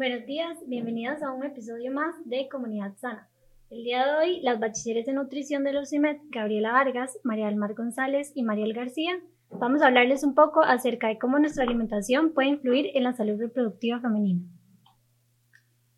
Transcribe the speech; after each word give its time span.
Buenos 0.00 0.24
días, 0.24 0.56
bienvenidos 0.66 1.22
a 1.22 1.30
un 1.30 1.44
episodio 1.44 1.92
más 1.92 2.14
de 2.24 2.48
Comunidad 2.48 2.96
Sana. 2.96 3.28
El 3.68 3.84
día 3.84 4.06
de 4.06 4.12
hoy, 4.14 4.40
las 4.40 4.58
bachilleres 4.58 5.04
de 5.04 5.12
nutrición 5.12 5.62
de 5.62 5.74
los 5.74 5.90
CIMED, 5.90 6.16
Gabriela 6.30 6.72
Vargas, 6.72 7.18
María 7.22 7.48
del 7.48 7.56
Mar 7.56 7.74
González 7.74 8.32
y 8.34 8.42
Mariel 8.42 8.72
García, 8.72 9.20
vamos 9.50 9.82
a 9.82 9.88
hablarles 9.88 10.24
un 10.24 10.34
poco 10.34 10.62
acerca 10.62 11.08
de 11.08 11.18
cómo 11.18 11.38
nuestra 11.38 11.64
alimentación 11.64 12.32
puede 12.32 12.48
influir 12.48 12.86
en 12.94 13.04
la 13.04 13.12
salud 13.12 13.38
reproductiva 13.38 14.00
femenina. 14.00 14.40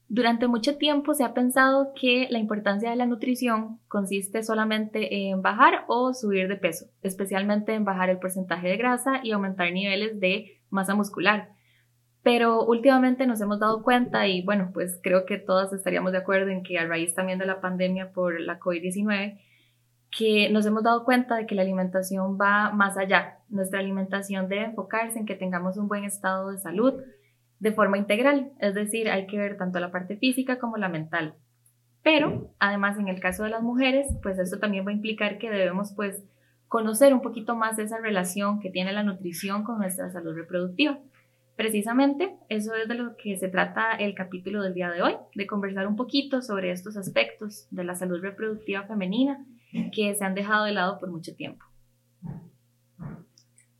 Durante 0.09 0.49
mucho 0.49 0.79
tiempo 0.79 1.15
se 1.15 1.23
ha 1.23 1.33
pensado 1.33 1.93
que 1.95 2.27
la 2.29 2.41
importancia 2.41 2.91
de 2.91 2.97
la 2.97 3.07
nutrición 3.07 3.79
consiste 3.87 4.43
solamente 4.43 5.29
en 5.29 5.43
bajar 5.43 5.85
o 5.87 6.13
subir 6.13 6.49
de 6.49 6.57
peso, 6.57 6.87
especialmente 7.03 7.73
en 7.75 7.85
bajar 7.85 8.11
el 8.11 8.19
porcentaje 8.19 8.67
de 8.67 8.79
grasa 8.79 9.21
y 9.23 9.31
aumentar 9.31 9.71
niveles 9.73 10.19
de 10.19 10.61
masa 10.71 10.97
muscular. 10.97 11.51
Pero 12.23 12.65
últimamente 12.65 13.27
nos 13.27 13.41
hemos 13.41 13.59
dado 13.59 13.83
cuenta 13.83 14.29
y 14.29 14.43
bueno, 14.43 14.71
pues 14.73 15.01
creo 15.03 15.27
que 15.27 15.39
todas 15.39 15.73
estaríamos 15.73 16.13
de 16.13 16.19
acuerdo 16.19 16.51
en 16.51 16.63
que 16.63 16.79
a 16.79 16.87
raíz 16.87 17.15
también 17.15 17.39
de 17.39 17.47
la 17.47 17.61
pandemia 17.61 18.13
por 18.13 18.41
la 18.41 18.61
COVID-19, 18.61 19.39
que 20.17 20.51
nos 20.51 20.67
hemos 20.67 20.85
dado 20.85 21.05
cuenta 21.05 21.37
de 21.37 21.47
que 21.47 21.55
la 21.55 21.63
alimentación 21.63 22.39
va 22.41 22.71
más 22.71 22.97
allá. 22.97 23.39
Nuestra 23.49 23.81
alimentación 23.81 24.49
debe 24.49 24.67
enfocarse 24.67 25.19
en 25.19 25.27
que 25.27 25.35
tengamos 25.35 25.79
un 25.79 25.89
buen 25.89 26.05
estado 26.05 26.51
de 26.51 26.59
salud, 26.59 27.03
de 27.59 27.73
forma 27.73 27.97
integral, 27.97 28.53
es 28.59 28.75
decir, 28.75 29.09
hay 29.09 29.27
que 29.27 29.39
ver 29.39 29.57
tanto 29.57 29.79
la 29.79 29.93
parte 29.93 30.17
física 30.17 30.59
como 30.59 30.77
la 30.77 30.89
mental. 30.89 31.37
Pero, 32.03 32.51
además, 32.59 32.99
en 32.99 33.07
el 33.07 33.21
caso 33.21 33.45
de 33.45 33.51
las 33.51 33.63
mujeres, 33.63 34.09
pues 34.23 34.39
esto 34.39 34.59
también 34.59 34.85
va 34.85 34.91
a 34.91 34.95
implicar 34.95 35.39
que 35.39 35.49
debemos, 35.49 35.93
pues, 35.95 36.25
conocer 36.67 37.15
un 37.15 37.23
poquito 37.23 37.55
más 37.55 37.79
esa 37.79 37.99
relación 37.99 38.59
que 38.59 38.71
tiene 38.71 38.93
la 38.93 39.05
nutrición 39.05 39.63
con 39.63 39.79
nuestra 39.79 40.11
salud 40.11 40.35
reproductiva. 40.35 40.99
Precisamente, 41.57 42.37
eso 42.49 42.75
es 42.75 42.89
de 42.89 42.95
lo 42.95 43.17
que 43.17 43.37
se 43.37 43.49
trata 43.49 43.93
el 43.93 44.15
capítulo 44.15 44.63
del 44.63 44.75
día 44.75 44.91
de 44.91 45.03
hoy, 45.03 45.15
de 45.35 45.47
conversar 45.47 45.87
un 45.87 45.97
poquito 45.97 46.41
sobre 46.41 46.71
estos 46.71 46.97
aspectos 46.97 47.67
de 47.71 47.85
la 47.85 47.95
salud 47.95 48.21
reproductiva 48.21 48.85
femenina 48.85 49.45
que 49.93 50.15
se 50.15 50.25
han 50.25 50.35
dejado 50.35 50.65
de 50.65 50.73
lado 50.73 50.99
por 50.99 51.11
mucho 51.11 51.35
tiempo. 51.35 51.65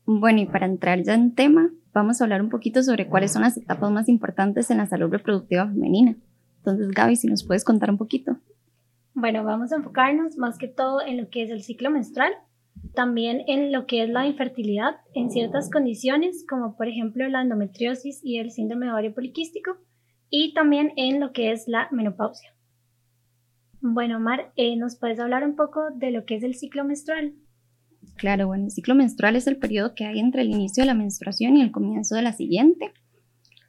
Bueno, 0.05 0.41
y 0.41 0.45
para 0.45 0.65
entrar 0.65 1.01
ya 1.03 1.15
en 1.15 1.33
tema, 1.33 1.69
vamos 1.93 2.19
a 2.19 2.25
hablar 2.25 2.41
un 2.41 2.49
poquito 2.49 2.83
sobre 2.83 3.07
cuáles 3.07 3.31
son 3.31 3.41
las 3.41 3.57
etapas 3.57 3.89
más 3.91 4.09
importantes 4.09 4.69
en 4.69 4.77
la 4.77 4.85
salud 4.85 5.09
reproductiva 5.09 5.67
femenina. 5.67 6.15
Entonces, 6.57 6.91
Gaby, 6.91 7.15
si 7.15 7.27
nos 7.27 7.43
puedes 7.43 7.63
contar 7.63 7.89
un 7.89 7.97
poquito. 7.97 8.37
Bueno, 9.13 9.43
vamos 9.43 9.71
a 9.71 9.77
enfocarnos 9.77 10.37
más 10.37 10.57
que 10.57 10.67
todo 10.67 11.01
en 11.01 11.17
lo 11.17 11.29
que 11.29 11.43
es 11.43 11.51
el 11.51 11.61
ciclo 11.61 11.89
menstrual, 11.91 12.33
también 12.93 13.43
en 13.47 13.71
lo 13.71 13.85
que 13.85 14.03
es 14.03 14.09
la 14.09 14.27
infertilidad 14.27 14.97
en 15.13 15.31
ciertas 15.31 15.69
condiciones, 15.69 16.45
como 16.47 16.75
por 16.77 16.87
ejemplo 16.87 17.27
la 17.27 17.41
endometriosis 17.41 18.21
y 18.23 18.37
el 18.37 18.51
síndrome 18.51 18.85
de 18.85 18.91
ovario 18.91 19.13
poliquístico, 19.13 19.77
y 20.29 20.53
también 20.53 20.91
en 20.95 21.19
lo 21.19 21.31
que 21.31 21.51
es 21.51 21.67
la 21.67 21.87
menopausia. 21.91 22.53
Bueno, 23.81 24.19
Mar, 24.19 24.51
eh, 24.55 24.75
¿nos 24.75 24.95
puedes 24.97 25.19
hablar 25.19 25.43
un 25.43 25.55
poco 25.55 25.81
de 25.95 26.11
lo 26.11 26.25
que 26.25 26.35
es 26.35 26.43
el 26.43 26.55
ciclo 26.55 26.85
menstrual? 26.85 27.33
Claro, 28.15 28.47
bueno, 28.47 28.65
el 28.65 28.71
ciclo 28.71 28.95
menstrual 28.95 29.35
es 29.35 29.47
el 29.47 29.57
periodo 29.57 29.95
que 29.95 30.05
hay 30.05 30.19
entre 30.19 30.41
el 30.41 30.49
inicio 30.49 30.83
de 30.83 30.87
la 30.87 30.93
menstruación 30.93 31.57
y 31.57 31.61
el 31.61 31.71
comienzo 31.71 32.15
de 32.15 32.21
la 32.21 32.33
siguiente. 32.33 32.93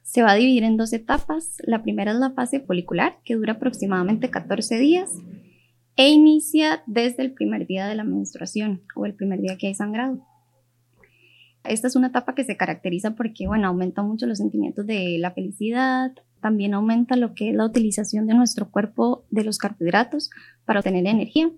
Se 0.03 0.21
va 0.21 0.31
a 0.31 0.35
dividir 0.35 0.63
en 0.63 0.77
dos 0.77 0.93
etapas. 0.93 1.57
La 1.65 1.81
primera 1.81 2.11
es 2.11 2.17
la 2.17 2.31
fase 2.31 2.59
folicular, 2.59 3.17
que 3.25 3.35
dura 3.35 3.53
aproximadamente 3.53 4.29
14 4.29 4.77
días 4.77 5.11
e 5.95 6.09
inicia 6.09 6.83
desde 6.85 7.23
el 7.23 7.33
primer 7.33 7.67
día 7.67 7.87
de 7.87 7.95
la 7.95 8.03
menstruación 8.03 8.81
o 8.95 9.05
el 9.05 9.13
primer 9.13 9.41
día 9.41 9.57
que 9.57 9.67
hay 9.67 9.75
sangrado. 9.75 10.25
Esta 11.63 11.87
es 11.87 11.95
una 11.95 12.07
etapa 12.07 12.35
que 12.35 12.43
se 12.43 12.57
caracteriza 12.57 13.15
porque, 13.15 13.47
bueno, 13.47 13.67
aumenta 13.67 14.03
mucho 14.03 14.27
los 14.27 14.37
sentimientos 14.37 14.85
de 14.85 15.17
la 15.19 15.31
felicidad, 15.31 16.11
también 16.41 16.73
aumenta 16.73 17.15
lo 17.15 17.33
que 17.33 17.49
es 17.49 17.55
la 17.55 17.65
utilización 17.65 18.27
de 18.27 18.35
nuestro 18.35 18.69
cuerpo 18.69 19.25
de 19.31 19.43
los 19.43 19.57
carbohidratos 19.57 20.29
para 20.65 20.79
obtener 20.81 21.07
energía 21.07 21.51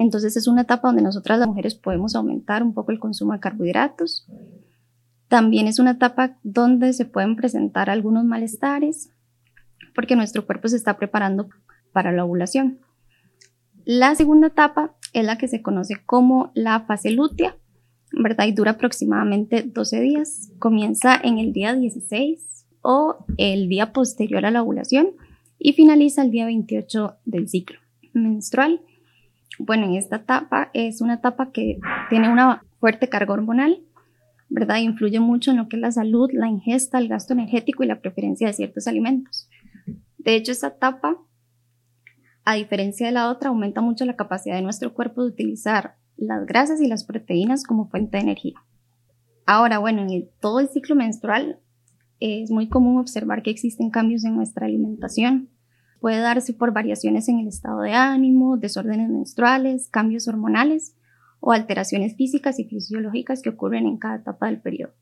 entonces 0.00 0.34
es 0.38 0.48
una 0.48 0.62
etapa 0.62 0.88
donde 0.88 1.02
nosotras 1.02 1.38
las 1.38 1.46
mujeres 1.46 1.74
podemos 1.74 2.14
aumentar 2.14 2.62
un 2.62 2.72
poco 2.72 2.90
el 2.90 2.98
consumo 2.98 3.34
de 3.34 3.40
carbohidratos. 3.40 4.26
También 5.28 5.66
es 5.66 5.78
una 5.78 5.90
etapa 5.90 6.38
donde 6.42 6.94
se 6.94 7.04
pueden 7.04 7.36
presentar 7.36 7.90
algunos 7.90 8.24
malestares 8.24 9.12
porque 9.94 10.16
nuestro 10.16 10.46
cuerpo 10.46 10.68
se 10.68 10.76
está 10.76 10.96
preparando 10.96 11.50
para 11.92 12.12
la 12.12 12.24
ovulación. 12.24 12.78
La 13.92 14.14
segunda 14.14 14.46
etapa 14.46 14.94
es 15.12 15.24
la 15.24 15.36
que 15.36 15.48
se 15.48 15.62
conoce 15.62 15.96
como 16.06 16.52
la 16.54 16.80
fase 16.82 17.10
lútea, 17.10 17.56
¿verdad? 18.12 18.46
Y 18.46 18.52
dura 18.52 18.72
aproximadamente 18.72 19.64
12 19.64 20.00
días. 20.00 20.52
Comienza 20.60 21.18
en 21.20 21.38
el 21.38 21.52
día 21.52 21.74
16 21.74 22.66
o 22.82 23.24
el 23.36 23.68
día 23.68 23.92
posterior 23.92 24.46
a 24.46 24.52
la 24.52 24.62
ovulación 24.62 25.10
y 25.58 25.72
finaliza 25.72 26.22
el 26.22 26.30
día 26.30 26.46
28 26.46 27.16
del 27.24 27.48
ciclo 27.48 27.78
menstrual 28.12 28.80
bueno, 29.62 29.84
en 29.84 29.94
esta 29.94 30.16
etapa 30.16 30.70
es 30.72 31.02
una 31.02 31.14
etapa 31.14 31.52
que 31.52 31.78
tiene 32.08 32.32
una 32.32 32.64
fuerte 32.78 33.10
carga 33.10 33.34
hormonal, 33.34 33.82
¿verdad? 34.48 34.78
Influye 34.78 35.20
mucho 35.20 35.50
en 35.50 35.58
lo 35.58 35.68
que 35.68 35.76
es 35.76 35.82
la 35.82 35.92
salud, 35.92 36.30
la 36.32 36.48
ingesta, 36.48 36.98
el 36.98 37.08
gasto 37.08 37.34
energético 37.34 37.84
y 37.84 37.86
la 37.86 38.00
preferencia 38.00 38.46
de 38.46 38.54
ciertos 38.54 38.86
alimentos. 38.86 39.50
De 40.16 40.34
hecho, 40.34 40.52
esta 40.52 40.68
etapa, 40.68 41.18
a 42.44 42.54
diferencia 42.54 43.06
de 43.06 43.12
la 43.12 43.30
otra, 43.30 43.50
aumenta 43.50 43.80
mucho 43.80 44.04
la 44.04 44.16
capacidad 44.16 44.56
de 44.56 44.62
nuestro 44.62 44.94
cuerpo 44.94 45.22
de 45.22 45.28
utilizar 45.28 45.96
las 46.16 46.46
grasas 46.46 46.80
y 46.80 46.88
las 46.88 47.04
proteínas 47.04 47.64
como 47.64 47.88
fuente 47.88 48.16
de 48.16 48.24
energía. 48.24 48.64
Ahora, 49.46 49.78
bueno, 49.78 50.02
en 50.02 50.28
todo 50.40 50.60
el 50.60 50.68
ciclo 50.68 50.94
menstrual 50.94 51.60
es 52.18 52.50
muy 52.50 52.68
común 52.68 52.98
observar 52.98 53.42
que 53.42 53.50
existen 53.50 53.90
cambios 53.90 54.24
en 54.24 54.36
nuestra 54.36 54.66
alimentación, 54.66 55.48
Puede 56.00 56.18
darse 56.20 56.54
por 56.54 56.72
variaciones 56.72 57.28
en 57.28 57.40
el 57.40 57.48
estado 57.48 57.82
de 57.82 57.92
ánimo, 57.92 58.56
desórdenes 58.56 59.10
menstruales, 59.10 59.88
cambios 59.90 60.26
hormonales 60.28 60.96
o 61.40 61.52
alteraciones 61.52 62.16
físicas 62.16 62.58
y 62.58 62.64
fisiológicas 62.64 63.42
que 63.42 63.50
ocurren 63.50 63.86
en 63.86 63.98
cada 63.98 64.16
etapa 64.16 64.46
del 64.46 64.60
periodo. 64.60 64.94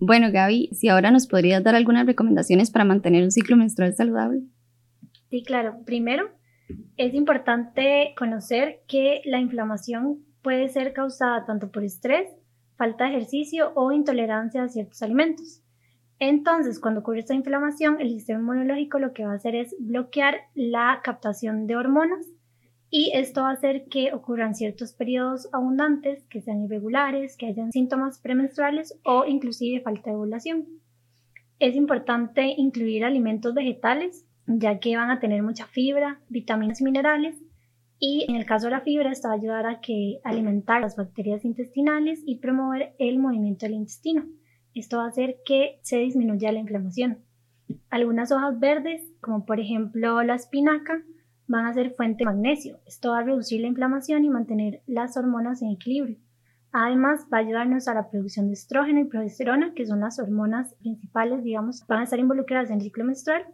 Bueno, 0.00 0.32
Gaby, 0.32 0.70
si 0.72 0.88
ahora 0.88 1.12
nos 1.12 1.28
podrías 1.28 1.62
dar 1.62 1.76
algunas 1.76 2.04
recomendaciones 2.04 2.72
para 2.72 2.84
mantener 2.84 3.22
un 3.22 3.30
ciclo 3.30 3.56
menstrual 3.56 3.94
saludable. 3.94 4.42
Sí, 5.30 5.44
claro. 5.44 5.78
Primero, 5.86 6.30
es 6.96 7.14
importante 7.14 8.14
conocer 8.16 8.80
que 8.86 9.22
la 9.24 9.40
inflamación 9.40 10.24
puede 10.42 10.68
ser 10.68 10.92
causada 10.92 11.44
tanto 11.44 11.70
por 11.70 11.84
estrés, 11.84 12.30
falta 12.76 13.04
de 13.04 13.10
ejercicio 13.10 13.72
o 13.74 13.92
intolerancia 13.92 14.62
a 14.62 14.68
ciertos 14.68 15.02
alimentos. 15.02 15.62
Entonces, 16.18 16.78
cuando 16.78 17.00
ocurre 17.00 17.20
esta 17.20 17.34
inflamación, 17.34 18.00
el 18.00 18.10
sistema 18.10 18.40
inmunológico 18.40 18.98
lo 18.98 19.12
que 19.12 19.24
va 19.24 19.32
a 19.32 19.36
hacer 19.36 19.54
es 19.54 19.74
bloquear 19.78 20.36
la 20.54 21.00
captación 21.02 21.66
de 21.66 21.76
hormonas 21.76 22.26
y 22.88 23.10
esto 23.14 23.42
va 23.42 23.50
a 23.50 23.54
hacer 23.54 23.86
que 23.90 24.12
ocurran 24.12 24.54
ciertos 24.54 24.92
periodos 24.92 25.48
abundantes, 25.52 26.24
que 26.28 26.40
sean 26.40 26.62
irregulares, 26.62 27.36
que 27.36 27.46
hayan 27.46 27.72
síntomas 27.72 28.20
premenstruales 28.20 28.98
o 29.04 29.24
inclusive 29.26 29.82
falta 29.82 30.10
de 30.10 30.16
ovulación. 30.16 30.66
Es 31.58 31.74
importante 31.74 32.54
incluir 32.56 33.04
alimentos 33.04 33.52
vegetales, 33.54 34.24
ya 34.46 34.78
que 34.78 34.96
van 34.96 35.10
a 35.10 35.20
tener 35.20 35.42
mucha 35.42 35.66
fibra, 35.66 36.20
vitaminas 36.28 36.80
y 36.80 36.84
minerales, 36.84 37.36
y 37.98 38.26
en 38.28 38.36
el 38.36 38.44
caso 38.44 38.66
de 38.66 38.72
la 38.72 38.80
fibra, 38.80 39.10
esto 39.10 39.28
va 39.28 39.34
a 39.34 39.36
ayudar 39.38 39.66
a 39.66 39.80
que 39.80 40.20
alimentar 40.24 40.80
las 40.80 40.96
bacterias 40.96 41.44
intestinales 41.44 42.20
y 42.26 42.38
promover 42.38 42.94
el 42.98 43.18
movimiento 43.18 43.66
del 43.66 43.76
intestino. 43.76 44.26
Esto 44.74 44.98
va 44.98 45.04
a 45.04 45.08
hacer 45.08 45.36
que 45.46 45.78
se 45.82 45.98
disminuya 45.98 46.52
la 46.52 46.58
inflamación. 46.58 47.18
Algunas 47.90 48.32
hojas 48.32 48.58
verdes, 48.58 49.00
como 49.20 49.46
por 49.46 49.60
ejemplo 49.60 50.22
la 50.22 50.34
espinaca, 50.34 51.02
van 51.46 51.66
a 51.66 51.74
ser 51.74 51.92
fuente 51.92 52.18
de 52.18 52.26
magnesio. 52.26 52.80
Esto 52.84 53.10
va 53.10 53.20
a 53.20 53.22
reducir 53.22 53.60
la 53.60 53.68
inflamación 53.68 54.24
y 54.24 54.30
mantener 54.30 54.82
las 54.86 55.16
hormonas 55.16 55.62
en 55.62 55.70
equilibrio. 55.70 56.18
Además, 56.72 57.26
va 57.32 57.38
a 57.38 57.40
ayudarnos 57.40 57.86
a 57.86 57.94
la 57.94 58.10
producción 58.10 58.48
de 58.48 58.54
estrógeno 58.54 59.00
y 59.00 59.04
progesterona, 59.04 59.74
que 59.74 59.86
son 59.86 60.00
las 60.00 60.18
hormonas 60.18 60.74
principales, 60.74 61.44
digamos, 61.44 61.86
van 61.86 62.00
a 62.00 62.04
estar 62.04 62.18
involucradas 62.18 62.70
en 62.70 62.76
el 62.76 62.82
ciclo 62.82 63.04
menstrual. 63.04 63.44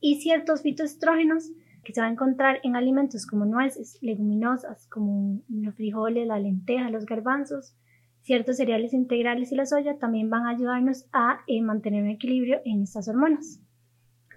Y 0.00 0.20
ciertos 0.20 0.62
fitoestrógenos 0.62 1.50
que 1.84 1.92
se 1.92 2.00
van 2.00 2.10
a 2.10 2.12
encontrar 2.12 2.60
en 2.62 2.76
alimentos 2.76 3.26
como 3.26 3.44
nueces, 3.44 3.98
leguminosas, 4.00 4.86
como 4.88 5.40
los 5.48 5.74
frijoles, 5.74 6.26
la 6.26 6.38
lenteja, 6.38 6.90
los 6.90 7.06
garbanzos, 7.06 7.74
ciertos 8.22 8.56
cereales 8.56 8.92
integrales 8.92 9.52
y 9.52 9.56
la 9.56 9.66
soya 9.66 9.98
también 9.98 10.30
van 10.30 10.46
a 10.46 10.50
ayudarnos 10.50 11.06
a 11.12 11.40
eh, 11.46 11.62
mantener 11.62 12.02
un 12.02 12.10
equilibrio 12.10 12.60
en 12.64 12.82
estas 12.82 13.08
hormonas. 13.08 13.60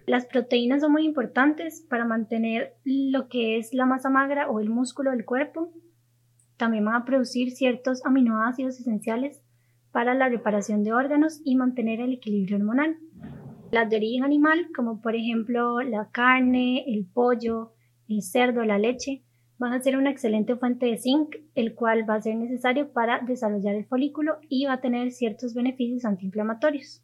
Las 0.05 0.25
proteínas 0.25 0.81
son 0.81 0.91
muy 0.91 1.05
importantes 1.05 1.85
para 1.89 2.05
mantener 2.05 2.75
lo 2.83 3.29
que 3.29 3.57
es 3.57 3.73
la 3.73 3.85
masa 3.85 4.09
magra 4.09 4.49
o 4.49 4.59
el 4.59 4.69
músculo 4.69 5.11
del 5.11 5.23
cuerpo. 5.23 5.71
También 6.57 6.85
van 6.85 6.95
a 6.95 7.05
producir 7.05 7.51
ciertos 7.51 8.05
aminoácidos 8.05 8.79
esenciales 8.79 9.41
para 9.91 10.13
la 10.13 10.27
reparación 10.27 10.83
de 10.83 10.91
órganos 10.91 11.41
y 11.45 11.55
mantener 11.55 12.01
el 12.01 12.13
equilibrio 12.13 12.57
hormonal. 12.57 12.97
Las 13.73 13.89
de 13.89 13.95
origen 13.95 14.23
animal, 14.23 14.67
como 14.75 15.01
por 15.01 15.15
ejemplo 15.15 15.81
la 15.81 16.07
carne, 16.11 16.83
el 16.85 17.07
pollo, 17.07 17.73
el 18.07 18.21
cerdo, 18.21 18.63
la 18.63 18.77
leche, 18.77 19.23
van 19.57 19.73
a 19.73 19.81
ser 19.81 19.97
una 19.97 20.11
excelente 20.11 20.55
fuente 20.55 20.85
de 20.85 20.99
zinc, 20.99 21.37
el 21.55 21.73
cual 21.73 22.07
va 22.07 22.13
a 22.13 22.21
ser 22.21 22.35
necesario 22.35 22.93
para 22.93 23.21
desarrollar 23.21 23.73
el 23.73 23.87
folículo 23.87 24.37
y 24.47 24.65
va 24.65 24.73
a 24.73 24.81
tener 24.81 25.11
ciertos 25.11 25.55
beneficios 25.55 26.05
antiinflamatorios. 26.05 27.03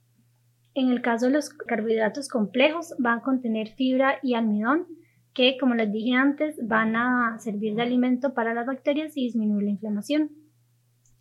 En 0.76 0.92
el 0.92 1.02
caso 1.02 1.26
de 1.26 1.32
los 1.32 1.50
carbohidratos 1.50 2.30
complejos, 2.30 2.94
van 3.00 3.18
a 3.18 3.24
contener 3.24 3.70
fibra 3.70 4.20
y 4.22 4.36
almidón, 4.36 4.86
que 5.34 5.58
como 5.60 5.74
les 5.74 5.92
dije 5.92 6.14
antes, 6.14 6.56
van 6.62 6.96
a 6.96 7.40
servir 7.40 7.74
de 7.74 7.82
alimento 7.82 8.36
para 8.36 8.54
las 8.54 8.68
bacterias 8.68 9.18
y 9.18 9.24
disminuir 9.24 9.64
la 9.64 9.72
inflamación. 9.72 10.30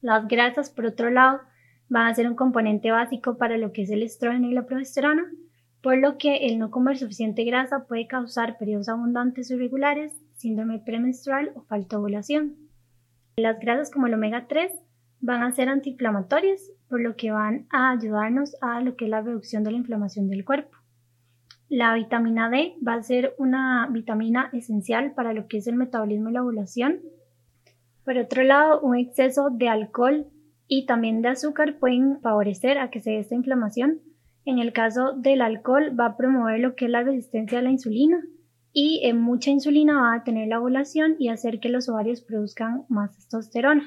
Las 0.03 0.29
grasas, 0.29 0.69
por 0.69 0.85
otro 0.85 1.09
lado, 1.09 1.41
van 1.89 2.07
a 2.07 2.15
ser 2.15 2.29
un 2.29 2.35
componente 2.35 2.91
básico 2.91 3.39
para 3.39 3.57
lo 3.57 3.73
que 3.73 3.83
es 3.83 3.91
el 3.91 4.03
estrógeno 4.03 4.49
y 4.49 4.55
la 4.55 4.67
progesterona, 4.67 5.25
por 5.83 5.97
lo 5.97 6.19
que 6.19 6.47
el 6.47 6.59
no 6.59 6.71
comer 6.71 6.99
suficiente 6.99 7.45
grasa 7.45 7.87
puede 7.87 8.07
causar 8.07 8.59
periodos 8.59 8.89
abundantes 8.89 9.51
o 9.51 9.55
irregulares, 9.55 10.13
síndrome 10.35 10.79
premenstrual 10.79 11.53
o 11.55 11.63
falta 11.63 11.97
de 11.97 12.01
ovulación. 12.01 12.57
Las 13.37 13.59
grasas 13.61 13.91
como 13.91 14.07
el 14.07 14.15
omega 14.15 14.47
3 14.49 14.73
van 15.21 15.43
a 15.43 15.53
ser 15.53 15.69
antiinflamatorias, 15.69 16.71
por 16.89 17.01
lo 17.01 17.17
que 17.17 17.31
van 17.31 17.67
a 17.71 17.91
ayudarnos 17.91 18.57
a 18.61 18.81
lo 18.81 18.97
que 18.97 19.05
es 19.05 19.11
la 19.11 19.23
reducción 19.23 19.65
de 19.65 19.73
la 19.73 19.79
inflamación 19.79 20.29
del 20.29 20.45
cuerpo. 20.45 20.77
La 21.69 21.95
vitamina 21.95 22.49
D 22.49 22.77
va 22.87 22.95
a 22.95 23.03
ser 23.03 23.35
una 23.37 23.87
vitamina 23.91 24.49
esencial 24.53 25.13
para 25.13 25.35
lo 25.35 25.49
que 25.49 25.59
es 25.59 25.67
el 25.67 25.77
metabolismo 25.77 26.31
y 26.31 26.33
la 26.33 26.43
ovulación. 26.43 27.01
Por 28.05 28.17
otro 28.17 28.43
lado, 28.43 28.81
un 28.81 28.97
exceso 28.97 29.51
de 29.51 29.69
alcohol 29.69 30.27
y 30.69 30.87
también 30.87 31.23
de 31.23 31.29
azúcar 31.29 31.79
pueden 31.79 32.21
favorecer 32.21 32.79
a 32.79 32.91
que 32.91 33.01
se 33.01 33.11
dé 33.11 33.19
esta 33.21 33.35
inflamación. 33.35 34.01
En 34.45 34.59
el 34.59 34.73
caso 34.73 35.15
del 35.15 35.41
alcohol 35.41 35.99
va 35.99 36.07
a 36.07 36.17
promover 36.17 36.61
lo 36.61 36.77
que 36.77 36.85
es 36.85 36.91
la 36.91 37.03
resistencia 37.03 37.59
a 37.59 37.63
la 37.63 37.71
insulina 37.71 38.23
y 38.73 39.01
en 39.05 39.21
mucha 39.21 39.51
insulina 39.51 40.01
va 40.01 40.15
a 40.15 40.25
tener 40.25 40.49
la 40.49 40.61
ovulación 40.61 41.17
y 41.19 41.29
hacer 41.29 41.59
que 41.59 41.71
los 41.71 41.89
ovarios 41.89 42.21
produzcan 42.21 42.85
más 42.89 43.17
testosterona. 43.17 43.83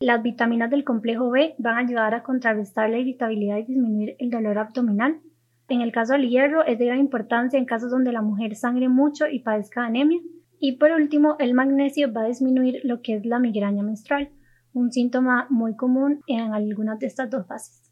Las 0.00 0.22
vitaminas 0.22 0.70
del 0.70 0.84
complejo 0.84 1.30
B 1.30 1.54
van 1.58 1.76
a 1.76 1.80
ayudar 1.80 2.14
a 2.14 2.22
contrarrestar 2.22 2.90
la 2.90 2.98
irritabilidad 2.98 3.58
y 3.58 3.64
disminuir 3.64 4.16
el 4.18 4.30
dolor 4.30 4.58
abdominal. 4.58 5.20
En 5.68 5.80
el 5.80 5.92
caso 5.92 6.12
del 6.12 6.28
hierro 6.28 6.64
es 6.64 6.78
de 6.78 6.86
gran 6.86 6.98
importancia 6.98 7.58
en 7.58 7.64
casos 7.64 7.90
donde 7.90 8.12
la 8.12 8.20
mujer 8.20 8.54
sangre 8.56 8.88
mucho 8.88 9.26
y 9.28 9.40
padezca 9.40 9.84
anemia. 9.84 10.20
Y 10.58 10.76
por 10.76 10.90
último, 10.92 11.36
el 11.38 11.54
magnesio 11.54 12.12
va 12.12 12.22
a 12.22 12.28
disminuir 12.28 12.80
lo 12.84 13.00
que 13.00 13.14
es 13.14 13.24
la 13.24 13.38
migraña 13.38 13.82
menstrual, 13.82 14.28
un 14.72 14.92
síntoma 14.92 15.46
muy 15.50 15.76
común 15.76 16.20
en 16.26 16.52
algunas 16.52 16.98
de 16.98 17.06
estas 17.06 17.30
dos 17.30 17.46
fases. 17.46 17.90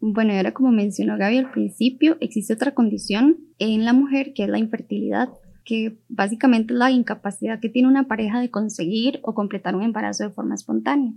Bueno, 0.00 0.32
y 0.32 0.36
ahora 0.36 0.52
como 0.52 0.70
mencionó 0.70 1.16
Gaby 1.16 1.38
al 1.38 1.50
principio, 1.50 2.16
existe 2.20 2.52
otra 2.52 2.74
condición 2.74 3.38
en 3.58 3.84
la 3.84 3.92
mujer 3.92 4.32
que 4.34 4.44
es 4.44 4.48
la 4.48 4.58
infertilidad 4.58 5.30
que 5.66 5.98
básicamente 6.08 6.72
es 6.72 6.78
la 6.78 6.90
incapacidad 6.90 7.60
que 7.60 7.68
tiene 7.68 7.88
una 7.88 8.06
pareja 8.06 8.40
de 8.40 8.50
conseguir 8.50 9.18
o 9.22 9.34
completar 9.34 9.74
un 9.74 9.82
embarazo 9.82 10.24
de 10.24 10.30
forma 10.30 10.54
espontánea. 10.54 11.12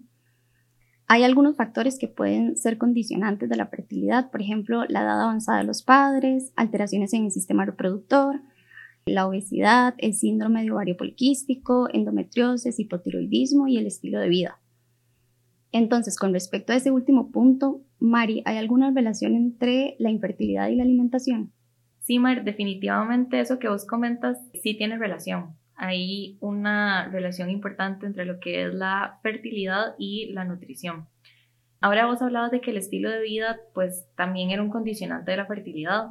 Hay 1.07 1.23
algunos 1.23 1.55
factores 1.55 1.97
que 1.97 2.07
pueden 2.07 2.57
ser 2.57 2.77
condicionantes 2.77 3.47
de 3.47 3.55
la 3.55 3.67
fertilidad, 3.67 4.29
por 4.31 4.41
ejemplo, 4.41 4.85
la 4.89 5.01
edad 5.01 5.21
avanzada 5.21 5.59
de 5.59 5.63
los 5.63 5.83
padres, 5.83 6.51
alteraciones 6.55 7.13
en 7.13 7.25
el 7.25 7.31
sistema 7.31 7.63
reproductor, 7.65 8.41
la 9.05 9.27
obesidad, 9.27 9.95
el 9.97 10.13
síndrome 10.13 10.63
de 10.63 10.71
ovario 10.71 10.97
poliquístico, 10.97 11.89
endometriosis, 11.91 12.79
hipotiroidismo 12.79 13.67
y 13.67 13.77
el 13.77 13.87
estilo 13.87 14.19
de 14.19 14.29
vida. 14.29 14.59
Entonces, 15.71 16.17
con 16.17 16.33
respecto 16.33 16.73
a 16.73 16.75
ese 16.75 16.91
último 16.91 17.31
punto, 17.31 17.81
Mari, 17.99 18.41
¿hay 18.45 18.57
alguna 18.57 18.91
relación 18.91 19.35
entre 19.35 19.95
la 19.99 20.09
infertilidad 20.09 20.69
y 20.69 20.75
la 20.75 20.83
alimentación? 20.83 21.53
Sí, 21.99 22.17
Mar, 22.17 22.43
definitivamente 22.43 23.39
eso 23.39 23.59
que 23.59 23.67
vos 23.67 23.85
comentas 23.85 24.39
sí 24.63 24.75
tiene 24.75 24.97
relación. 24.97 25.55
Hay 25.75 26.37
una 26.41 27.07
relación 27.09 27.49
importante 27.49 28.05
entre 28.05 28.25
lo 28.25 28.39
que 28.39 28.65
es 28.65 28.73
la 28.73 29.19
fertilidad 29.21 29.93
y 29.99 30.31
la 30.33 30.43
nutrición. 30.43 31.07
Ahora 31.81 32.07
vos 32.07 32.21
hablabas 32.21 32.51
de 32.51 32.61
que 32.61 32.71
el 32.71 32.77
estilo 32.77 33.09
de 33.09 33.21
vida 33.21 33.59
pues 33.73 34.07
también 34.15 34.49
era 34.49 34.61
un 34.61 34.69
condicionante 34.69 35.31
de 35.31 35.37
la 35.37 35.45
fertilidad. 35.45 36.07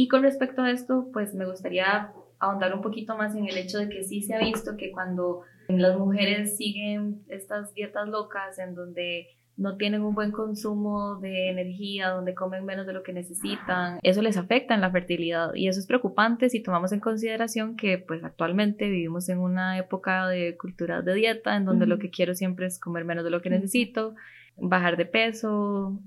Y 0.00 0.06
con 0.06 0.22
respecto 0.22 0.62
a 0.62 0.70
esto, 0.70 1.08
pues 1.12 1.34
me 1.34 1.44
gustaría 1.44 2.12
ahondar 2.38 2.72
un 2.72 2.82
poquito 2.82 3.16
más 3.16 3.34
en 3.34 3.48
el 3.48 3.58
hecho 3.58 3.78
de 3.78 3.88
que 3.88 4.04
sí 4.04 4.22
se 4.22 4.32
ha 4.32 4.38
visto 4.38 4.76
que 4.76 4.92
cuando 4.92 5.40
las 5.66 5.98
mujeres 5.98 6.56
siguen 6.56 7.24
estas 7.26 7.74
dietas 7.74 8.06
locas 8.06 8.60
en 8.60 8.76
donde 8.76 9.26
no 9.56 9.76
tienen 9.76 10.02
un 10.02 10.14
buen 10.14 10.30
consumo 10.30 11.16
de 11.16 11.50
energía, 11.50 12.10
donde 12.10 12.32
comen 12.36 12.64
menos 12.64 12.86
de 12.86 12.92
lo 12.92 13.02
que 13.02 13.12
necesitan, 13.12 13.98
eso 14.04 14.22
les 14.22 14.36
afecta 14.36 14.72
en 14.72 14.82
la 14.82 14.92
fertilidad. 14.92 15.52
Y 15.56 15.66
eso 15.66 15.80
es 15.80 15.86
preocupante 15.88 16.48
si 16.48 16.62
tomamos 16.62 16.92
en 16.92 17.00
consideración 17.00 17.74
que 17.74 17.98
pues 17.98 18.22
actualmente 18.22 18.88
vivimos 18.88 19.28
en 19.28 19.40
una 19.40 19.78
época 19.78 20.28
de 20.28 20.56
cultura 20.56 21.02
de 21.02 21.14
dieta 21.14 21.56
en 21.56 21.64
donde 21.64 21.86
lo 21.86 21.98
que 21.98 22.10
quiero 22.10 22.36
siempre 22.36 22.66
es 22.66 22.78
comer 22.78 23.04
menos 23.04 23.24
de 23.24 23.30
lo 23.30 23.42
que 23.42 23.50
necesito, 23.50 24.14
bajar 24.56 24.96
de 24.96 25.06
peso, 25.06 26.00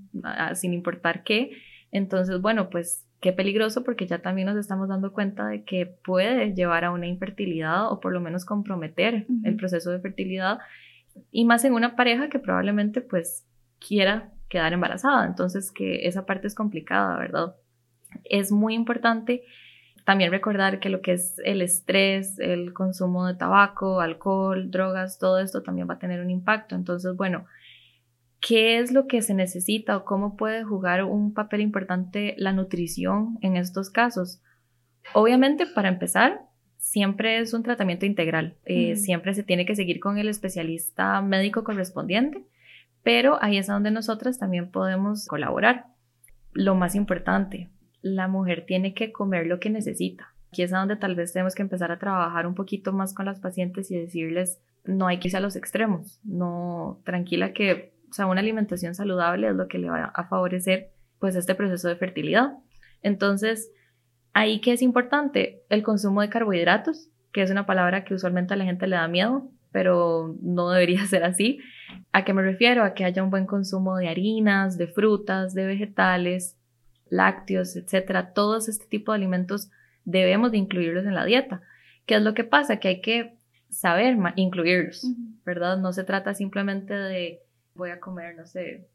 sin 0.54 0.72
importar 0.72 1.24
qué. 1.24 1.50
Entonces, 1.90 2.40
bueno, 2.40 2.70
pues 2.70 3.06
qué 3.22 3.32
peligroso 3.32 3.84
porque 3.84 4.08
ya 4.08 4.18
también 4.18 4.46
nos 4.46 4.56
estamos 4.56 4.88
dando 4.88 5.12
cuenta 5.12 5.46
de 5.46 5.62
que 5.62 5.86
puede 5.86 6.54
llevar 6.54 6.84
a 6.84 6.90
una 6.90 7.06
infertilidad 7.06 7.90
o 7.90 8.00
por 8.00 8.12
lo 8.12 8.20
menos 8.20 8.44
comprometer 8.44 9.26
el 9.44 9.56
proceso 9.56 9.92
de 9.92 10.00
fertilidad 10.00 10.58
y 11.30 11.44
más 11.44 11.64
en 11.64 11.72
una 11.72 11.94
pareja 11.94 12.28
que 12.28 12.40
probablemente 12.40 13.00
pues 13.00 13.46
quiera 13.78 14.32
quedar 14.48 14.72
embarazada. 14.72 15.24
Entonces 15.24 15.70
que 15.70 16.08
esa 16.08 16.26
parte 16.26 16.48
es 16.48 16.56
complicada, 16.56 17.16
¿verdad? 17.16 17.54
Es 18.24 18.50
muy 18.50 18.74
importante 18.74 19.44
también 20.04 20.32
recordar 20.32 20.80
que 20.80 20.88
lo 20.88 21.00
que 21.00 21.12
es 21.12 21.38
el 21.44 21.62
estrés, 21.62 22.40
el 22.40 22.72
consumo 22.72 23.24
de 23.28 23.34
tabaco, 23.34 24.00
alcohol, 24.00 24.68
drogas, 24.72 25.20
todo 25.20 25.38
esto 25.38 25.62
también 25.62 25.88
va 25.88 25.94
a 25.94 26.00
tener 26.00 26.20
un 26.20 26.30
impacto. 26.30 26.74
Entonces, 26.74 27.14
bueno, 27.14 27.46
¿qué 28.42 28.80
es 28.80 28.92
lo 28.92 29.06
que 29.06 29.22
se 29.22 29.32
necesita 29.32 29.96
o 29.96 30.04
cómo 30.04 30.36
puede 30.36 30.64
jugar 30.64 31.04
un 31.04 31.32
papel 31.32 31.62
importante 31.62 32.34
la 32.36 32.52
nutrición 32.52 33.38
en 33.40 33.56
estos 33.56 33.88
casos? 33.88 34.42
Obviamente, 35.14 35.64
para 35.66 35.88
empezar, 35.88 36.42
siempre 36.76 37.38
es 37.38 37.54
un 37.54 37.62
tratamiento 37.62 38.04
integral. 38.04 38.56
Eh, 38.64 38.96
siempre 38.96 39.32
se 39.32 39.44
tiene 39.44 39.64
que 39.64 39.76
seguir 39.76 40.00
con 40.00 40.18
el 40.18 40.28
especialista 40.28 41.22
médico 41.22 41.62
correspondiente, 41.62 42.44
pero 43.04 43.38
ahí 43.42 43.56
es 43.56 43.68
donde 43.68 43.92
nosotras 43.92 44.38
también 44.38 44.70
podemos 44.70 45.26
colaborar. 45.26 45.86
Lo 46.52 46.74
más 46.74 46.96
importante, 46.96 47.70
la 48.02 48.26
mujer 48.26 48.64
tiene 48.66 48.92
que 48.92 49.12
comer 49.12 49.46
lo 49.46 49.60
que 49.60 49.70
necesita. 49.70 50.34
Aquí 50.48 50.62
es 50.62 50.70
donde 50.70 50.96
tal 50.96 51.14
vez 51.14 51.32
tenemos 51.32 51.54
que 51.54 51.62
empezar 51.62 51.92
a 51.92 51.98
trabajar 51.98 52.46
un 52.46 52.54
poquito 52.54 52.92
más 52.92 53.14
con 53.14 53.24
las 53.24 53.40
pacientes 53.40 53.90
y 53.90 53.96
decirles, 53.96 54.60
no 54.84 55.06
hay 55.06 55.18
que 55.18 55.28
irse 55.28 55.36
a 55.36 55.40
los 55.40 55.56
extremos, 55.56 56.20
no, 56.24 57.00
tranquila 57.04 57.52
que, 57.52 57.92
o 58.12 58.14
sea, 58.14 58.26
una 58.26 58.40
alimentación 58.40 58.94
saludable 58.94 59.48
es 59.48 59.56
lo 59.56 59.66
que 59.66 59.78
le 59.78 59.90
va 59.90 60.04
a 60.04 60.28
favorecer 60.28 60.92
pues 61.18 61.34
este 61.34 61.54
proceso 61.54 61.88
de 61.88 61.96
fertilidad. 61.96 62.52
Entonces, 63.02 63.70
Ahí 64.34 64.60
que 64.60 64.72
es 64.72 64.82
importante 64.82 65.62
el 65.68 65.82
consumo 65.82 66.22
de 66.22 66.30
carbohidratos, 66.30 67.08
que 67.32 67.42
es 67.42 67.50
una 67.50 67.66
palabra 67.66 68.04
que 68.04 68.14
usualmente 68.14 68.54
a 68.54 68.56
la 68.56 68.64
gente 68.64 68.86
le 68.86 68.96
da 68.96 69.08
miedo, 69.08 69.50
pero 69.72 70.36
no 70.40 70.70
debería 70.70 71.06
ser 71.06 71.24
así. 71.24 71.58
¿A 72.12 72.24
qué 72.24 72.32
me 72.32 72.42
refiero? 72.42 72.82
A 72.82 72.94
que 72.94 73.04
haya 73.04 73.22
un 73.22 73.30
buen 73.30 73.46
consumo 73.46 73.96
de 73.96 74.08
harinas, 74.08 74.78
de 74.78 74.86
frutas, 74.86 75.54
de 75.54 75.66
vegetales, 75.66 76.56
lácteos, 77.10 77.76
etcétera. 77.76 78.32
Todos 78.32 78.68
este 78.68 78.86
tipo 78.86 79.12
de 79.12 79.16
alimentos 79.16 79.70
debemos 80.04 80.52
de 80.52 80.58
incluirlos 80.58 81.04
en 81.04 81.14
la 81.14 81.24
dieta. 81.24 81.60
¿Qué 82.06 82.14
es 82.14 82.22
lo 82.22 82.34
que 82.34 82.44
pasa? 82.44 82.78
Que 82.78 82.88
hay 82.88 83.00
que 83.00 83.36
saber 83.68 84.16
incluirlos, 84.36 85.06
¿verdad? 85.44 85.78
No 85.78 85.92
se 85.92 86.04
trata 86.04 86.34
simplemente 86.34 86.94
de 86.94 87.40
voy 87.74 87.90
a 87.90 88.00
comer, 88.00 88.36
no 88.36 88.46
sé, 88.46 88.88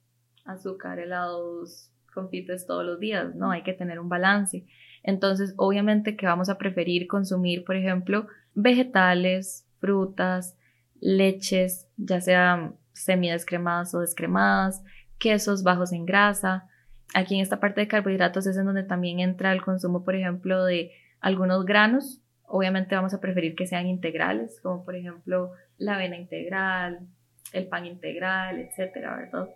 azúcar, 0.45 0.99
helados, 0.99 1.91
confites 2.13 2.65
todos 2.65 2.85
los 2.85 2.99
días, 2.99 3.35
no, 3.35 3.51
hay 3.51 3.63
que 3.63 3.73
tener 3.73 3.99
un 3.99 4.09
balance. 4.09 4.65
Entonces, 5.03 5.53
obviamente 5.57 6.15
que 6.15 6.25
vamos 6.25 6.49
a 6.49 6.57
preferir 6.57 7.07
consumir, 7.07 7.63
por 7.63 7.75
ejemplo, 7.75 8.27
vegetales, 8.55 9.67
frutas, 9.79 10.57
leches, 10.99 11.87
ya 11.97 12.19
sean 12.21 12.75
semidescremadas 12.93 13.93
o 13.93 13.99
descremadas, 13.99 14.83
quesos 15.19 15.63
bajos 15.63 15.93
en 15.93 16.05
grasa. 16.05 16.67
Aquí 17.13 17.35
en 17.35 17.41
esta 17.41 17.59
parte 17.59 17.81
de 17.81 17.87
carbohidratos 17.87 18.47
es 18.47 18.57
en 18.57 18.65
donde 18.65 18.83
también 18.83 19.19
entra 19.19 19.53
el 19.53 19.61
consumo, 19.61 20.03
por 20.03 20.15
ejemplo, 20.15 20.65
de 20.65 20.91
algunos 21.19 21.65
granos. 21.65 22.21
Obviamente 22.43 22.95
vamos 22.95 23.13
a 23.13 23.21
preferir 23.21 23.55
que 23.55 23.67
sean 23.67 23.87
integrales, 23.87 24.59
como 24.61 24.83
por 24.83 24.95
ejemplo 24.95 25.51
la 25.77 25.95
avena 25.95 26.17
integral, 26.17 27.07
el 27.53 27.67
pan 27.67 27.85
integral, 27.85 28.59
etcétera, 28.59 29.15
¿verdad? 29.17 29.49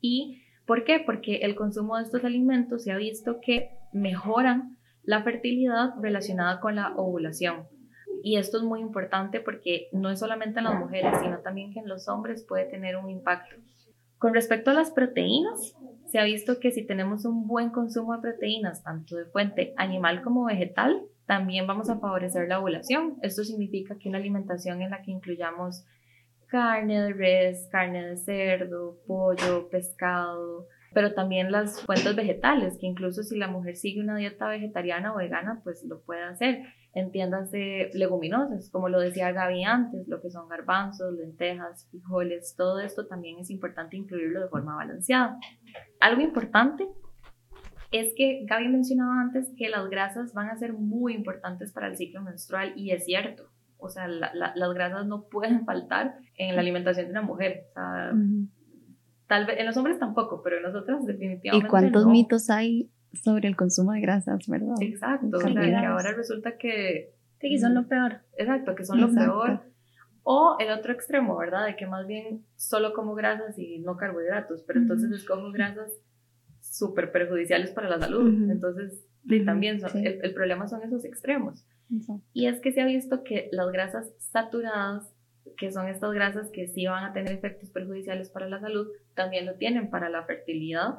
Y 0.00 0.42
¿Por 0.68 0.84
qué? 0.84 1.00
Porque 1.00 1.36
el 1.36 1.54
consumo 1.54 1.96
de 1.96 2.02
estos 2.02 2.24
alimentos 2.24 2.84
se 2.84 2.92
ha 2.92 2.98
visto 2.98 3.40
que 3.40 3.70
mejoran 3.94 4.76
la 5.02 5.22
fertilidad 5.22 5.94
relacionada 5.98 6.60
con 6.60 6.76
la 6.76 6.94
ovulación. 6.94 7.66
Y 8.22 8.36
esto 8.36 8.58
es 8.58 8.64
muy 8.64 8.80
importante 8.80 9.40
porque 9.40 9.88
no 9.92 10.10
es 10.10 10.20
solamente 10.20 10.58
en 10.58 10.66
las 10.66 10.78
mujeres, 10.78 11.16
sino 11.22 11.38
también 11.38 11.72
que 11.72 11.78
en 11.78 11.88
los 11.88 12.06
hombres 12.06 12.44
puede 12.46 12.66
tener 12.66 12.98
un 12.98 13.08
impacto. 13.08 13.56
Con 14.18 14.34
respecto 14.34 14.70
a 14.70 14.74
las 14.74 14.90
proteínas, 14.90 15.74
se 16.04 16.18
ha 16.18 16.24
visto 16.24 16.60
que 16.60 16.70
si 16.70 16.84
tenemos 16.84 17.24
un 17.24 17.46
buen 17.46 17.70
consumo 17.70 18.14
de 18.14 18.20
proteínas, 18.20 18.82
tanto 18.82 19.16
de 19.16 19.24
fuente 19.24 19.72
animal 19.78 20.20
como 20.20 20.44
vegetal, 20.44 21.00
también 21.24 21.66
vamos 21.66 21.88
a 21.88 21.98
favorecer 21.98 22.46
la 22.46 22.60
ovulación. 22.60 23.16
Esto 23.22 23.42
significa 23.42 23.96
que 23.98 24.10
una 24.10 24.18
alimentación 24.18 24.82
en 24.82 24.90
la 24.90 25.00
que 25.00 25.12
incluyamos 25.12 25.86
carne 26.48 27.00
de 27.00 27.12
res, 27.12 27.68
carne 27.70 28.06
de 28.06 28.16
cerdo, 28.16 28.98
pollo, 29.06 29.68
pescado, 29.70 30.66
pero 30.92 31.14
también 31.14 31.52
las 31.52 31.80
fuentes 31.82 32.16
vegetales, 32.16 32.76
que 32.80 32.86
incluso 32.86 33.22
si 33.22 33.36
la 33.36 33.48
mujer 33.48 33.76
sigue 33.76 34.00
una 34.00 34.16
dieta 34.16 34.48
vegetariana 34.48 35.12
o 35.14 35.18
vegana, 35.18 35.60
pues 35.62 35.84
lo 35.84 36.00
puede 36.00 36.22
hacer. 36.22 36.62
Entiéndase 36.94 37.90
leguminosas, 37.92 38.70
como 38.70 38.88
lo 38.88 38.98
decía 38.98 39.30
Gaby 39.30 39.64
antes, 39.64 40.08
lo 40.08 40.20
que 40.20 40.30
son 40.30 40.48
garbanzos, 40.48 41.14
lentejas, 41.14 41.86
frijoles, 41.90 42.56
todo 42.56 42.80
esto 42.80 43.06
también 43.06 43.38
es 43.38 43.50
importante 43.50 43.96
incluirlo 43.96 44.40
de 44.40 44.48
forma 44.48 44.74
balanceada. 44.74 45.38
Algo 46.00 46.22
importante 46.22 46.88
es 47.92 48.12
que 48.16 48.44
Gaby 48.46 48.68
mencionaba 48.68 49.20
antes 49.20 49.52
que 49.56 49.68
las 49.68 49.88
grasas 49.88 50.32
van 50.32 50.48
a 50.48 50.56
ser 50.56 50.72
muy 50.72 51.14
importantes 51.14 51.72
para 51.72 51.88
el 51.88 51.96
ciclo 51.96 52.22
menstrual 52.22 52.72
y 52.76 52.90
es 52.90 53.04
cierto. 53.04 53.50
O 53.78 53.88
sea, 53.88 54.08
las 54.08 54.74
grasas 54.74 55.06
no 55.06 55.28
pueden 55.28 55.64
faltar 55.64 56.18
en 56.36 56.54
la 56.54 56.62
alimentación 56.62 57.06
de 57.06 57.12
una 57.12 57.22
mujer. 57.22 57.66
O 57.70 57.72
sea, 57.74 58.12
Tal 59.28 59.44
vez 59.44 59.60
en 59.60 59.66
los 59.66 59.76
hombres 59.76 59.98
tampoco, 59.98 60.40
pero 60.42 60.56
en 60.56 60.62
nosotras 60.62 61.04
definitivamente. 61.04 61.66
¿Y 61.66 61.70
cuántos 61.70 62.06
mitos 62.06 62.48
hay 62.48 62.90
sobre 63.12 63.46
el 63.46 63.56
consumo 63.56 63.92
de 63.92 64.00
grasas, 64.00 64.48
verdad? 64.48 64.74
Exacto, 64.80 65.36
o 65.36 65.40
sea, 65.40 65.52
que 65.52 65.74
ahora 65.76 66.12
resulta 66.12 66.56
que. 66.56 67.14
Sí, 67.38 67.50
que 67.50 67.58
son 67.58 67.74
lo 67.74 67.86
peor. 67.86 68.22
Exacto, 68.38 68.74
que 68.74 68.84
son 68.84 69.00
lo 69.00 69.14
peor. 69.14 69.60
O 70.22 70.56
el 70.58 70.70
otro 70.70 70.92
extremo, 70.94 71.36
¿verdad? 71.36 71.66
De 71.66 71.76
que 71.76 71.86
más 71.86 72.06
bien 72.06 72.44
solo 72.56 72.94
como 72.94 73.14
grasas 73.14 73.58
y 73.58 73.80
no 73.80 73.96
carbohidratos, 73.96 74.62
pero 74.66 74.80
entonces 74.80 75.10
escojo 75.12 75.52
grasas 75.52 75.92
súper 76.60 77.12
perjudiciales 77.12 77.70
para 77.70 77.88
la 77.88 77.98
salud. 77.98 78.50
Entonces, 78.50 79.06
también 79.44 79.78
son, 79.80 79.90
el, 79.94 80.34
problema 80.34 80.68
son 80.68 80.82
esos 80.82 81.04
extremos. 81.04 81.66
Y 82.32 82.46
es 82.46 82.60
que 82.60 82.72
se 82.72 82.80
ha 82.80 82.86
visto 82.86 83.24
que 83.24 83.48
las 83.52 83.70
grasas 83.70 84.12
saturadas 84.18 85.12
que 85.56 85.72
son 85.72 85.88
estas 85.88 86.12
grasas 86.12 86.50
que 86.50 86.68
sí 86.68 86.86
van 86.86 87.04
a 87.04 87.12
tener 87.12 87.32
efectos 87.32 87.70
perjudiciales 87.70 88.30
para 88.30 88.48
la 88.48 88.60
salud, 88.60 88.88
también 89.14 89.46
lo 89.46 89.54
tienen 89.54 89.90
para 89.90 90.08
la 90.08 90.24
fertilidad 90.24 90.98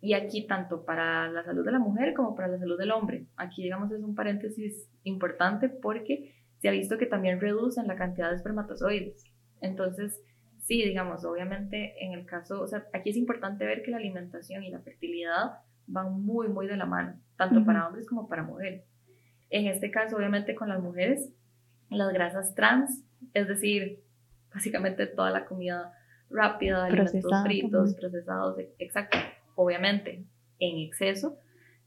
y 0.00 0.12
aquí 0.14 0.46
tanto 0.46 0.84
para 0.84 1.28
la 1.28 1.44
salud 1.44 1.64
de 1.64 1.72
la 1.72 1.78
mujer 1.78 2.14
como 2.14 2.34
para 2.34 2.48
la 2.48 2.58
salud 2.58 2.78
del 2.78 2.92
hombre. 2.92 3.26
Aquí 3.36 3.62
digamos 3.62 3.90
es 3.92 4.02
un 4.02 4.14
paréntesis 4.14 4.88
importante 5.04 5.68
porque 5.68 6.34
se 6.58 6.68
ha 6.68 6.72
visto 6.72 6.98
que 6.98 7.06
también 7.06 7.40
reducen 7.40 7.86
la 7.86 7.96
cantidad 7.96 8.30
de 8.30 8.36
espermatozoides. 8.36 9.24
Entonces, 9.60 10.22
sí, 10.60 10.82
digamos, 10.82 11.24
obviamente 11.24 11.94
en 12.04 12.12
el 12.12 12.26
caso, 12.26 12.60
o 12.60 12.66
sea, 12.66 12.86
aquí 12.92 13.10
es 13.10 13.16
importante 13.16 13.64
ver 13.64 13.82
que 13.82 13.90
la 13.90 13.96
alimentación 13.98 14.62
y 14.64 14.70
la 14.70 14.80
fertilidad 14.80 15.58
van 15.86 16.22
muy, 16.22 16.48
muy 16.48 16.66
de 16.66 16.76
la 16.76 16.86
mano, 16.86 17.18
tanto 17.36 17.64
para 17.64 17.86
hombres 17.86 18.06
como 18.06 18.28
para 18.28 18.42
mujeres. 18.42 18.84
En 19.50 19.66
este 19.66 19.90
caso, 19.90 20.16
obviamente 20.16 20.54
con 20.54 20.68
las 20.68 20.80
mujeres, 20.80 21.30
las 21.88 22.12
grasas 22.12 22.54
trans 22.54 23.06
es 23.34 23.48
decir, 23.48 24.00
básicamente 24.52 25.06
toda 25.06 25.30
la 25.30 25.44
comida 25.44 25.92
rápida, 26.30 26.86
alimentos 26.86 27.42
fritos, 27.44 27.94
procesados, 27.94 28.58
exacto, 28.78 29.18
obviamente 29.54 30.24
en 30.58 30.78
exceso, 30.78 31.38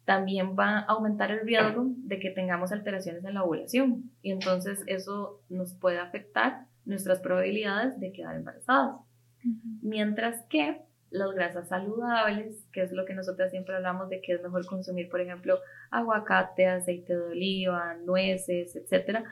también 0.05 0.55
va 0.57 0.79
a 0.79 0.85
aumentar 0.85 1.31
el 1.31 1.41
riesgo 1.41 1.85
de 1.87 2.19
que 2.19 2.31
tengamos 2.31 2.71
alteraciones 2.71 3.23
en 3.25 3.33
la 3.33 3.43
ovulación 3.43 4.11
y 4.21 4.31
entonces 4.31 4.83
eso 4.87 5.41
nos 5.49 5.73
puede 5.73 5.99
afectar 5.99 6.65
nuestras 6.85 7.19
probabilidades 7.19 7.99
de 7.99 8.11
quedar 8.11 8.35
embarazadas. 8.35 8.95
Mientras 9.81 10.43
que 10.49 10.81
las 11.11 11.31
grasas 11.31 11.69
saludables, 11.69 12.67
que 12.71 12.83
es 12.83 12.91
lo 12.91 13.05
que 13.05 13.13
nosotros 13.13 13.49
siempre 13.49 13.75
hablamos 13.75 14.09
de 14.09 14.21
que 14.21 14.33
es 14.33 14.43
mejor 14.43 14.65
consumir, 14.65 15.09
por 15.09 15.21
ejemplo, 15.21 15.59
aguacate, 15.91 16.67
aceite 16.67 17.15
de 17.15 17.31
oliva, 17.31 17.95
nueces, 18.05 18.75
etcétera, 18.75 19.23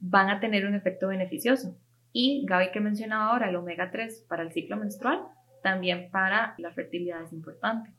van 0.00 0.30
a 0.30 0.40
tener 0.40 0.66
un 0.66 0.74
efecto 0.74 1.08
beneficioso. 1.08 1.76
Y 2.12 2.46
Gaby 2.46 2.70
que 2.72 2.80
mencionaba 2.80 3.30
ahora, 3.30 3.50
el 3.50 3.56
omega 3.56 3.90
3 3.90 4.24
para 4.28 4.42
el 4.42 4.52
ciclo 4.52 4.76
menstrual, 4.76 5.20
también 5.62 6.10
para 6.10 6.54
la 6.58 6.72
fertilidad 6.72 7.22
es 7.22 7.32
importante. 7.32 7.90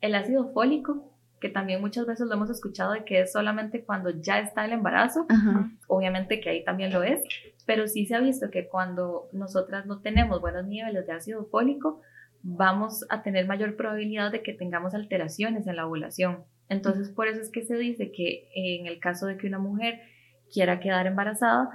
El 0.00 0.14
ácido 0.14 0.52
fólico, 0.52 1.12
que 1.40 1.48
también 1.48 1.80
muchas 1.80 2.06
veces 2.06 2.26
lo 2.26 2.34
hemos 2.34 2.50
escuchado 2.50 2.92
de 2.92 3.04
que 3.04 3.20
es 3.20 3.32
solamente 3.32 3.84
cuando 3.84 4.10
ya 4.10 4.40
está 4.40 4.64
el 4.64 4.72
embarazo, 4.72 5.26
obviamente 5.86 6.40
que 6.40 6.50
ahí 6.50 6.64
también 6.64 6.92
lo 6.92 7.02
es, 7.02 7.20
pero 7.66 7.86
sí 7.86 8.06
se 8.06 8.14
ha 8.14 8.20
visto 8.20 8.50
que 8.50 8.68
cuando 8.68 9.28
nosotras 9.32 9.86
no 9.86 10.00
tenemos 10.00 10.40
buenos 10.40 10.66
niveles 10.66 11.06
de 11.06 11.12
ácido 11.12 11.44
fólico, 11.46 12.00
vamos 12.48 13.04
a 13.08 13.22
tener 13.22 13.48
mayor 13.48 13.74
probabilidad 13.76 14.30
de 14.30 14.42
que 14.42 14.52
tengamos 14.52 14.94
alteraciones 14.94 15.66
en 15.66 15.74
la 15.74 15.86
ovulación. 15.86 16.44
Entonces, 16.68 17.10
por 17.10 17.26
eso 17.26 17.40
es 17.40 17.50
que 17.50 17.62
se 17.62 17.76
dice 17.76 18.12
que 18.12 18.48
en 18.54 18.86
el 18.86 19.00
caso 19.00 19.26
de 19.26 19.36
que 19.36 19.48
una 19.48 19.58
mujer 19.58 20.00
quiera 20.52 20.78
quedar 20.78 21.08
embarazada, 21.08 21.68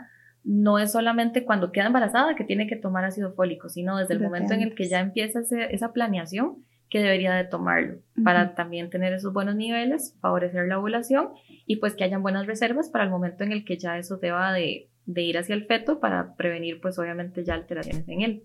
no 0.46 0.80
es 0.80 0.94
solamente 0.94 1.44
cuando 1.44 1.74
queda 1.74 1.88
embarazada 1.88 2.36
que 2.36 2.46
tiene 2.46 2.68
que 2.68 2.78
tomar 2.78 3.04
ácido 3.04 3.34
fólico, 3.34 3.68
sino 3.68 3.98
desde 3.98 4.14
el 4.14 4.22
momento 4.22 4.54
en 4.54 4.62
el 4.62 4.74
que 4.74 4.88
ya 4.88 5.02
empieza 5.02 5.42
esa 5.70 5.92
planeación 5.92 6.66
que 6.90 7.00
debería 7.00 7.34
de 7.34 7.44
tomarlo 7.44 8.00
para 8.24 8.56
también 8.56 8.90
tener 8.90 9.14
esos 9.14 9.34
buenos 9.34 9.56
niveles, 9.56 10.18
favorecer 10.22 10.68
la 10.68 10.80
ovulación 10.80 11.30
y 11.66 11.78
pues 11.78 11.96
que 11.96 12.06
hayan 12.06 12.24
buenas 12.24 12.48
reservas 12.48 12.90
para 12.90 13.04
el 13.04 13.10
momento 13.10 13.44
en 13.44 13.52
el 13.52 13.66
que 13.66 13.78
ya 13.78 13.98
eso 13.98 14.18
deba 14.18 14.52
de, 14.52 14.90
de 15.06 15.22
ir 15.22 15.38
hacia 15.38 15.56
el 15.56 15.66
feto 15.66 16.00
para 16.00 16.36
prevenir 16.36 16.82
pues 16.82 16.98
obviamente 16.98 17.44
ya 17.44 17.54
alteraciones 17.54 18.08
en 18.08 18.22
él. 18.22 18.44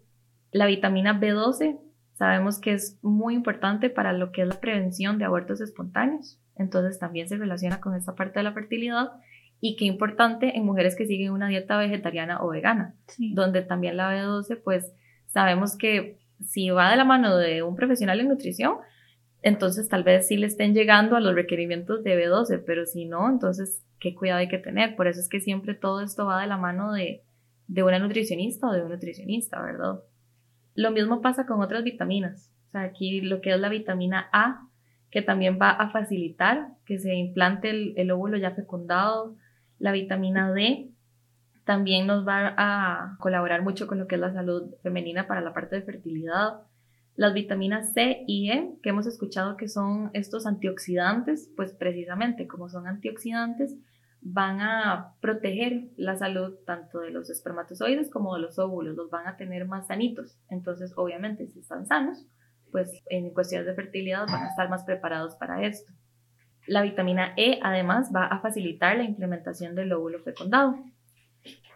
La 0.52 0.66
vitamina 0.66 1.18
B12 1.18 1.85
sabemos 2.16 2.58
que 2.58 2.72
es 2.72 2.98
muy 3.02 3.34
importante 3.34 3.90
para 3.90 4.12
lo 4.12 4.32
que 4.32 4.42
es 4.42 4.48
la 4.48 4.58
prevención 4.58 5.18
de 5.18 5.26
abortos 5.26 5.60
espontáneos, 5.60 6.40
entonces 6.56 6.98
también 6.98 7.28
se 7.28 7.36
relaciona 7.36 7.80
con 7.80 7.94
esta 7.94 8.14
parte 8.14 8.38
de 8.38 8.44
la 8.44 8.52
fertilidad 8.52 9.12
y 9.60 9.76
qué 9.76 9.84
importante 9.84 10.56
en 10.56 10.64
mujeres 10.64 10.96
que 10.96 11.06
siguen 11.06 11.32
una 11.32 11.48
dieta 11.48 11.76
vegetariana 11.76 12.42
o 12.42 12.48
vegana, 12.48 12.94
donde 13.34 13.62
también 13.62 13.96
la 13.96 14.12
B12, 14.12 14.60
pues 14.62 14.92
sabemos 15.26 15.76
que 15.76 16.18
si 16.40 16.70
va 16.70 16.90
de 16.90 16.96
la 16.96 17.04
mano 17.04 17.36
de 17.36 17.62
un 17.62 17.76
profesional 17.76 18.20
en 18.20 18.28
nutrición, 18.28 18.76
entonces 19.42 19.88
tal 19.88 20.02
vez 20.02 20.26
sí 20.26 20.36
le 20.36 20.46
estén 20.46 20.74
llegando 20.74 21.16
a 21.16 21.20
los 21.20 21.34
requerimientos 21.34 22.02
de 22.02 22.16
B12, 22.18 22.62
pero 22.66 22.86
si 22.86 23.04
no, 23.04 23.28
entonces 23.28 23.84
qué 24.00 24.14
cuidado 24.14 24.40
hay 24.40 24.48
que 24.48 24.58
tener. 24.58 24.96
Por 24.96 25.06
eso 25.06 25.20
es 25.20 25.28
que 25.28 25.40
siempre 25.40 25.74
todo 25.74 26.00
esto 26.00 26.26
va 26.26 26.40
de 26.40 26.46
la 26.46 26.56
mano 26.56 26.92
de, 26.92 27.22
de 27.68 27.82
una 27.82 27.98
nutricionista 27.98 28.68
o 28.68 28.72
de 28.72 28.82
un 28.82 28.90
nutricionista, 28.90 29.62
¿verdad? 29.62 30.00
Lo 30.76 30.92
mismo 30.92 31.20
pasa 31.20 31.46
con 31.46 31.60
otras 31.60 31.82
vitaminas. 31.82 32.52
O 32.68 32.70
sea, 32.70 32.82
aquí 32.82 33.20
lo 33.20 33.40
que 33.40 33.52
es 33.52 33.58
la 33.58 33.68
vitamina 33.68 34.28
A, 34.32 34.68
que 35.10 35.22
también 35.22 35.58
va 35.60 35.70
a 35.70 35.90
facilitar 35.90 36.68
que 36.84 36.98
se 36.98 37.14
implante 37.14 37.70
el, 37.70 37.94
el 37.96 38.10
óvulo 38.10 38.36
ya 38.36 38.52
fecundado, 38.52 39.34
la 39.78 39.92
vitamina 39.92 40.52
D 40.52 40.90
también 41.64 42.06
nos 42.06 42.26
va 42.26 42.54
a 42.56 43.16
colaborar 43.18 43.62
mucho 43.62 43.88
con 43.88 43.98
lo 43.98 44.06
que 44.06 44.14
es 44.14 44.20
la 44.20 44.32
salud 44.32 44.74
femenina 44.84 45.26
para 45.26 45.40
la 45.40 45.52
parte 45.52 45.74
de 45.74 45.82
fertilidad. 45.82 46.60
Las 47.16 47.34
vitaminas 47.34 47.92
C 47.92 48.22
y 48.28 48.50
E, 48.52 48.76
que 48.82 48.90
hemos 48.90 49.06
escuchado 49.06 49.56
que 49.56 49.68
son 49.68 50.10
estos 50.12 50.46
antioxidantes, 50.46 51.50
pues 51.56 51.72
precisamente 51.72 52.46
como 52.46 52.68
son 52.68 52.86
antioxidantes, 52.86 53.74
van 54.28 54.60
a 54.60 55.14
proteger 55.20 55.84
la 55.96 56.16
salud 56.16 56.56
tanto 56.66 56.98
de 56.98 57.10
los 57.10 57.30
espermatozoides 57.30 58.10
como 58.10 58.34
de 58.34 58.40
los 58.40 58.58
óvulos, 58.58 58.96
los 58.96 59.08
van 59.08 59.28
a 59.28 59.36
tener 59.36 59.66
más 59.66 59.86
sanitos. 59.86 60.36
Entonces, 60.50 60.92
obviamente, 60.96 61.46
si 61.46 61.60
están 61.60 61.86
sanos, 61.86 62.26
pues 62.72 62.90
en 63.06 63.32
cuestiones 63.32 63.66
de 63.66 63.74
fertilidad 63.74 64.26
van 64.26 64.42
a 64.42 64.48
estar 64.48 64.68
más 64.68 64.82
preparados 64.82 65.36
para 65.36 65.64
esto. 65.64 65.92
La 66.66 66.82
vitamina 66.82 67.34
E 67.36 67.60
además 67.62 68.10
va 68.14 68.26
a 68.26 68.40
facilitar 68.40 68.96
la 68.96 69.04
implementación 69.04 69.76
del 69.76 69.92
óvulo 69.92 70.18
fecundado. 70.18 70.74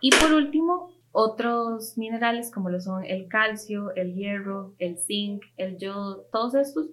Y 0.01 0.11
por 0.11 0.33
último, 0.33 0.91
otros 1.13 1.97
minerales 1.97 2.51
como 2.51 2.69
lo 2.69 2.81
son 2.81 3.05
el 3.05 3.29
calcio, 3.29 3.95
el 3.95 4.15
hierro, 4.15 4.75
el 4.79 4.99
zinc, 4.99 5.45
el 5.57 5.79
yodo, 5.79 6.27
todos 6.33 6.57
estos 6.57 6.91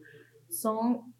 son 0.49 1.15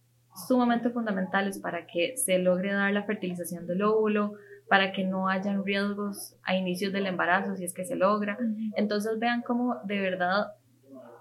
sumamente 0.48 0.90
fundamentales 0.90 1.60
para 1.60 1.88
que 1.88 2.16
se 2.18 2.38
logre 2.38 2.74
dar 2.74 2.94
la 2.94 3.04
fertilización 3.04 3.66
del 3.66 3.82
óvulo, 3.82 4.34
para 4.70 4.92
que 4.92 5.04
no 5.04 5.30
hayan 5.30 5.64
riesgos 5.64 6.36
a 6.44 6.56
inicios 6.56 6.94
del 6.94 7.08
embarazo 7.08 7.56
si 7.56 7.64
es 7.64 7.74
que 7.74 7.86
se 7.86 7.96
logra. 7.96 8.38
Entonces 8.76 9.18
vean 9.20 9.42
cómo 9.42 9.78
de 9.86 10.00
verdad, 10.00 10.48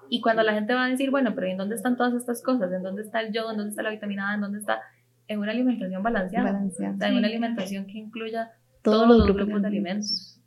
y 0.09 0.21
cuando 0.21 0.43
la 0.43 0.55
gente 0.55 0.75
va 0.75 0.85
a 0.85 0.89
decir, 0.89 1.11
bueno, 1.11 1.35
pero 1.35 1.47
¿en 1.47 1.57
dónde 1.57 1.77
están 1.77 1.97
todas 1.97 2.15
estas 2.15 2.43
cosas? 2.43 2.73
¿En 2.73 2.83
dónde 2.83 3.03
está 3.03 3.21
el 3.21 3.33
yodo? 3.33 3.53
¿En 3.53 3.57
dónde 3.57 3.71
está 3.71 3.83
la 3.83 3.91
vitamina 3.91 4.31
A? 4.31 4.35
¿En 4.35 4.41
dónde 4.41 4.59
está? 4.59 4.81
en 5.29 5.41
una 5.41 5.53
alimentación 5.53 6.03
balanceada, 6.03 6.61
en 6.79 7.17
una 7.17 7.27
alimentación 7.27 7.87
que 7.87 7.99
incluya 7.99 8.53
todos, 8.83 9.09
los 9.09 9.27
grupos, 9.27 9.63
de 9.63 9.69
alimentos. 9.69 10.41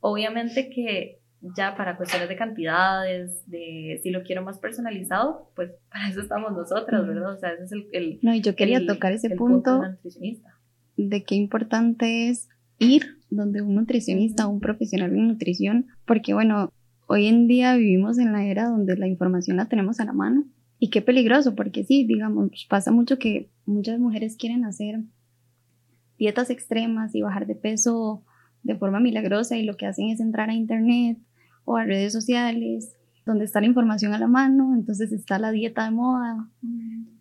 Obviamente 0.00 0.70
que 0.70 1.19
ya 1.56 1.74
para 1.76 1.96
cuestiones 1.96 2.28
de 2.28 2.36
cantidades, 2.36 3.42
de 3.46 3.98
si 4.02 4.10
lo 4.10 4.22
quiero 4.22 4.42
más 4.42 4.58
personalizado, 4.58 5.50
pues 5.56 5.70
para 5.90 6.08
eso 6.08 6.20
estamos 6.20 6.52
nosotras, 6.52 7.06
¿verdad? 7.06 7.34
O 7.34 7.38
sea, 7.38 7.50
ese 7.52 7.64
es 7.64 7.72
el... 7.92 8.18
no, 8.22 8.34
y 8.34 8.40
yo 8.40 8.54
quería 8.54 8.86
tocar 8.86 9.12
ese 9.12 9.30
punto, 9.30 9.80
de 10.96 11.24
qué 11.24 11.34
importante 11.34 12.28
es 12.28 12.48
ir 12.78 13.18
donde 13.30 13.62
un 13.62 13.74
nutricionista 13.74 14.46
un 14.46 14.60
profesional 14.60 15.12
en 15.12 15.28
nutrición, 15.28 15.86
porque 16.04 16.34
bueno, 16.34 16.72
hoy 17.06 17.26
en 17.26 17.46
día 17.46 17.74
vivimos 17.76 18.18
en 18.18 18.32
la 18.32 18.44
era 18.44 18.68
donde 18.68 18.96
la 18.96 19.06
información 19.06 19.56
la 19.56 19.66
tenemos 19.66 20.00
a 20.00 20.04
la 20.04 20.12
mano 20.12 20.44
y 20.78 20.90
qué 20.90 21.00
peligroso, 21.02 21.54
porque 21.54 21.84
sí, 21.84 22.04
digamos, 22.06 22.50
pasa 22.68 22.90
mucho 22.90 23.18
que 23.18 23.50
muchas 23.64 23.98
mujeres 23.98 24.36
quieren 24.36 24.64
hacer 24.64 25.00
dietas 26.18 26.50
extremas 26.50 27.14
y 27.14 27.22
bajar 27.22 27.46
de 27.46 27.54
peso 27.54 28.24
de 28.62 28.76
forma 28.76 29.00
milagrosa 29.00 29.56
y 29.56 29.62
lo 29.62 29.76
que 29.76 29.86
hacen 29.86 30.10
es 30.10 30.20
entrar 30.20 30.50
a 30.50 30.54
internet 30.54 31.18
o 31.64 31.76
a 31.76 31.84
redes 31.84 32.12
sociales 32.12 32.96
donde 33.26 33.44
está 33.44 33.60
la 33.60 33.66
información 33.66 34.12
a 34.12 34.18
la 34.18 34.26
mano, 34.26 34.74
entonces 34.74 35.12
está 35.12 35.38
la 35.38 35.52
dieta 35.52 35.84
de 35.84 35.90
moda. 35.92 36.48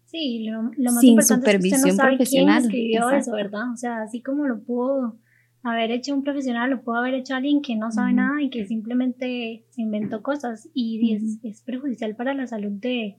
Sí, 0.05 0.45
lo, 0.49 0.63
lo 0.63 0.91
más 0.91 1.01
Sin 1.01 1.11
importante 1.11 1.51
es 1.51 1.61
que 1.61 1.67
usted 1.67 1.77
supervisión 1.77 1.81
no 1.81 1.95
sabe 1.95 2.09
quién 2.09 2.17
profesional, 2.17 2.63
escribió 2.63 2.99
eso, 3.09 3.15
exacto. 3.15 3.31
¿verdad? 3.35 3.71
O 3.73 3.77
sea, 3.77 4.01
así 4.01 4.21
como 4.21 4.47
lo 4.47 4.63
pudo 4.63 5.19
haber 5.61 5.91
hecho 5.91 6.15
un 6.15 6.23
profesional, 6.23 6.69
lo 6.69 6.81
pudo 6.81 6.95
haber 6.95 7.13
hecho 7.13 7.35
alguien 7.35 7.61
que 7.61 7.75
no 7.75 7.91
sabe 7.91 8.13
Ujú. 8.13 8.15
nada 8.17 8.41
y 8.41 8.49
que 8.49 8.65
simplemente 8.65 9.65
se 9.69 9.81
inventó 9.81 10.23
cosas 10.23 10.69
y 10.73 11.13
es, 11.13 11.23
Ujú. 11.23 11.47
es 11.47 11.61
perjudicial 11.61 12.15
para 12.15 12.33
la 12.33 12.47
salud 12.47 12.71
de, 12.71 13.15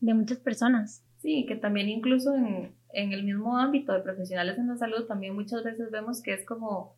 de 0.00 0.14
muchas 0.14 0.38
personas. 0.38 1.04
Sí, 1.18 1.44
que 1.46 1.54
también 1.54 1.88
incluso 1.88 2.34
en, 2.34 2.72
en 2.92 3.12
el 3.12 3.22
mismo 3.24 3.56
ámbito 3.56 3.92
de 3.92 4.00
profesionales 4.00 4.58
en 4.58 4.66
la 4.66 4.76
salud, 4.76 5.04
también 5.06 5.34
muchas 5.34 5.62
veces 5.62 5.90
vemos 5.92 6.22
que 6.22 6.34
es 6.34 6.44
como 6.44 6.96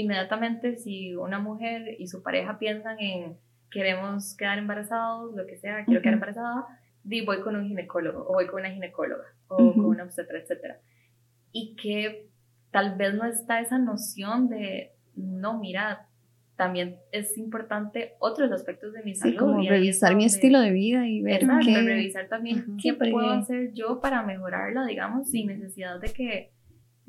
inmediatamente 0.00 0.76
si 0.76 1.14
una 1.14 1.38
mujer 1.38 1.96
y 1.98 2.06
su 2.08 2.22
pareja 2.22 2.58
piensan 2.58 2.98
en 3.00 3.36
queremos 3.70 4.36
quedar 4.36 4.58
embarazados, 4.58 5.34
lo 5.34 5.46
que 5.46 5.56
sea, 5.56 5.84
quiero 5.84 6.00
quedar 6.00 6.14
embarazada, 6.14 6.66
di 7.02 7.24
voy 7.24 7.40
con 7.40 7.56
un 7.56 7.66
ginecólogo 7.66 8.26
o 8.28 8.34
voy 8.34 8.46
con 8.46 8.60
una 8.60 8.70
ginecóloga 8.70 9.24
o 9.48 9.72
con 9.74 9.84
una 9.84 10.04
obstetra, 10.04 10.38
etcétera. 10.38 10.78
Y 11.52 11.76
que 11.76 12.28
tal 12.70 12.96
vez 12.96 13.14
no 13.14 13.24
está 13.24 13.60
esa 13.60 13.78
noción 13.78 14.48
de, 14.48 14.92
no, 15.16 15.58
mira, 15.58 16.06
también 16.56 16.96
es 17.12 17.38
importante 17.38 18.14
otros 18.18 18.50
aspectos 18.52 18.92
de 18.92 19.02
mi 19.02 19.14
Sí, 19.14 19.20
salud. 19.20 19.38
como 19.38 19.62
y 19.62 19.68
revisar 19.68 20.16
mi 20.16 20.24
estilo 20.24 20.60
de 20.60 20.72
vida 20.72 21.06
y 21.06 21.22
ver 21.22 21.42
Exacto, 21.44 21.66
qué... 21.66 21.82
revisar 21.82 22.28
también 22.28 22.64
qué 22.82 22.94
puedo 22.94 23.30
hacer 23.30 23.72
yo 23.74 24.00
para 24.00 24.22
mejorarla, 24.22 24.84
digamos, 24.86 25.30
sin 25.30 25.46
necesidad 25.46 26.00
de 26.00 26.12
que, 26.12 26.50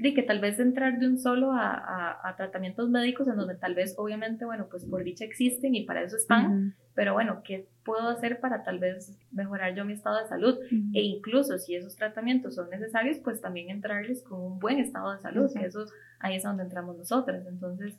de 0.02 0.14
que 0.14 0.24
tal 0.24 0.40
vez 0.40 0.58
entrar 0.60 0.98
de 0.98 1.08
un 1.08 1.20
solo 1.20 1.52
a, 1.52 1.72
a- 1.74 2.30
a 2.30 2.36
tratamientos 2.38 2.90
médicos 2.90 3.28
en 3.28 3.36
donde 3.36 3.56
tal 3.56 3.76
vez, 3.76 3.96
obviamente, 3.98 4.46
bueno, 4.46 4.68
pues 4.72 4.86
por 4.86 5.04
dicha 5.04 5.26
existen 5.26 5.76
y 5.76 5.84
para 5.86 6.02
eso 6.04 6.16
están, 6.16 6.46
Ujú, 6.46 6.74
pero 6.96 7.14
bueno, 7.14 7.42
¿qué 7.44 7.68
puedo 7.84 8.08
hacer 8.08 8.40
para 8.40 8.64
tal 8.64 8.80
vez 8.80 9.18
mejorar 9.32 9.76
yo 9.76 9.84
mi 9.84 9.94
estado 9.94 10.22
de 10.22 10.28
salud? 10.30 10.58
ujú. 10.58 10.92
E 10.94 11.02
incluso 11.02 11.58
si 11.60 11.76
esos 11.76 11.96
tratamientos 11.98 12.56
son 12.56 12.70
necesarios, 12.70 13.18
pues 13.20 13.42
también 13.42 13.70
entrarles 13.70 14.24
con 14.24 14.42
un 14.42 14.58
buen 14.60 14.80
estado 14.80 15.14
de 15.14 15.20
salud, 15.22 15.52
que 15.54 15.66
eso 15.66 15.86
ahí 16.20 16.36
es 16.38 16.44
donde 16.44 16.64
entramos 16.64 16.98
nosotras. 16.98 17.46
Entonces, 17.46 17.94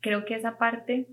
creo 0.00 0.24
que 0.26 0.34
esa 0.34 0.58
parte 0.58 1.08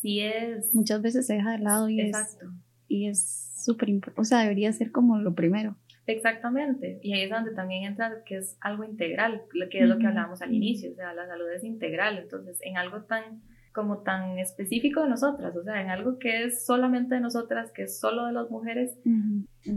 sí 0.00 0.20
es... 0.20 0.72
Muchas 0.74 1.02
veces 1.02 1.26
se 1.26 1.34
deja 1.34 1.50
de 1.52 1.58
lado 1.58 1.88
y 1.88 2.00
es 2.00 2.06
Exacto. 2.16 2.52
y 2.86 3.08
es 3.08 3.50
súper 3.64 3.88
importante, 3.88 4.20
o 4.20 4.24
sea, 4.24 4.40
debería 4.42 4.70
ser 4.72 4.92
como 4.92 5.18
lo 5.18 5.34
primero. 5.34 5.76
Exactamente, 6.06 6.98
y 7.02 7.14
ahí 7.14 7.22
es 7.22 7.30
donde 7.30 7.52
también 7.52 7.84
entra 7.84 8.22
que 8.26 8.36
es 8.36 8.58
algo 8.60 8.84
integral, 8.84 9.42
lo 9.52 9.68
que 9.68 9.80
es 9.80 9.88
lo 9.88 9.98
que 9.98 10.06
hablábamos 10.06 10.42
al 10.42 10.52
inicio, 10.52 10.92
o 10.92 10.94
sea, 10.94 11.14
la 11.14 11.26
salud 11.26 11.50
es 11.50 11.64
integral, 11.64 12.18
entonces 12.18 12.58
en 12.62 12.76
algo 12.76 13.02
tan 13.04 13.42
como 13.72 14.02
tan 14.02 14.38
específico 14.38 15.02
de 15.02 15.08
nosotras, 15.08 15.56
o 15.56 15.64
sea, 15.64 15.80
en 15.80 15.90
algo 15.90 16.18
que 16.20 16.44
es 16.44 16.64
solamente 16.64 17.16
de 17.16 17.20
nosotras, 17.20 17.72
que 17.72 17.82
es 17.84 17.98
solo 17.98 18.26
de 18.26 18.32
las 18.32 18.48
mujeres, 18.48 18.96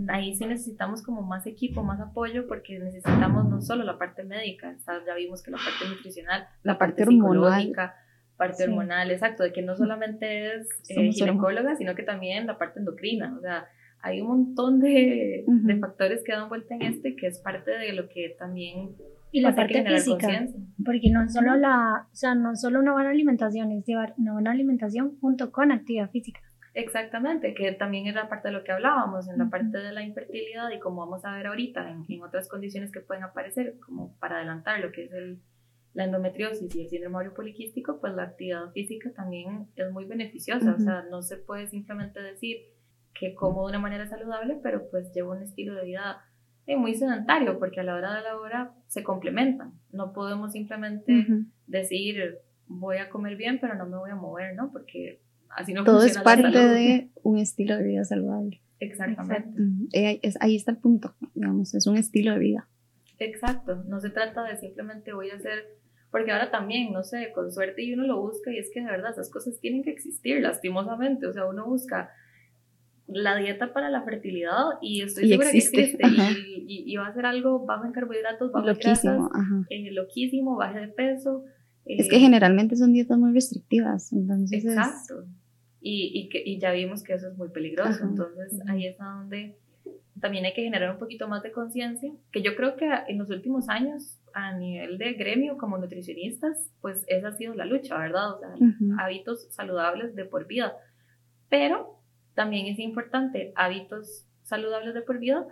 ahí 0.09 0.35
sí 0.35 0.45
necesitamos 0.45 1.01
como 1.01 1.23
más 1.23 1.47
equipo, 1.47 1.81
más 1.83 1.99
apoyo, 1.99 2.47
porque 2.47 2.77
necesitamos 2.77 3.45
no 3.49 3.59
solo 3.61 3.83
la 3.83 3.97
parte 3.97 4.23
médica, 4.23 4.75
o 4.77 4.79
sea, 4.81 5.01
ya 5.05 5.15
vimos 5.15 5.41
que 5.41 5.49
la 5.49 5.57
parte 5.57 5.89
nutricional, 5.89 6.47
La 6.61 6.77
parte 6.77 7.03
hormonal. 7.03 7.61
psicológica, 7.61 7.95
parte 8.35 8.57
Sí. 8.57 8.63
hormonal, 8.65 9.09
exacto, 9.09 9.41
de 9.43 9.51
que 9.51 9.63
no 9.63 9.75
solamente 9.75 10.55
es 10.57 10.69
eh, 10.89 11.11
ginecóloga, 11.11 11.75
sino 11.75 11.95
que 11.95 12.03
también 12.03 12.45
la 12.45 12.59
parte 12.59 12.79
endocrina, 12.79 13.35
o 13.35 13.41
sea, 13.41 13.67
hay 14.07 14.21
un 14.21 14.27
montón 14.27 14.79
de, 14.79 15.43
Ujú. 15.45 15.67
de 15.67 15.79
factores 15.79 16.23
que 16.23 16.31
dan 16.31 16.49
vuelta 16.49 16.75
en 16.75 16.81
este, 16.83 17.15
que 17.15 17.27
es 17.27 17.39
parte 17.39 17.71
de 17.71 17.93
lo 17.93 18.07
que 18.09 18.35
también 18.37 18.95
Y 19.31 19.41
la 19.41 19.53
parte 19.55 19.83
física, 19.85 20.47
porque 20.85 21.09
no 21.11 21.27
solo 21.29 21.55
la, 21.55 22.07
o 22.11 22.15
sea, 22.15 22.35
no 22.35 22.55
solo 22.55 22.79
una 22.79 22.93
buena 22.93 23.09
alimentación, 23.09 23.71
es 23.71 23.85
llevar 23.85 24.13
una 24.17 24.33
buena 24.33 24.51
alimentación 24.51 25.17
junto 25.19 25.51
con 25.51 25.71
actividad 25.71 26.09
física. 26.09 26.39
Exactamente, 26.73 27.55
que 27.55 27.71
también 27.71 28.05
era 28.05 28.29
parte 28.29 28.49
de 28.49 28.53
lo 28.53 28.63
que 28.63 28.71
hablábamos, 28.71 29.27
en 29.27 29.39
la 29.39 29.49
parte 29.49 29.79
de 29.79 29.91
la 29.91 30.03
infertilidad 30.03 30.69
y 30.69 30.79
como 30.79 31.01
vamos 31.01 31.25
a 31.25 31.35
ver 31.35 31.47
ahorita, 31.47 31.89
en, 31.89 32.05
en 32.07 32.21
otras 32.21 32.47
condiciones 32.47 32.91
que 32.91 32.99
pueden 32.99 33.23
aparecer, 33.23 33.79
como 33.83 34.15
para 34.19 34.37
adelantar 34.37 34.79
lo 34.79 34.91
que 34.91 35.05
es 35.05 35.11
el, 35.11 35.39
la 35.93 36.03
endometriosis 36.03 36.75
y 36.75 36.81
el 36.83 36.89
síndrome 36.89 37.15
ovario 37.15 37.33
poliquístico, 37.33 37.99
pues 37.99 38.13
la 38.13 38.23
actividad 38.23 38.71
física 38.73 39.11
también 39.15 39.67
es 39.75 39.91
muy 39.91 40.05
beneficiosa, 40.05 40.69
o 40.71 40.75
Ujú. 40.75 40.83
sea, 40.83 41.03
no 41.09 41.23
se 41.23 41.37
puede 41.37 41.67
simplemente 41.67 42.21
decir 42.21 42.57
que 43.19 43.33
como 43.35 43.63
de 43.65 43.69
una 43.71 43.79
manera 43.79 44.07
saludable, 44.07 44.57
pero 44.61 44.89
pues 44.89 45.11
llevo 45.13 45.31
un 45.31 45.41
estilo 45.41 45.73
de 45.75 45.85
vida 45.85 46.21
eh, 46.67 46.75
muy 46.77 46.93
sedentario, 46.95 47.57
porque 47.59 47.79
a 47.79 47.83
la 47.83 47.95
hora 47.95 48.15
de 48.15 48.21
la 48.23 48.37
hora 48.39 48.73
se 48.87 49.03
complementan, 49.03 49.73
no 49.91 50.13
podemos 50.13 50.51
simplemente 50.51 51.11
Ujú. 51.21 51.45
decir 51.67 52.39
voy 52.67 52.97
a 52.97 53.09
comer 53.09 53.37
bien, 53.37 53.59
pero 53.61 53.75
no 53.75 53.85
me 53.85 53.97
voy 53.97 54.11
a 54.11 54.15
mover, 54.15 54.53
¿no? 54.55 54.71
Porque 54.71 55.21
así 55.49 55.73
no 55.73 55.83
Todo 55.85 55.97
es 56.03 56.13
funciona 56.17 56.19
la 56.19 56.23
parte 56.43 56.57
salud. 56.57 56.73
de 56.75 57.09
un 57.23 57.37
estilo 57.37 57.77
de 57.77 57.83
vida 57.83 58.03
saludable. 58.03 58.61
Exactamente. 58.79 59.49
Ujú. 59.61 59.87
Eh, 59.93 60.19
es- 60.21 60.37
ahí 60.41 60.55
está 60.55 60.71
el 60.71 60.77
punto, 60.77 61.15
digamos, 61.33 61.73
es 61.73 61.87
un 61.87 61.95
estilo 61.97 62.33
de 62.33 62.39
vida. 62.39 62.67
Exacto. 63.19 63.83
No 63.87 63.99
se 63.99 64.09
trata 64.09 64.43
de 64.43 64.57
simplemente 64.57 65.13
voy 65.13 65.29
a 65.31 65.35
hacer, 65.35 65.65
porque 66.11 66.31
ahora 66.31 66.51
también, 66.51 66.91
no 66.93 67.03
sé, 67.03 67.31
con 67.33 67.51
suerte 67.51 67.83
y 67.83 67.93
uno 67.93 68.05
lo 68.05 68.21
busca 68.21 68.51
y 68.51 68.57
es 68.59 68.69
que 68.73 68.81
de 68.81 68.87
verdad 68.91 69.11
esas 69.11 69.31
cosas 69.31 69.59
tienen 69.59 69.83
que 69.83 69.89
existir, 69.91 70.41
lastimosamente. 70.41 71.25
O 71.27 71.33
sea, 71.33 71.45
uno 71.45 71.65
busca 71.65 72.11
la 73.07 73.37
dieta 73.37 73.71
para 73.73 73.89
la 73.89 74.01
fertilidad 74.03 74.63
y 74.81 75.01
estoy 75.01 75.25
Y 75.25 75.29
segura 75.29 75.49
existe, 75.49 75.75
que 75.77 75.83
existe 75.83 76.05
ajá. 76.05 76.31
y, 76.31 76.65
y- 76.67 76.91
y 76.93 76.95
va 76.97 77.07
a 77.07 77.13
ser 77.13 77.25
algo 77.25 77.65
bajo 77.65 77.85
en 77.85 77.91
carbohidratos, 77.93 78.51
bajo 78.51 78.67
en 78.69 78.75
grasas, 78.77 79.03
Loquísimo, 79.17 79.29
ajá. 79.33 79.65
eh, 79.69 79.91
loquísimo, 79.91 80.55
baje 80.57 80.79
de 80.79 80.87
peso. 80.89 81.43
Es 81.85 82.05
eh, 82.07 82.09
que 82.09 82.19
generalmente 82.19 82.75
son 82.75 82.91
dietas 82.93 83.17
muy 83.17 83.33
restrictivas, 83.33 84.11
entonces 84.11 84.65
es- 84.65 84.71
Exacto. 84.71 85.25
Y, 85.79 86.11
y, 86.19 86.29
que, 86.29 86.41
y 86.45 86.59
ya 86.59 86.71
vimos 86.71 87.01
que 87.03 87.13
eso 87.13 87.29
es 87.29 87.37
muy 87.37 87.49
peligroso. 87.49 87.89
Ajá, 87.91 88.03
Entonces 88.09 88.53
ujú. 88.53 88.71
ahí 88.71 88.87
es 88.87 88.97
donde 88.97 89.57
también 90.19 90.43
hay 90.45 90.53
que 90.53 90.63
generar 90.63 90.91
un 90.91 90.97
poquito 90.99 91.27
más 91.29 91.43
de 91.43 91.51
conciencia, 91.51 92.11
que 92.31 92.41
yo 92.41 92.55
creo 92.55 92.75
que 92.75 92.89
en 93.07 93.19
los 93.19 93.29
últimos 93.29 93.69
años 93.69 94.17
a 94.33 94.57
nivel 94.57 94.97
de 94.97 95.13
gremio 95.13 95.57
como 95.57 95.77
nutricionistas, 95.77 96.71
pues 96.81 97.05
esa 97.07 97.29
ha 97.29 97.31
sido 97.33 97.53
la 97.53 97.65
lucha, 97.65 97.97
¿verdad? 97.97 98.33
O 98.33 98.39
sea, 98.39 98.49
hábitos 98.99 99.47
saludables 99.51 100.13
de 100.15 100.25
por 100.25 100.45
vida. 100.47 100.73
Pero 101.49 101.99
también 102.37 102.67
es 102.67 102.77
importante 102.79 103.51
hábitos 103.55 104.25
saludables 104.43 104.93
de 104.93 105.01
por 105.01 105.17
vida 105.17 105.45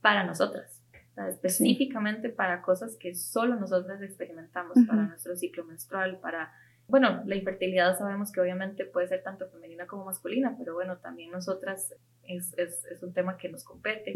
para 0.00 0.24
nosotras, 0.24 0.82
o 1.10 1.14
sea, 1.14 1.28
específicamente 1.28 2.30
para 2.30 2.62
cosas 2.62 2.96
que 2.98 3.14
solo 3.14 3.56
nosotras 3.56 4.00
experimentamos, 4.02 4.78
para 4.88 5.02
nuestro 5.02 5.36
ciclo 5.36 5.64
menstrual, 5.66 6.18
para, 6.20 6.50
bueno, 6.86 7.22
la 7.26 7.36
infertilidad 7.36 7.98
sabemos 7.98 8.32
que 8.32 8.40
obviamente 8.40 8.86
puede 8.86 9.06
ser 9.08 9.22
tanto 9.22 9.48
femenina 9.50 9.86
como 9.86 10.06
masculina, 10.06 10.56
pero 10.58 10.72
bueno, 10.74 10.96
también 10.96 11.30
nosotras 11.30 11.94
es, 12.24 12.54
es, 12.56 12.84
es 12.86 13.02
un 13.02 13.12
tema 13.12 13.36
que 13.36 13.50
nos 13.50 13.62
compete. 13.64 14.14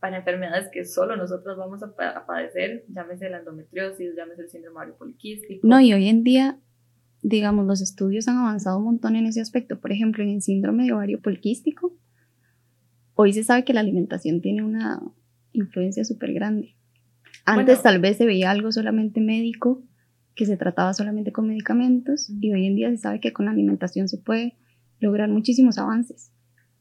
Para 0.00 0.16
enfermedades 0.16 0.68
que 0.72 0.86
solo 0.86 1.14
nosotras 1.14 1.58
vamos 1.58 1.82
a, 1.82 1.94
pa- 1.94 2.16
a 2.16 2.24
padecer, 2.24 2.84
llámese 2.88 3.28
la 3.28 3.38
endometriosis, 3.40 4.16
llámese 4.16 4.42
el 4.42 4.48
síndrome 4.48 4.92
poliquístico. 4.94 5.66
No, 5.68 5.78
y 5.78 5.92
hoy 5.92 6.08
en 6.08 6.24
día, 6.24 6.58
digamos, 7.22 7.66
los 7.66 7.80
estudios 7.80 8.28
han 8.28 8.38
avanzado 8.38 8.78
un 8.78 8.84
montón 8.84 9.16
en 9.16 9.26
ese 9.26 9.40
aspecto. 9.40 9.80
Por 9.80 9.92
ejemplo, 9.92 10.22
en 10.22 10.30
el 10.30 10.42
síndrome 10.42 10.84
de 10.84 10.92
ovario 10.92 11.20
poliquístico, 11.20 11.92
hoy 13.14 13.32
se 13.32 13.44
sabe 13.44 13.64
que 13.64 13.74
la 13.74 13.80
alimentación 13.80 14.40
tiene 14.40 14.62
una 14.62 15.00
influencia 15.52 16.04
súper 16.04 16.32
grande. 16.32 16.76
Antes 17.44 17.78
Bueno. 17.78 17.82
tal 17.82 17.98
vez 18.00 18.16
se 18.16 18.26
veía 18.26 18.50
algo 18.50 18.72
solamente 18.72 19.20
médico, 19.20 19.82
que 20.34 20.46
se 20.46 20.56
trataba 20.56 20.94
solamente 20.94 21.32
con 21.32 21.48
medicamentos, 21.48 22.30
y 22.30 22.52
hoy 22.52 22.66
en 22.66 22.76
día 22.76 22.90
se 22.90 22.98
sabe 22.98 23.20
que 23.20 23.32
con 23.32 23.46
la 23.46 23.52
alimentación 23.52 24.08
se 24.08 24.18
puede 24.18 24.56
lograr 25.00 25.28
muchísimos 25.28 25.78
avances. 25.78 26.32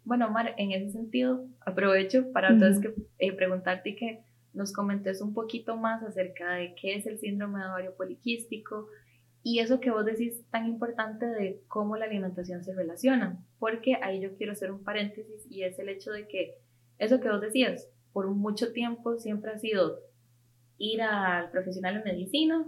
Bueno, 0.05 0.27
Omar, 0.27 0.53
en 0.57 0.71
ese 0.71 0.91
sentido, 0.91 1.45
aprovecho 1.65 2.31
para 2.31 2.49
entonces 2.49 2.81
que, 2.81 2.93
eh, 3.19 3.33
preguntarte 3.33 3.95
que 3.95 4.21
nos 4.53 4.73
comentes 4.73 5.21
un 5.21 5.33
poquito 5.33 5.77
más 5.77 6.01
acerca 6.03 6.53
de 6.53 6.73
qué 6.79 6.95
es 6.95 7.05
el 7.05 7.19
síndrome 7.19 7.59
de 7.59 7.65
ovario 7.65 7.95
poliquístico 7.95 8.87
y 9.43 9.59
eso 9.59 9.79
que 9.79 9.91
vos 9.91 10.05
decís 10.05 10.43
tan 10.51 10.67
importante 10.67 11.25
de 11.25 11.61
cómo 11.67 11.95
la 11.97 12.05
alimentación 12.05 12.63
se 12.63 12.73
relaciona, 12.73 13.43
porque 13.57 13.95
ahí 14.01 14.19
yo 14.21 14.35
quiero 14.35 14.51
hacer 14.51 14.71
un 14.71 14.83
paréntesis 14.83 15.45
y 15.49 15.63
es 15.63 15.79
el 15.79 15.89
hecho 15.89 16.11
de 16.11 16.27
que 16.27 16.55
eso 16.97 17.19
que 17.19 17.29
vos 17.29 17.41
decías, 17.41 17.89
por 18.11 18.27
mucho 18.27 18.73
tiempo 18.73 19.17
siempre 19.17 19.51
ha 19.51 19.57
sido 19.57 19.99
ir 20.77 21.01
al 21.01 21.51
profesional 21.51 21.97
en 21.97 22.03
medicina 22.03 22.65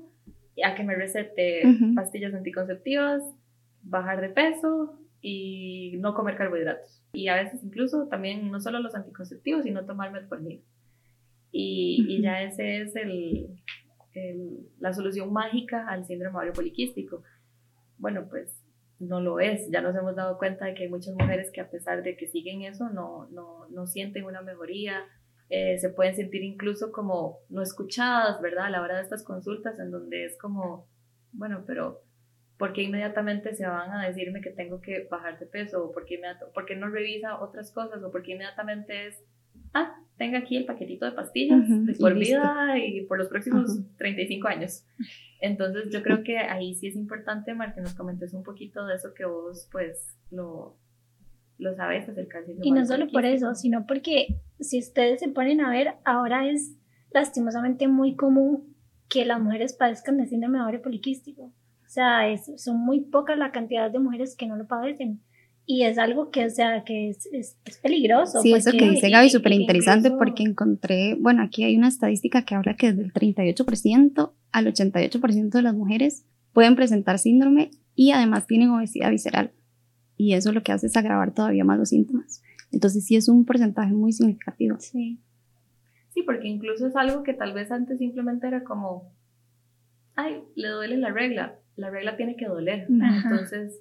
a 0.64 0.76
que 0.76 0.84
me 0.84 0.96
recete 0.96 1.68
Ujú. 1.68 1.96
pastillas 1.96 2.34
anticonceptivas, 2.34 3.24
bajar 3.84 4.22
de 4.22 4.30
peso 4.30 5.00
y 5.22 5.98
no 6.00 6.14
comer 6.14 6.36
carbohidratos. 6.36 7.02
Y 7.14 7.28
a 7.28 7.36
veces 7.36 7.64
incluso 7.64 8.08
también 8.08 8.52
no 8.52 8.60
solo 8.60 8.80
los 8.80 8.96
anticonceptivos, 8.96 9.64
sino 9.64 9.86
tomar 9.86 10.12
metformina. 10.12 10.62
Y, 11.52 12.06
y 12.08 12.16
Ujú. 12.16 12.24
ya 12.24 12.44
ese 12.44 12.82
es 12.82 12.96
el, 12.96 13.48
la 14.80 14.94
solución 14.94 15.32
mágica 15.32 15.88
al 15.88 16.06
síndrome 16.06 16.36
ovario 16.36 16.54
poliquístico. 16.54 17.24
Bueno, 17.98 18.28
pues 18.30 18.62
no 19.00 19.20
lo 19.20 19.40
es. 19.40 19.70
Ya 19.72 19.82
nos 19.82 19.96
hemos 19.96 20.16
dado 20.16 20.38
cuenta 20.38 20.66
de 20.66 20.74
que 20.74 20.84
hay 20.84 20.90
muchas 20.90 21.16
mujeres 21.16 21.52
que 21.52 21.62
a 21.62 21.70
pesar 21.70 22.04
de 22.04 22.16
que 22.16 22.28
siguen 22.28 22.62
eso, 22.64 22.90
no, 22.90 23.28
no, 23.32 23.68
no 23.70 23.88
sienten 23.88 24.26
una 24.26 24.42
mejoría. 24.42 25.06
Eh, 25.50 25.78
se 25.80 25.90
pueden 25.90 26.16
sentir 26.16 26.44
incluso 26.44 26.92
como 26.92 27.40
no 27.50 27.62
escuchadas, 27.62 28.42
¿verdad? 28.42 28.66
A 28.66 28.70
la 28.70 28.82
hora 28.82 28.98
de 28.98 29.04
estas 29.04 29.24
consultas 29.24 29.80
en 29.80 29.92
donde 29.92 30.26
es 30.26 30.38
como, 30.38 30.88
bueno, 31.34 31.64
pero 31.66 32.04
porque 32.62 32.84
inmediatamente 32.84 33.56
se 33.56 33.66
van 33.66 33.90
a 33.90 34.06
decirme 34.06 34.40
que 34.40 34.52
tengo 34.52 34.82
que 34.82 35.08
bajar 35.10 35.40
de 35.40 35.48
peso? 35.48 35.84
¿O 35.84 35.92
porque, 35.92 36.22
porque 36.54 36.76
no 36.76 36.90
revisa 36.90 37.42
otras 37.42 37.72
cosas? 37.72 38.04
¿O 38.04 38.12
porque 38.12 38.34
inmediatamente 38.34 39.08
es, 39.08 39.24
ah, 39.74 39.96
tenga 40.22 40.38
aquí 40.38 40.56
el 40.56 40.66
paquetito 40.66 41.06
de 41.06 41.14
pastillas 41.14 41.68
de 41.68 41.96
por 41.96 42.14
vida 42.14 42.78
y 42.78 43.02
por 43.06 43.18
los 43.18 43.28
próximos 43.28 43.80
35 43.98 44.48
años? 44.48 44.86
Entonces 45.42 45.90
yo 45.92 46.04
creo 46.04 46.22
que 46.24 46.38
ahí 46.38 46.76
sí 46.76 46.90
es 46.90 46.96
importante, 46.96 47.56
Mar, 47.56 47.74
que 47.74 47.82
nos 47.82 47.96
comentes 47.96 48.32
un 48.36 48.44
poquito 48.44 48.86
de 48.86 48.94
eso 48.98 49.16
que 49.16 49.26
vos 49.26 49.68
pues 49.72 50.16
lo, 50.30 50.78
lo 51.58 51.74
sabes 51.74 52.08
acerca 52.08 52.40
del 52.44 52.60
Y 52.62 52.72
no 52.72 52.86
solo 52.86 53.10
por 53.10 53.26
eso, 53.26 53.56
sino 53.56 53.88
porque 53.88 54.28
si 54.60 54.78
ustedes 54.78 55.22
se 55.22 55.30
ponen 55.30 55.60
a 55.60 55.72
ver, 55.72 55.96
ahora 56.06 56.48
es 56.48 56.78
lastimosamente 57.12 57.88
muy 57.88 58.16
común 58.16 58.76
que 59.10 59.26
las 59.26 59.42
mujeres 59.42 59.74
padezcan 59.74 60.18
de 60.18 60.28
síndrome 60.28 60.60
de 60.60 60.64
ovario 60.66 60.84
poliquístico. 60.84 61.46
O 61.46 61.90
sea, 61.90 62.30
es, 62.30 62.52
son 62.58 62.80
muy 62.80 63.00
pocas 63.00 63.40
la 63.40 63.52
cantidad 63.52 63.90
de 63.90 63.98
mujeres 63.98 64.36
que 64.36 64.46
no 64.46 64.56
lo 64.56 64.68
padecen. 64.68 65.20
Y 65.66 65.84
es 65.84 65.98
algo 65.98 66.32
que, 66.32 66.46
o 66.46 66.50
sea, 66.50 66.84
que 66.84 67.10
es, 67.10 67.30
es, 67.32 67.56
peligroso. 67.82 68.42
Sí, 68.42 68.54
eso 68.54 68.72
que 68.72 68.90
dice 68.90 69.10
Gaby 69.10 69.28
es 69.28 69.32
súper 69.32 69.54
interesante 69.54 70.12
porque 70.12 70.44
encontré, 70.44 71.16
bueno, 71.16 71.44
aquí 71.44 71.64
hay 71.64 71.78
una 71.78 71.88
estadística 71.88 72.44
que 72.44 72.56
habla 72.56 72.76
que 72.76 72.92
del 72.94 73.14
38% 73.14 74.32
al 74.52 74.66
88% 74.66 75.50
de 75.50 75.62
las 75.62 75.76
mujeres 75.76 76.26
pueden 76.52 76.76
presentar 76.76 77.20
síndrome 77.20 77.72
y 77.96 78.12
además 78.12 78.48
tienen 78.48 78.70
obesidad 78.72 79.12
visceral. 79.12 79.52
Y 80.18 80.34
eso 80.34 80.52
lo 80.52 80.62
que 80.64 80.72
hace 80.72 80.88
es 80.88 80.98
agravar 80.98 81.34
todavía 81.34 81.64
más 81.64 81.80
los 81.80 81.90
síntomas. 81.90 82.44
Entonces 82.72 83.06
sí 83.06 83.16
es 83.16 83.30
un 83.30 83.46
porcentaje 83.46 83.94
muy 83.94 84.14
significativo. 84.14 84.78
Sí. 84.80 85.20
Sí, 86.10 86.24
porque 86.24 86.48
incluso 86.48 86.88
es 86.88 86.96
algo 86.96 87.24
que 87.24 87.34
tal 87.34 87.54
vez 87.54 87.72
antes 87.72 88.00
simplemente 88.00 88.48
era 88.48 88.64
como, 88.64 89.14
ay, 90.16 90.42
le 90.56 90.68
duele 90.68 90.98
la 90.98 91.12
regla, 91.12 91.56
la 91.76 91.90
regla 91.90 92.18
tiene 92.18 92.36
que 92.36 92.48
doler. 92.48 92.88
Entonces... 92.90 93.80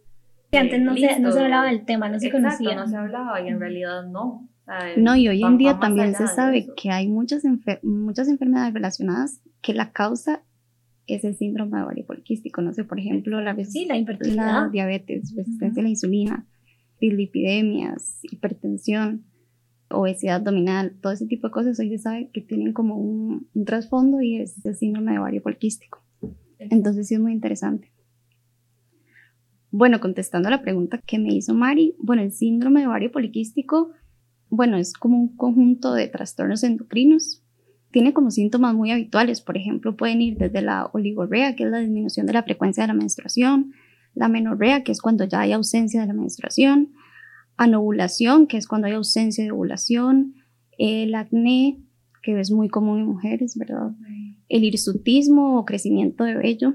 Que 0.50 0.58
antes 0.58 0.80
no, 0.80 0.96
se, 0.96 1.20
no 1.20 1.32
se 1.32 1.40
hablaba 1.40 1.66
del 1.66 1.84
tema, 1.84 2.08
no 2.08 2.18
se 2.18 2.26
Exacto, 2.26 2.58
conocía. 2.58 2.74
no 2.74 2.88
se 2.88 2.96
hablaba 2.96 3.40
y 3.40 3.48
en 3.48 3.60
realidad 3.60 4.06
no. 4.06 4.48
no, 4.96 5.16
y 5.16 5.28
hoy 5.28 5.42
en 5.42 5.58
día 5.58 5.78
también 5.78 6.14
se 6.14 6.26
sabe 6.26 6.66
que 6.76 6.90
hay 6.90 7.08
muchas, 7.08 7.42
muchas 7.82 8.28
enfermedades 8.28 8.74
relacionadas 8.74 9.40
que 9.62 9.74
la 9.74 9.92
causa 9.92 10.42
es 11.06 11.24
el 11.24 11.36
síndrome 11.36 11.78
de 11.78 11.84
ovario 11.84 12.06
poliquístico. 12.06 12.62
No 12.62 12.72
sé, 12.72 12.84
por 12.84 12.98
ejemplo, 12.98 13.40
la, 13.40 13.56
sí, 13.64 13.86
la, 13.86 13.96
la 14.34 14.68
diabetes, 14.70 15.34
resistencia 15.36 15.80
a 15.80 15.84
la 15.84 15.88
insulina, 15.88 16.46
dislipidemias, 17.00 18.18
hipertensión 18.22 19.24
obesidad 19.90 20.36
abdominal, 20.36 20.96
todo 21.00 21.12
ese 21.12 21.26
tipo 21.26 21.48
de 21.48 21.52
cosas, 21.52 21.78
hoy 21.78 21.90
se 21.90 21.98
sabe 21.98 22.30
que 22.32 22.40
tienen 22.40 22.72
como 22.72 22.96
un, 22.96 23.48
trasfondo 23.64 24.20
y 24.20 24.40
es 24.40 24.64
el 24.64 24.76
síndrome 24.76 25.12
de 25.12 25.18
ovario 25.18 25.42
poliquístico. 25.42 26.02
Entonces 26.58 27.08
sí 27.08 27.14
es 27.14 27.20
muy 27.20 27.32
interesante. 27.32 27.92
Bueno, 29.72 30.00
contestando 30.00 30.48
a 30.48 30.50
la 30.50 30.62
pregunta 30.62 30.98
que 30.98 31.18
me 31.18 31.32
hizo 31.32 31.54
Mari, 31.54 31.94
bueno, 31.98 32.22
el 32.22 32.32
síndrome 32.32 32.80
de 32.80 32.88
ovario 32.88 33.12
poliquístico, 33.12 33.92
bueno, 34.48 34.76
es 34.76 34.94
como 34.94 35.16
un 35.16 35.36
conjunto 35.36 35.94
de 35.94 36.08
trastornos 36.08 36.64
endocrinos. 36.64 37.44
Tiene 37.92 38.12
como 38.12 38.32
síntomas 38.32 38.74
muy 38.74 38.90
habituales, 38.90 39.40
por 39.40 39.56
ejemplo, 39.56 39.96
pueden 39.96 40.22
ir 40.22 40.38
desde 40.38 40.60
la 40.62 40.90
oligorrea, 40.92 41.54
que 41.54 41.64
es 41.64 41.70
la 41.70 41.78
disminución 41.78 42.26
de 42.26 42.32
la 42.32 42.42
frecuencia 42.42 42.82
de 42.82 42.88
la 42.88 42.94
menstruación, 42.94 43.72
la 44.14 44.28
menorrea, 44.28 44.82
que 44.82 44.90
es 44.90 45.00
cuando 45.00 45.24
ya 45.24 45.40
hay 45.40 45.52
ausencia 45.52 46.00
de 46.00 46.08
la 46.08 46.14
menstruación, 46.14 46.92
anovulación, 47.56 48.48
que 48.48 48.56
es 48.56 48.66
cuando 48.66 48.88
hay 48.88 48.94
ausencia 48.94 49.44
de 49.44 49.52
ovulación, 49.52 50.34
el 50.78 51.14
acné, 51.14 51.78
que 52.22 52.38
es 52.40 52.50
muy 52.50 52.68
común 52.68 53.00
en 53.00 53.06
mujeres, 53.06 53.56
¿verdad? 53.56 53.92
El 54.48 54.64
hirsutismo 54.64 55.58
o 55.58 55.64
crecimiento 55.64 56.24
de 56.24 56.34
vello, 56.34 56.74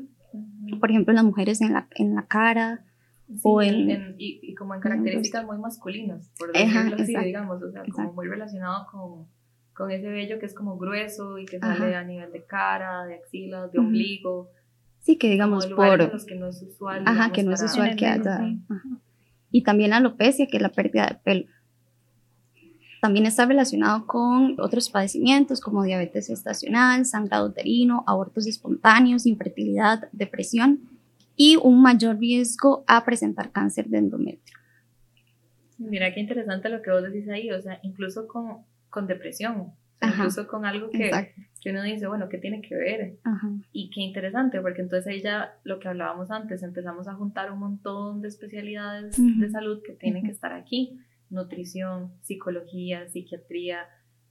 por 0.80 0.92
ejemplo, 0.92 1.14
las 1.14 1.24
mujeres 1.24 1.62
en 1.62 1.74
la, 1.74 1.88
en 1.96 2.16
la 2.16 2.26
cara. 2.26 2.85
O 3.42 3.62
en, 3.62 4.16
y, 4.18 4.54
como 4.56 4.76
en 4.76 4.82
características 4.82 5.46
muy 5.46 5.58
masculinas, 5.58 6.32
por 6.38 6.52
decirlo 6.54 6.96
así, 6.96 7.16
digamos, 7.18 7.62
o 7.62 7.72
sea, 7.72 7.84
como 7.92 8.14
muy 8.14 8.28
relacionado 8.28 8.86
con, 8.92 9.28
con, 9.74 9.92
ese 9.92 10.08
vello 10.08 10.40
que 10.40 10.46
es 10.46 10.54
como 10.54 10.78
grueso 10.78 11.38
y 11.38 11.46
que 11.46 11.60
sale 11.60 11.96
a 11.96 12.04
nivel 12.04 12.32
de 12.32 12.46
cara, 12.46 13.06
de 13.06 13.16
axilas, 13.16 13.72
de 13.72 13.80
ombligo. 13.80 14.50
Sí, 15.00 15.18
que 15.18 15.30
digamos 15.30 15.68
por... 15.68 16.12
Los 16.12 16.26
que 16.26 16.36
no 16.36 16.48
es 16.48 16.62
usual. 16.62 17.04
Ajá, 17.06 17.32
que 17.32 17.44
no 17.44 17.54
es 17.54 17.64
usual 17.64 17.96
que 17.96 18.06
haya 18.06 18.42
y 19.56 19.64
también 19.64 19.92
la 19.92 19.98
alopecia, 19.98 20.48
que 20.48 20.58
es 20.58 20.62
la 20.62 20.68
pérdida 20.68 21.08
de 21.08 21.16
pelo. 21.16 21.46
También 23.02 23.26
está 23.26 23.46
relacionado 23.46 24.06
con 24.06 24.60
otros 24.60 24.90
padecimientos 24.90 25.62
como 25.62 25.84
diabetes 25.84 26.30
estacional, 26.30 27.06
sangrado 27.06 27.48
uterino, 27.48 28.04
abortos 28.06 28.48
espontáneos, 28.48 29.26
infertilidad, 29.26 30.10
depresión 30.12 30.82
y 31.36 31.58
un 31.58 31.82
mayor 31.82 32.18
riesgo 32.18 32.84
a 32.88 33.04
presentar 33.04 33.52
cáncer 33.52 33.88
de 33.88 33.98
endometrio. 33.98 34.58
Mira 35.78 36.14
qué 36.14 36.22
interesante 36.22 36.70
lo 36.70 36.82
que 36.82 36.92
vos 36.92 37.04
decís 37.04 37.28
ahí, 37.30 37.52
o 37.52 37.62
sea, 37.62 37.80
incluso 37.84 38.28
con, 38.28 38.60
con 38.90 39.08
depresión, 39.08 39.74
incluso 40.02 40.48
con 40.48 40.66
algo 40.66 40.90
que, 40.90 41.12
que, 41.62 41.72
uno 41.72 41.84
dice, 41.84 42.08
bueno, 42.08 42.30
¿qué 42.30 42.38
tiene 42.38 42.62
que 42.62 42.76
ver? 42.76 43.18
Y 43.74 43.90
qué 43.90 44.02
interesante, 44.02 44.62
porque 44.62 44.82
entonces 44.82 45.08
ahí 45.08 45.22
ya 45.22 45.58
lo 45.64 45.80
que 45.80 45.90
hablábamos 45.90 46.32
antes, 46.32 46.64
empezamos 46.64 47.08
a 47.08 47.16
juntar 47.16 47.52
un 47.52 47.60
montón 47.60 48.22
de 48.22 48.30
especialidades 48.30 49.18
de 49.18 49.50
salud 49.50 49.82
que 49.86 49.94
tienen 49.94 50.24
que 50.24 50.32
estar 50.32 50.54
aquí, 50.54 51.00
nutrición, 51.30 52.14
psicología, 52.22 53.08
psiquiatría, 53.10 53.80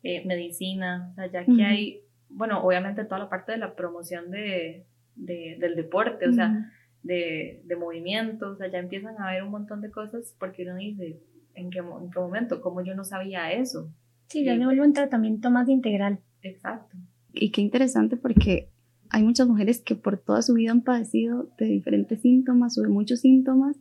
eh, 0.02 0.24
medicina, 0.26 1.10
o 1.12 1.14
sea, 1.14 1.26
ya 1.30 1.44
que 1.44 1.64
hay, 1.64 2.00
bueno, 2.28 2.62
obviamente 2.62 3.04
toda 3.04 3.18
la 3.18 3.28
parte 3.28 3.52
de 3.52 3.58
la 3.58 3.74
promoción 3.74 4.30
de, 4.30 4.86
de 5.14 5.56
del 5.60 5.76
deporte, 5.76 6.28
o 6.28 6.32
sea, 6.32 6.70
de, 7.04 7.62
de 7.64 7.76
movimiento, 7.76 8.50
o 8.50 8.56
sea, 8.56 8.70
ya 8.70 8.78
empiezan 8.78 9.16
a 9.18 9.28
haber 9.28 9.44
un 9.44 9.50
montón 9.50 9.80
de 9.82 9.90
cosas 9.90 10.34
porque 10.40 10.64
uno 10.64 10.76
dice, 10.76 11.20
¿en 11.54 11.70
qué, 11.70 11.78
en 11.78 12.10
qué 12.10 12.18
momento? 12.18 12.60
¿Cómo 12.60 12.82
yo 12.82 12.94
no 12.94 13.04
sabía 13.04 13.52
eso? 13.52 13.92
Sí, 14.28 14.42
ya 14.42 14.56
me 14.56 14.64
vuelvo 14.64 14.84
un 14.84 14.94
tratamiento 14.94 15.50
más 15.50 15.68
integral. 15.68 16.18
Exacto. 16.42 16.96
Y 17.32 17.52
qué 17.52 17.60
interesante 17.60 18.16
porque 18.16 18.70
hay 19.10 19.22
muchas 19.22 19.46
mujeres 19.46 19.82
que 19.82 19.94
por 19.94 20.18
toda 20.18 20.42
su 20.42 20.54
vida 20.54 20.72
han 20.72 20.82
padecido 20.82 21.52
de 21.58 21.66
diferentes 21.66 22.22
síntomas 22.22 22.76
o 22.78 22.82
de 22.82 22.88
muchos 22.88 23.20
síntomas 23.20 23.76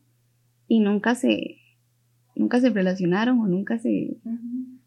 y 0.68 0.82
nunca 0.82 1.16
se, 1.16 1.58
nunca 2.36 2.60
se 2.60 2.70
relacionaron 2.70 3.40
o 3.40 3.48
nunca 3.48 3.80
se... 3.80 4.18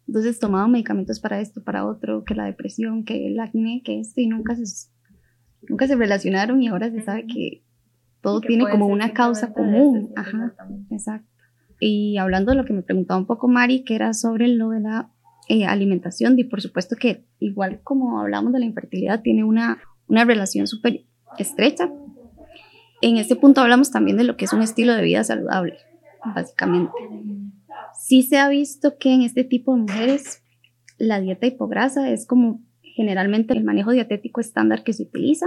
Entonces 0.06 0.38
tomaban 0.38 0.70
medicamentos 0.70 1.20
para 1.20 1.40
esto, 1.40 1.64
para 1.64 1.86
otro, 1.86 2.22
que 2.22 2.34
la 2.34 2.44
depresión, 2.44 3.04
que 3.04 3.26
el 3.26 3.40
acné, 3.40 3.82
que 3.84 3.98
esto, 3.98 4.20
y 4.20 4.28
nunca 4.28 4.54
se, 4.54 4.90
nunca 5.68 5.88
se 5.88 5.96
relacionaron 5.96 6.62
y 6.62 6.68
ahora 6.68 6.90
se 6.90 7.00
sabe 7.00 7.26
que 7.26 7.65
todo 8.26 8.40
tiene 8.40 8.68
como 8.68 8.88
una 8.88 9.12
causa 9.12 9.52
común. 9.52 10.10
Ajá, 10.16 10.52
exacto. 10.90 11.30
Y 11.78 12.16
hablando 12.16 12.50
de 12.50 12.56
lo 12.56 12.64
que 12.64 12.72
me 12.72 12.82
preguntaba 12.82 13.20
un 13.20 13.26
poco 13.26 13.46
Mari, 13.46 13.84
que 13.84 13.94
era 13.94 14.14
sobre 14.14 14.48
lo 14.48 14.70
de 14.70 14.80
la 14.80 15.12
eh, 15.48 15.64
alimentación 15.64 16.36
y 16.36 16.42
por 16.42 16.60
supuesto 16.60 16.96
que 16.96 17.24
igual 17.38 17.78
como 17.84 18.20
hablamos 18.20 18.52
de 18.52 18.58
la 18.58 18.64
infertilidad 18.64 19.22
tiene 19.22 19.44
una, 19.44 19.78
una 20.08 20.24
relación 20.24 20.66
súper 20.66 21.04
estrecha. 21.38 21.88
En 23.00 23.16
este 23.16 23.36
punto 23.36 23.60
hablamos 23.60 23.92
también 23.92 24.16
de 24.16 24.24
lo 24.24 24.36
que 24.36 24.46
es 24.46 24.52
un 24.52 24.62
estilo 24.62 24.94
de 24.94 25.02
vida 25.04 25.22
saludable, 25.22 25.76
básicamente. 26.34 26.94
Sí 27.96 28.24
se 28.24 28.38
ha 28.38 28.48
visto 28.48 28.98
que 28.98 29.14
en 29.14 29.22
este 29.22 29.44
tipo 29.44 29.72
de 29.72 29.82
mujeres 29.82 30.42
la 30.98 31.20
dieta 31.20 31.46
hipograsa 31.46 32.10
es 32.10 32.26
como 32.26 32.60
generalmente 32.82 33.54
el 33.54 33.62
manejo 33.62 33.92
dietético 33.92 34.40
estándar 34.40 34.82
que 34.82 34.94
se 34.94 35.04
utiliza. 35.04 35.46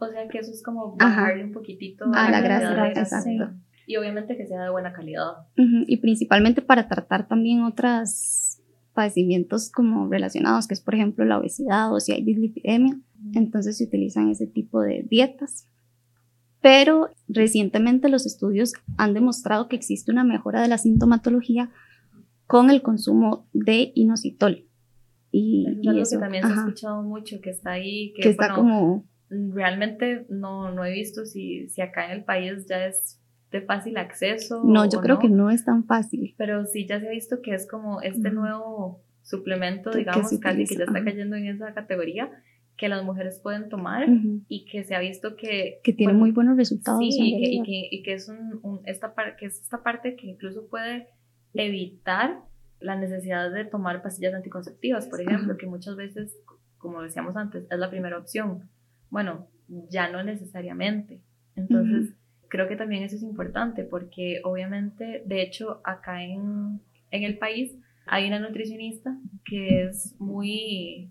O 0.00 0.08
sea 0.08 0.26
que 0.28 0.38
eso 0.38 0.50
es 0.50 0.62
como 0.62 0.96
bajarle 0.96 1.44
un 1.44 1.52
poquitito 1.52 2.06
a, 2.12 2.30
la, 2.30 2.40
grasa, 2.40 2.88
exacto. 2.88 3.54
Y 3.86 3.96
obviamente 3.96 4.36
que 4.36 4.46
sea 4.46 4.62
de 4.62 4.70
buena 4.70 4.92
calidad. 4.92 5.32
Y 5.56 5.98
principalmente 5.98 6.62
para 6.62 6.88
tratar 6.88 7.28
también 7.28 7.62
otras 7.62 8.62
padecimientos 8.94 9.70
como 9.70 10.08
relacionados, 10.08 10.66
que 10.66 10.74
es 10.74 10.80
por 10.80 10.94
ejemplo 10.94 11.24
la 11.24 11.38
obesidad 11.38 11.92
o 11.92 12.00
si 12.00 12.12
hay 12.12 12.24
dislipidemia. 12.24 12.98
Entonces 13.34 13.76
se 13.78 13.84
utilizan 13.84 14.30
ese 14.30 14.46
tipo 14.46 14.80
de 14.80 15.06
dietas. 15.08 15.66
Pero 16.62 17.10
recientemente 17.28 18.08
los 18.08 18.26
estudios 18.26 18.74
han 18.96 19.14
demostrado 19.14 19.68
que 19.68 19.76
existe 19.76 20.12
una 20.12 20.24
mejora 20.24 20.62
de 20.62 20.68
la 20.68 20.78
sintomatología 20.78 21.70
con 22.46 22.70
el 22.70 22.82
consumo 22.82 23.46
de 23.52 23.92
inositol. 23.94 24.66
Y, 25.32 25.66
eso, 25.98 26.16
que 26.16 26.20
también 26.20 26.44
se 26.44 26.52
ha 26.52 26.56
escuchado 26.56 27.02
mucho, 27.02 27.40
que 27.40 27.50
está 27.50 27.72
ahí, 27.72 28.12
que, 28.14 28.28
está 28.28 28.54
como... 28.54 29.04
Realmente 29.30 30.26
no, 30.28 30.72
no 30.72 30.84
he 30.84 30.92
visto 30.92 31.24
si, 31.24 31.68
si 31.68 31.80
acá 31.80 32.06
en 32.06 32.10
el 32.18 32.24
país 32.24 32.66
ya 32.68 32.86
es 32.86 33.20
de 33.50 33.62
fácil 33.62 33.96
acceso. 33.96 34.62
No, 34.64 34.88
yo 34.88 35.00
creo 35.00 35.18
que 35.18 35.28
no 35.28 35.50
es 35.50 35.64
tan 35.64 35.84
fácil. 35.84 36.34
Pero 36.36 36.64
sí 36.66 36.86
ya 36.86 37.00
se 37.00 37.08
ha 37.08 37.10
visto 37.10 37.40
que 37.42 37.54
es 37.54 37.68
como 37.68 38.00
este 38.00 38.30
nuevo 38.30 39.02
suplemento, 39.22 39.90
digamos, 39.90 40.38
casi 40.40 40.64
que 40.66 40.76
ya 40.76 40.84
está 40.84 41.04
cayendo 41.04 41.36
en 41.36 41.46
esa 41.46 41.72
categoría 41.72 42.30
que 42.76 42.88
las 42.88 43.04
mujeres 43.04 43.38
pueden 43.42 43.68
tomar 43.68 44.06
y 44.48 44.64
que 44.64 44.84
se 44.84 44.94
ha 44.94 45.00
visto 45.00 45.36
que... 45.36 45.80
Que 45.84 45.92
tiene 45.92 46.14
muy 46.14 46.30
buenos 46.30 46.56
resultados. 46.56 46.98
Sí, 46.98 47.10
y 47.10 47.62
que, 47.62 47.88
y 47.94 48.02
que, 48.02 48.14
es, 48.14 48.30
un, 48.30 48.80
esta 48.86 49.12
que 49.38 49.46
es 49.46 49.60
esta 49.60 49.82
parte 49.82 50.16
que 50.16 50.26
incluso 50.26 50.66
puede 50.66 51.08
evitar 51.52 52.40
la 52.80 52.96
necesidad 52.96 53.50
de 53.52 53.66
tomar 53.66 54.02
pastillas 54.02 54.32
anticonceptivas, 54.32 55.06
por 55.08 55.20
ejemplo, 55.20 55.58
que 55.58 55.66
muchas 55.66 55.94
veces, 55.96 56.38
como 56.78 57.02
decíamos 57.02 57.36
antes, 57.36 57.66
es 57.70 57.78
la 57.78 57.90
primera 57.90 58.16
opción. 58.16 58.70
Bueno, 59.10 59.48
ya 59.88 60.10
no 60.10 60.22
necesariamente. 60.22 61.20
Entonces, 61.56 62.14
creo 62.48 62.68
que 62.68 62.76
también 62.76 63.02
eso 63.02 63.16
es 63.16 63.22
importante 63.22 63.84
porque 63.84 64.40
obviamente, 64.44 65.22
de 65.26 65.42
hecho, 65.42 65.80
acá 65.84 66.24
en, 66.24 66.80
en 67.10 67.22
el 67.22 67.38
país 67.38 67.76
hay 68.06 68.26
una 68.26 68.40
nutricionista 68.40 69.16
que 69.44 69.84
es 69.84 70.16
muy 70.18 71.10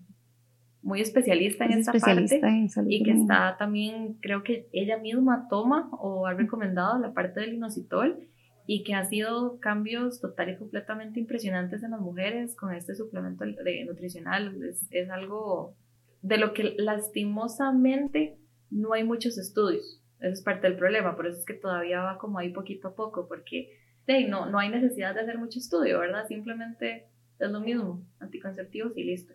muy 0.82 1.00
especialista 1.02 1.66
en 1.66 1.72
esta 1.72 1.92
parte 1.92 2.40
y 2.86 3.02
que 3.02 3.12
está 3.12 3.56
también, 3.58 4.14
creo 4.20 4.42
que 4.42 4.68
ella 4.72 4.98
misma 4.98 5.46
toma 5.50 5.90
o 5.92 6.26
ha 6.26 6.34
recomendado 6.34 6.98
la 6.98 7.12
parte 7.12 7.40
del 7.40 7.54
inositol 7.54 8.18
y 8.66 8.82
que 8.82 8.94
ha 8.94 9.04
sido 9.04 9.58
cambios 9.60 10.20
total 10.20 10.50
y 10.50 10.56
completamente 10.56 11.20
impresionantes 11.20 11.82
en 11.82 11.90
las 11.90 12.00
mujeres 12.00 12.56
con 12.56 12.72
este 12.72 12.94
suplemento 12.94 13.44
de 13.44 13.84
nutricional. 13.84 14.62
Es, 14.62 14.86
es 14.90 15.10
algo 15.10 15.74
de 16.22 16.38
lo 16.38 16.52
que 16.52 16.74
lastimosamente 16.78 18.38
no 18.70 18.92
hay 18.92 19.04
muchos 19.04 19.38
estudios. 19.38 20.02
Ese 20.18 20.32
es 20.32 20.42
parte 20.42 20.68
del 20.68 20.76
problema, 20.76 21.16
por 21.16 21.26
eso 21.26 21.38
es 21.38 21.46
que 21.46 21.54
todavía 21.54 22.02
va 22.02 22.18
como 22.18 22.38
ahí 22.38 22.52
poquito 22.52 22.88
a 22.88 22.94
poco, 22.94 23.26
porque 23.26 23.70
hey, 24.06 24.26
no, 24.28 24.46
no 24.46 24.58
hay 24.58 24.68
necesidad 24.68 25.14
de 25.14 25.22
hacer 25.22 25.38
mucho 25.38 25.58
estudio, 25.58 26.00
¿verdad? 26.00 26.26
Simplemente 26.26 27.06
es 27.38 27.50
lo 27.50 27.60
mismo, 27.60 28.04
anticonceptivos 28.18 28.96
y 28.96 29.04
listo. 29.04 29.34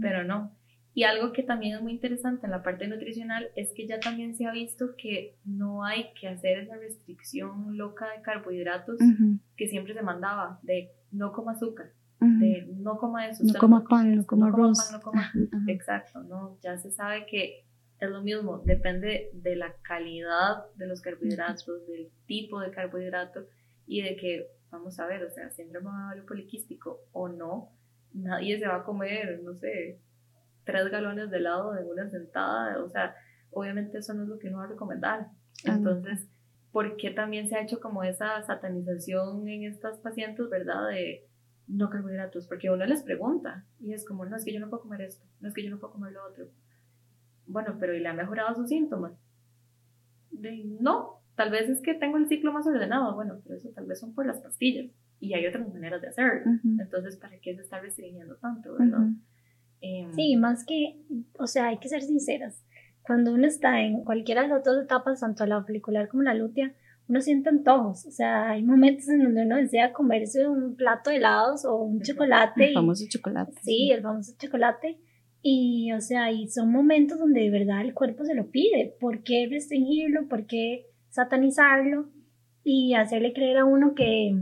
Pero 0.00 0.22
no, 0.22 0.54
y 0.94 1.04
algo 1.04 1.32
que 1.32 1.42
también 1.42 1.76
es 1.76 1.82
muy 1.82 1.92
interesante 1.92 2.44
en 2.44 2.52
la 2.52 2.62
parte 2.62 2.86
nutricional 2.86 3.48
es 3.56 3.72
que 3.74 3.86
ya 3.86 3.98
también 3.98 4.36
se 4.36 4.46
ha 4.46 4.52
visto 4.52 4.94
que 4.96 5.36
no 5.44 5.84
hay 5.84 6.12
que 6.20 6.28
hacer 6.28 6.58
esa 6.58 6.76
restricción 6.76 7.78
loca 7.78 8.06
de 8.14 8.22
carbohidratos 8.22 8.98
que 9.56 9.68
siempre 9.68 9.94
se 9.94 10.02
mandaba, 10.02 10.60
de 10.62 10.90
no 11.10 11.32
coma 11.32 11.52
azúcar, 11.52 11.92
de 12.22 12.66
no 12.78 12.96
coma 12.98 13.28
eso. 13.28 13.44
No 13.44 13.58
coma 13.58 13.84
pan, 13.84 14.16
no 14.16 14.26
coma 14.26 14.48
arroz. 14.48 14.90
No 14.92 15.00
coma, 15.00 15.32
Exacto, 15.68 16.22
¿no? 16.22 16.58
ya 16.62 16.76
se 16.78 16.90
sabe 16.90 17.26
que 17.26 17.64
es 17.98 18.10
lo 18.10 18.20
mismo, 18.22 18.58
depende 18.64 19.30
de 19.32 19.54
la 19.54 19.74
calidad 19.82 20.66
de 20.74 20.86
los 20.88 21.00
carbohidratos, 21.00 21.86
del 21.86 22.10
tipo 22.26 22.58
de 22.60 22.72
carbohidrato 22.72 23.46
y 23.86 24.02
de 24.02 24.16
que, 24.16 24.48
vamos 24.70 24.98
a 24.98 25.06
ver, 25.06 25.22
o 25.22 25.30
sea, 25.30 25.50
síndrome 25.50 25.88
ovario 25.88 26.26
poliquístico 26.26 27.00
o 27.12 27.28
no, 27.28 27.70
nadie 28.12 28.58
se 28.58 28.66
va 28.66 28.76
a 28.76 28.84
comer, 28.84 29.40
no 29.44 29.54
sé, 29.54 30.00
tres 30.64 30.90
galones 30.90 31.30
de 31.30 31.36
helado 31.36 31.74
de 31.74 31.84
una 31.84 32.10
sentada, 32.10 32.82
o 32.82 32.88
sea, 32.88 33.14
obviamente 33.52 33.98
eso 33.98 34.14
no 34.14 34.24
es 34.24 34.28
lo 34.28 34.38
que 34.38 34.48
uno 34.48 34.58
va 34.58 34.64
a 34.64 34.68
recomendar. 34.68 35.28
Entonces, 35.64 36.28
¿por 36.72 36.96
qué 36.96 37.10
también 37.10 37.48
se 37.48 37.56
ha 37.56 37.62
hecho 37.62 37.80
como 37.80 38.02
esa 38.02 38.42
satanización 38.42 39.48
en 39.48 39.64
estas 39.64 39.98
pacientes, 39.98 40.48
verdad? 40.50 40.88
De 40.88 41.28
no 41.72 41.88
carbohidratos, 41.88 42.46
porque 42.46 42.70
uno 42.70 42.84
les 42.84 43.02
pregunta 43.02 43.64
y 43.80 43.92
es 43.92 44.04
como, 44.04 44.24
no, 44.26 44.36
es 44.36 44.44
que 44.44 44.52
yo 44.52 44.60
no 44.60 44.68
puedo 44.68 44.82
comer 44.82 45.02
esto, 45.02 45.24
no 45.40 45.48
es 45.48 45.54
que 45.54 45.64
yo 45.64 45.70
no 45.70 45.78
puedo 45.78 45.94
comer 45.94 46.12
lo 46.12 46.24
otro. 46.26 46.46
Bueno, 47.46 47.76
pero 47.80 47.94
¿y 47.94 48.00
le 48.00 48.08
ha 48.08 48.14
mejorado 48.14 48.54
sus 48.54 48.68
síntomas? 48.68 49.12
De, 50.30 50.64
no, 50.80 51.22
tal 51.34 51.50
vez 51.50 51.68
es 51.68 51.80
que 51.80 51.94
tengo 51.94 52.18
el 52.18 52.28
ciclo 52.28 52.52
más 52.52 52.66
ordenado, 52.66 53.14
bueno, 53.14 53.40
pero 53.42 53.56
eso 53.56 53.70
tal 53.70 53.86
vez 53.86 53.98
son 53.98 54.14
por 54.14 54.26
las 54.26 54.40
pastillas 54.40 54.90
y 55.18 55.34
hay 55.34 55.46
otras 55.46 55.66
maneras 55.72 56.02
de 56.02 56.08
hacerlo. 56.08 56.52
Entonces, 56.78 57.16
¿para 57.16 57.38
qué 57.38 57.54
se 57.54 57.62
está 57.62 57.80
restringiendo 57.80 58.36
tanto, 58.36 58.74
verdad? 58.74 59.08
Em, 59.80 60.12
sí, 60.12 60.36
más 60.36 60.64
que, 60.64 61.00
o 61.38 61.46
sea, 61.46 61.68
hay 61.68 61.78
que 61.78 61.88
ser 61.88 62.02
sinceras. 62.02 62.62
Cuando 63.02 63.32
uno 63.32 63.46
está 63.46 63.80
en 63.80 64.04
cualquiera 64.04 64.42
de 64.42 64.48
las 64.48 64.62
dos 64.62 64.82
etapas, 64.82 65.20
tanto 65.20 65.46
la 65.46 65.62
folicular 65.64 66.08
como 66.08 66.22
la 66.22 66.34
lútea, 66.34 66.74
uno 67.08 67.20
siente 67.20 67.48
antojos. 67.48 68.06
O 68.06 68.10
sea, 68.10 68.50
hay 68.50 68.62
momentos 68.62 69.08
en 69.08 69.22
donde 69.24 69.44
uno 69.44 69.56
desea 69.56 69.92
comerse 69.92 70.48
un 70.48 70.76
plato 70.76 71.10
de 71.10 71.16
helados 71.16 71.64
o 71.64 71.76
un 71.76 72.00
chocolate. 72.00 72.68
El 72.68 72.74
famoso 72.74 73.04
chocolate. 73.08 73.52
Sí, 73.62 73.90
el 73.90 74.02
famoso 74.02 74.32
chocolate. 74.38 74.98
Y, 75.42 75.92
o 75.92 76.00
sea, 76.00 76.30
y 76.30 76.48
son 76.48 76.70
momentos 76.70 77.18
donde 77.18 77.40
de 77.40 77.50
verdad 77.50 77.80
el 77.80 77.94
cuerpo 77.94 78.24
se 78.24 78.34
lo 78.34 78.50
pide. 78.50 78.94
¿Por 79.00 79.22
qué 79.22 79.48
restringirlo? 79.50 80.28
¿Por 80.28 80.46
qué 80.46 80.86
satanizarlo? 81.10 82.08
Y 82.64 82.94
hacerle 82.94 83.32
creer 83.32 83.58
a 83.58 83.64
uno 83.64 83.94
que, 83.94 84.38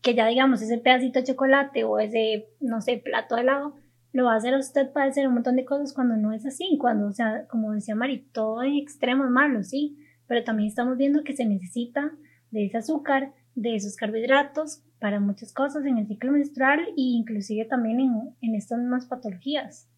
que 0.00 0.14
ya, 0.14 0.26
digamos, 0.26 0.62
ese 0.62 0.78
pedacito 0.78 1.18
de 1.18 1.26
chocolate 1.26 1.84
o 1.84 1.98
ese, 1.98 2.48
no 2.60 2.80
sé, 2.80 2.96
plato 2.96 3.34
de 3.36 3.42
helado 3.42 3.74
lo 4.14 4.26
va 4.26 4.34
a 4.34 4.36
hacer 4.36 4.54
a 4.54 4.58
usted 4.58 4.92
padecer 4.92 5.26
un 5.26 5.34
montón 5.34 5.56
de 5.56 5.64
cosas 5.64 5.92
cuando 5.92 6.16
no 6.16 6.32
es 6.32 6.46
así, 6.46 6.78
cuando, 6.80 7.08
o 7.08 7.12
sea, 7.12 7.48
como 7.48 7.72
decía 7.72 7.96
Mari, 7.96 8.28
todo 8.32 8.62
en 8.62 8.76
extremos 8.76 9.28
malo, 9.28 9.64
sí, 9.64 9.98
pero 10.26 10.44
también 10.44 10.68
estamos 10.68 10.96
viendo 10.96 11.24
que 11.24 11.36
se 11.36 11.44
necesita 11.44 12.12
de 12.50 12.66
ese 12.66 12.78
azúcar, 12.78 13.32
de 13.54 13.74
esos 13.74 13.96
carbohidratos 13.96 14.82
para 14.98 15.20
muchas 15.20 15.52
cosas 15.52 15.84
en 15.84 15.98
el 15.98 16.06
ciclo 16.06 16.32
menstrual 16.32 16.80
e 16.80 16.92
inclusive 16.96 17.66
también 17.66 18.00
en, 18.00 18.12
en 18.40 18.54
estas 18.54 18.78
mismas 18.78 19.06
patologías. 19.06 19.88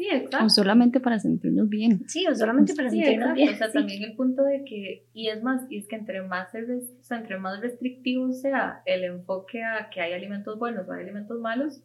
Sí, 0.00 0.08
exacto. 0.10 0.46
O 0.46 0.48
solamente 0.48 0.98
para 0.98 1.18
sentirnos 1.18 1.68
bien. 1.68 2.08
Sí, 2.08 2.26
o 2.26 2.34
solamente 2.34 2.74
para 2.74 2.88
sentirnos 2.88 3.34
bien. 3.34 3.50
O 3.50 3.56
sea, 3.56 3.70
también 3.70 4.02
el 4.02 4.16
punto 4.16 4.42
de 4.44 4.64
que, 4.64 5.06
y 5.12 5.28
es 5.28 5.42
más, 5.42 5.70
y 5.70 5.76
es 5.76 5.86
que 5.88 5.96
entre 5.96 6.22
más, 6.22 6.48
o 6.54 7.02
sea, 7.02 7.18
entre 7.18 7.38
más 7.38 7.60
restrictivo 7.60 8.32
sea 8.32 8.82
el 8.86 9.04
enfoque 9.04 9.62
a 9.62 9.90
que 9.90 10.00
hay 10.00 10.14
alimentos 10.14 10.58
buenos 10.58 10.88
o 10.88 10.92
hay 10.92 11.02
alimentos 11.02 11.38
malos, 11.38 11.82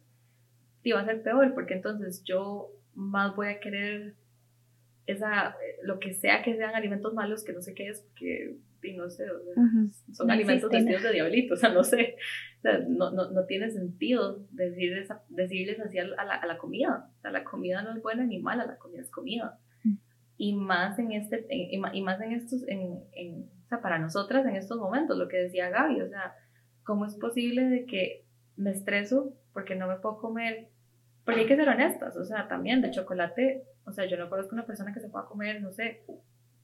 y 0.82 0.92
va 0.92 1.00
a 1.00 1.04
ser 1.04 1.22
peor, 1.22 1.52
porque 1.52 1.74
entonces 1.74 2.22
yo 2.24 2.70
más 2.94 3.34
voy 3.36 3.48
a 3.48 3.60
querer 3.60 4.14
esa, 5.06 5.56
lo 5.82 5.98
que 5.98 6.12
sea 6.12 6.42
que 6.42 6.56
sean 6.56 6.74
alimentos 6.74 7.14
malos, 7.14 7.44
que 7.44 7.52
no 7.52 7.62
sé 7.62 7.74
qué 7.74 7.88
es, 7.88 8.00
porque, 8.00 8.56
y 8.82 8.92
no 8.94 9.08
sé, 9.10 9.24
son 10.12 10.30
alimentos 10.30 10.70
vestidos 10.70 11.02
de 11.02 11.12
diablito, 11.12 11.54
o 11.54 11.56
sea, 11.56 11.70
no 11.70 11.82
sé, 11.82 12.16
o 12.58 12.60
sea, 12.62 12.78
no, 12.88 13.10
no, 13.10 13.30
no, 13.30 13.44
tiene 13.46 13.70
sentido 13.70 14.46
decirles, 14.50 15.08
decirles 15.28 15.80
así 15.80 15.98
a 15.98 16.04
la, 16.04 16.34
a 16.34 16.46
la, 16.46 16.58
comida, 16.58 17.10
o 17.16 17.20
sea, 17.20 17.30
la 17.30 17.44
comida 17.44 17.82
no 17.82 17.96
es 17.96 18.02
buena 18.02 18.24
ni 18.24 18.38
mala, 18.40 18.66
la 18.66 18.78
comida 18.78 19.00
es 19.00 19.10
comida. 19.10 19.58
Y 20.38 20.54
más 20.54 20.98
en 20.98 21.12
este, 21.12 21.46
y 21.50 21.78
más 21.78 22.20
en 22.20 22.32
estos, 22.32 22.68
en, 22.68 23.00
en, 23.12 23.48
o 23.64 23.68
sea, 23.68 23.80
para 23.80 23.98
nosotras 23.98 24.44
en 24.44 24.56
estos 24.56 24.78
momentos, 24.78 25.16
lo 25.16 25.28
que 25.28 25.38
decía 25.38 25.70
Gaby, 25.70 26.02
o 26.02 26.08
sea, 26.08 26.34
¿cómo 26.84 27.06
es 27.06 27.14
posible 27.16 27.64
de 27.64 27.86
que 27.86 28.26
me 28.56 28.70
estreso 28.70 29.34
porque 29.54 29.76
no 29.76 29.88
me 29.88 29.96
puedo 29.96 30.18
comer 30.18 30.68
porque 31.26 31.40
hay 31.40 31.46
que 31.48 31.56
ser 31.56 31.68
honestas, 31.68 32.16
o 32.16 32.24
sea, 32.24 32.46
también 32.46 32.80
de 32.80 32.92
chocolate, 32.92 33.64
o 33.86 33.92
sea, 33.92 34.06
yo 34.06 34.16
no 34.16 34.28
conozco 34.28 34.54
una 34.54 34.66
persona 34.66 34.92
que 34.92 35.00
se 35.00 35.08
pueda 35.08 35.26
comer, 35.26 35.62
no 35.62 35.72
sé, 35.72 36.02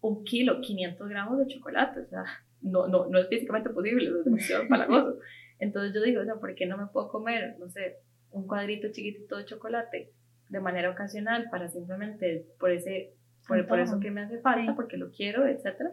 un 0.01 0.25
kilo, 0.25 0.61
500 0.61 1.09
gramos 1.09 1.39
de 1.39 1.47
chocolate, 1.47 2.01
o 2.01 2.07
sea, 2.07 2.25
no, 2.61 2.89
no, 2.89 3.07
no 3.07 3.19
es 3.19 3.29
físicamente 3.29 3.71
posible, 3.71 4.09
es 4.09 4.25
demasiado 4.25 4.69
palagoso. 4.69 5.19
Entonces 5.61 5.95
yo 5.95 6.03
digo, 6.03 6.23
o 6.23 6.25
sea, 6.25 6.35
¿por 6.35 6.55
qué 6.55 6.67
no 6.67 6.77
me 6.77 6.87
puedo 6.87 7.09
comer, 7.09 7.57
no 7.61 7.71
sé, 7.71 7.99
un 8.33 8.47
cuadrito 8.47 8.89
chiquitito 8.91 9.37
de 9.37 9.45
chocolate 9.45 10.13
de 10.49 10.61
manera 10.61 10.91
ocasional 10.91 11.49
para 11.51 11.69
simplemente 11.69 12.47
por 12.59 12.73
ese, 12.73 13.15
por, 13.47 13.65
por 13.69 13.79
eso 13.79 14.01
que 14.01 14.11
me 14.11 14.23
hace 14.23 14.39
falta, 14.41 14.75
porque 14.75 14.97
lo 14.97 15.11
quiero, 15.11 15.47
etcétera? 15.47 15.93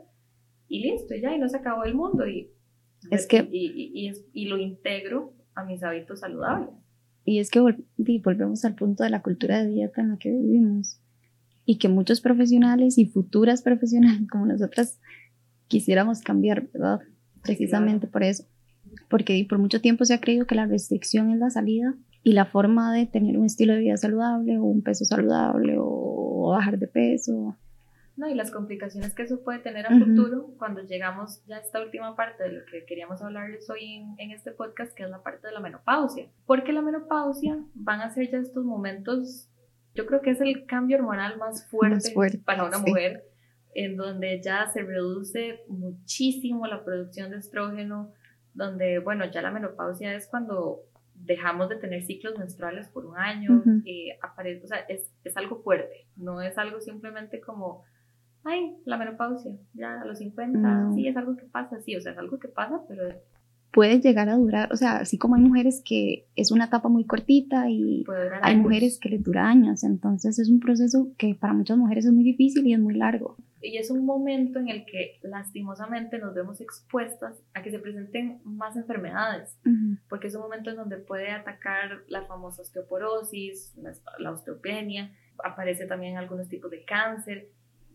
Y 0.68 0.82
listo, 0.82 1.16
ya, 1.16 1.34
y 1.34 1.40
no 1.40 1.48
se 1.48 1.58
acabó 1.58 1.84
el 1.84 1.94
mundo 1.94 2.28
y, 2.28 2.52
es 3.12 3.28
que, 3.28 3.48
y, 3.52 3.72
y, 3.94 4.10
y, 4.10 4.14
y 4.34 4.46
lo 4.48 4.58
integro 4.58 5.34
a 5.54 5.64
mis 5.64 5.84
hábitos 5.84 6.22
saludables. 6.22 6.70
Y 7.24 7.40
es 7.40 7.52
que 7.52 7.60
volvemos 7.60 8.66
al 8.66 8.76
punto 8.76 9.04
de 9.04 9.12
la 9.12 9.22
cultura 9.22 9.64
de 9.64 9.70
dieta 9.70 10.02
en 10.02 10.10
la 10.10 10.18
que 10.18 10.32
vivimos 10.32 11.00
y 11.70 11.78
que 11.78 11.88
muchos 11.88 12.20
profesionales 12.20 12.98
y 12.98 13.06
futuras 13.06 13.62
profesionales 13.62 14.28
como 14.32 14.48
nosotras 14.48 15.00
quisiéramos 15.68 16.22
cambiar, 16.22 16.68
¿verdad? 16.74 17.02
Precisamente 17.44 18.08
por 18.08 18.24
eso. 18.24 18.46
Porque 19.08 19.46
por 19.48 19.60
mucho 19.60 19.80
tiempo 19.80 20.04
se 20.04 20.16
ha 20.16 20.20
creído 20.20 20.48
que 20.48 20.56
la 20.56 20.66
restricción 20.66 21.30
es 21.30 21.38
la 21.38 21.52
salida 21.52 21.94
y 22.24 22.32
la 22.32 22.46
forma 22.46 22.92
de 22.92 23.06
tener 23.06 23.38
un 23.38 23.46
estilo 23.46 23.74
de 23.74 23.82
vida 23.82 23.98
saludable 23.98 24.58
o 24.58 24.64
un 24.64 24.82
peso 24.82 25.06
saludable 25.06 25.76
o 25.78 26.50
bajar 26.50 26.80
de 26.80 26.88
peso 26.88 27.56
¿no? 28.18 28.28
Y 28.28 28.34
las 28.34 28.50
complicaciones 28.50 29.14
que 29.14 29.22
eso 29.22 29.44
puede 29.44 29.60
tener 29.60 29.86
a 29.86 29.98
futuro 29.98 30.56
cuando 30.58 30.82
llegamos 30.82 31.46
ya 31.46 31.58
a 31.58 31.60
esta 31.60 31.84
última 31.84 32.16
parte 32.16 32.46
de 32.46 32.52
lo 32.52 32.66
que 32.66 32.84
queríamos 32.86 33.22
hablarles 33.22 33.70
hoy 33.70 34.04
en, 34.18 34.32
este 34.32 34.52
podcast, 34.52 34.92
que 34.94 35.04
es 35.04 35.10
la 35.12 35.22
parte 35.22 35.46
de 35.46 35.54
la 35.54 35.60
menopausia. 35.60 36.28
Porque 36.48 36.74
la 36.74 36.82
menopausia 36.82 37.64
van 37.76 38.02
a 38.02 38.10
ser 38.10 38.32
ya 38.32 38.40
estos 38.40 38.66
momentos, 38.66 39.48
yo 40.00 40.06
creo 40.06 40.22
que 40.22 40.30
es 40.30 40.40
el 40.40 40.66
cambio 40.66 40.96
hormonal 40.96 41.38
más 41.38 41.68
fuerte, 41.68 42.14
para 42.46 42.64
una 42.64 42.80
mujer, 42.80 43.26
en 43.76 43.98
donde 43.98 44.42
ya 44.42 44.66
se 44.68 44.82
reduce 44.82 45.60
muchísimo 45.68 46.66
la 46.68 46.86
producción 46.86 47.32
de 47.32 47.38
estrógeno, 47.38 48.14
donde, 48.54 49.00
bueno, 49.00 49.30
ya 49.30 49.42
la 49.42 49.52
menopausia 49.52 50.16
es 50.16 50.26
cuando 50.28 50.84
dejamos 51.16 51.68
de 51.68 51.76
tener 51.76 52.04
ciclos 52.04 52.40
menstruales 52.40 52.88
por 52.88 53.06
un 53.06 53.18
año, 53.18 53.62
eh, 53.86 54.18
aparece, 54.22 54.64
o 54.64 54.68
sea, 54.68 54.78
es, 54.88 55.12
es 55.26 55.36
algo 55.36 55.62
fuerte, 55.64 56.08
no 56.16 56.42
es 56.42 56.58
algo 56.58 56.80
simplemente 56.80 57.42
como 57.42 57.84
ay, 58.46 58.78
la 58.86 58.96
menopausia, 58.96 59.52
ya 59.74 60.02
a 60.02 60.06
los 60.06 60.20
50, 60.20 60.94
sí, 60.96 61.10
es 61.10 61.18
algo 61.18 61.36
que 61.36 61.44
pasa, 61.44 61.82
sí, 61.82 61.98
o 61.98 62.02
sea, 62.02 62.14
es 62.14 62.18
algo 62.18 62.40
que 62.40 62.48
pasa, 62.48 62.82
pero... 62.88 63.10
Puede 63.72 64.00
llegar 64.00 64.30
a 64.30 64.36
durar, 64.36 64.74
o 64.74 64.76
sea, 64.76 64.98
así 64.98 65.18
como 65.18 65.36
hay 65.36 65.42
mujeres 65.42 65.82
que 65.86 66.26
es 66.36 66.52
una 66.52 66.66
etapa 66.66 66.90
muy 66.90 67.06
cortita 67.06 67.70
y 67.70 68.04
hay 68.42 68.58
mujeres 68.58 69.00
que 69.00 69.10
les 69.10 69.24
dura 69.24 69.48
años, 69.48 69.84
entonces 69.84 70.40
es 70.40 70.50
un 70.50 70.60
proceso 70.60 71.10
que 71.18 71.36
para 71.36 71.54
muchas 71.54 71.78
mujeres 71.78 72.06
es 72.06 72.12
muy 72.12 72.24
difícil 72.24 72.66
y 72.66 72.74
es 72.74 72.80
muy 72.80 72.96
largo. 72.96 73.38
Y 73.62 73.78
es 73.78 73.92
un 73.92 74.06
momento 74.06 74.58
en 74.60 74.70
el 74.70 74.86
que 74.86 75.20
lastimosamente 75.22 76.18
nos 76.18 76.34
vemos 76.34 76.62
expuestas 76.62 77.36
a 77.54 77.62
que 77.62 77.72
se 77.72 77.80
presenten 77.80 78.40
más 78.44 78.76
enfermedades, 78.76 79.60
porque 80.08 80.28
es 80.28 80.36
un 80.36 80.42
momento 80.42 80.72
en 80.72 80.78
donde 80.78 80.98
puede 80.98 81.32
atacar 81.32 82.04
la 82.08 82.24
famosa 82.24 82.62
osteoporosis, 82.62 83.76
la 84.18 84.32
osteopenia, 84.32 85.12
aparece 85.44 85.86
también 85.86 86.18
algunos 86.18 86.48
tipos 86.48 86.72
de 86.72 86.86
cáncer, 86.86 87.50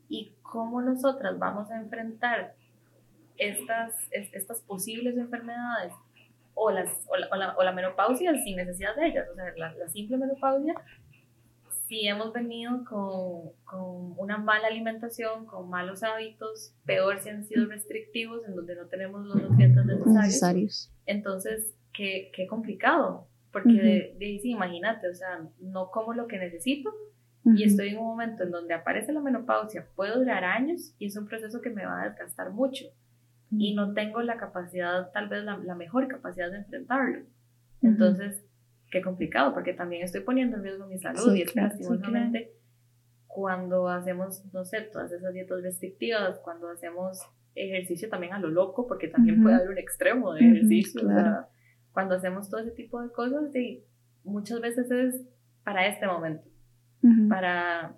y 0.09 0.35
cómo 0.43 0.83
nosotras 0.83 1.39
vamos 1.39 1.71
a 1.71 1.81
enfrentar 1.81 2.55
estas, 3.37 3.95
estas 4.11 4.61
posibles 4.63 5.17
enfermedades 5.17 5.93
o, 6.55 6.71
las, 6.71 6.89
o, 7.09 7.17
la, 7.17 7.57
o, 7.57 7.63
la, 7.63 7.73
menopausia 7.73 8.33
sin 8.43 8.57
necesidad 8.57 8.95
de 8.97 9.09
ellas, 9.09 9.29
o 9.31 9.35
sea, 9.35 9.53
la, 9.57 9.75
la 9.75 9.89
simple 9.89 10.17
menopausia, 10.17 10.75
si 11.87 12.07
hemos 12.07 12.33
venido 12.33 12.85
con, 12.85 13.51
con, 13.65 14.15
una 14.19 14.39
mala 14.39 14.69
alimentación, 14.69 15.47
con 15.47 15.69
malos 15.69 16.03
hábitos, 16.03 16.75
peor 16.87 17.19
si 17.21 17.29
han 17.29 17.45
sido 17.45 17.67
restrictivos, 17.67 18.47
en 18.47 18.55
donde 18.55 18.75
no 18.77 18.87
tenemos 18.87 19.27
los 19.27 19.37
nutrientes 19.37 19.85
necesarios. 20.07 20.93
Entonces, 21.07 21.75
qué, 21.93 22.31
qué 22.35 22.47
complicado, 22.47 23.27
porque 23.53 24.15
de, 24.19 24.39
sí, 24.41 24.51
imagínate, 24.51 25.09
o 25.09 25.15
sea, 25.15 25.47
no 25.61 25.91
como 25.91 26.15
lo 26.15 26.27
que 26.27 26.39
necesito, 26.39 26.93
y 27.45 27.65
estoy 27.65 27.89
en 27.91 27.99
un 27.99 28.07
momento 28.07 28.43
en 28.43 28.51
donde 28.51 28.73
aparece 28.73 29.13
la 29.13 29.21
menopausia, 29.21 29.87
puede 29.95 30.15
durar 30.15 30.45
años 30.45 30.95
y 30.99 31.07
es 31.07 31.17
un 31.17 31.27
proceso 31.27 31.61
que 31.61 31.69
me 31.69 31.85
va 31.85 32.01
a 32.01 32.09
desgastar 32.09 32.51
mucho 32.51 32.87
y 33.59 33.75
no 33.75 33.93
tengo 33.95 34.23
la 34.23 34.37
capacidad, 34.37 35.11
tal 35.13 35.29
vez 35.29 35.45
la, 35.45 35.57
la 35.59 35.75
mejor 35.75 36.09
capacidad 36.09 36.51
de 36.51 36.59
enfrentarlo. 36.59 37.25
Entonces, 37.83 38.45
qué 38.91 39.03
complicado, 39.03 39.53
porque 39.53 39.75
también 39.75 40.03
estoy 40.03 40.23
poniendo 40.23 40.57
en 40.57 40.63
riesgo 40.63 40.87
mi 40.87 40.99
salud 40.99 41.35
y 41.35 41.43
es 41.43 41.53
que 41.53 41.61
lastimosamente 41.61 42.53
cuando 43.27 43.89
hacemos, 43.89 44.45
no 44.53 44.65
sé, 44.65 44.83
todas 44.83 45.11
esas 45.11 45.35
dietas 45.35 45.63
restrictivas, 45.63 46.39
cuando 46.39 46.69
hacemos 46.69 47.21
ejercicio 47.57 48.09
también 48.09 48.33
a 48.33 48.39
lo 48.39 48.49
loco, 48.49 48.87
porque 48.87 49.09
también 49.09 49.43
puede 49.43 49.57
haber 49.57 49.71
un 49.71 49.79
extremo 49.79 50.33
de 50.33 50.41
ejercicio, 50.41 51.03
cuando 51.93 52.15
hacemos 52.15 52.49
todo 52.49 52.61
ese 52.61 52.71
tipo 52.71 53.03
de 53.03 53.11
cosas, 53.11 53.53
sí, 53.53 53.85
muchas 54.23 54.61
veces 54.61 54.91
es 54.91 55.27
para 55.65 55.87
este 55.87 56.07
momento 56.07 56.45
para, 57.29 57.95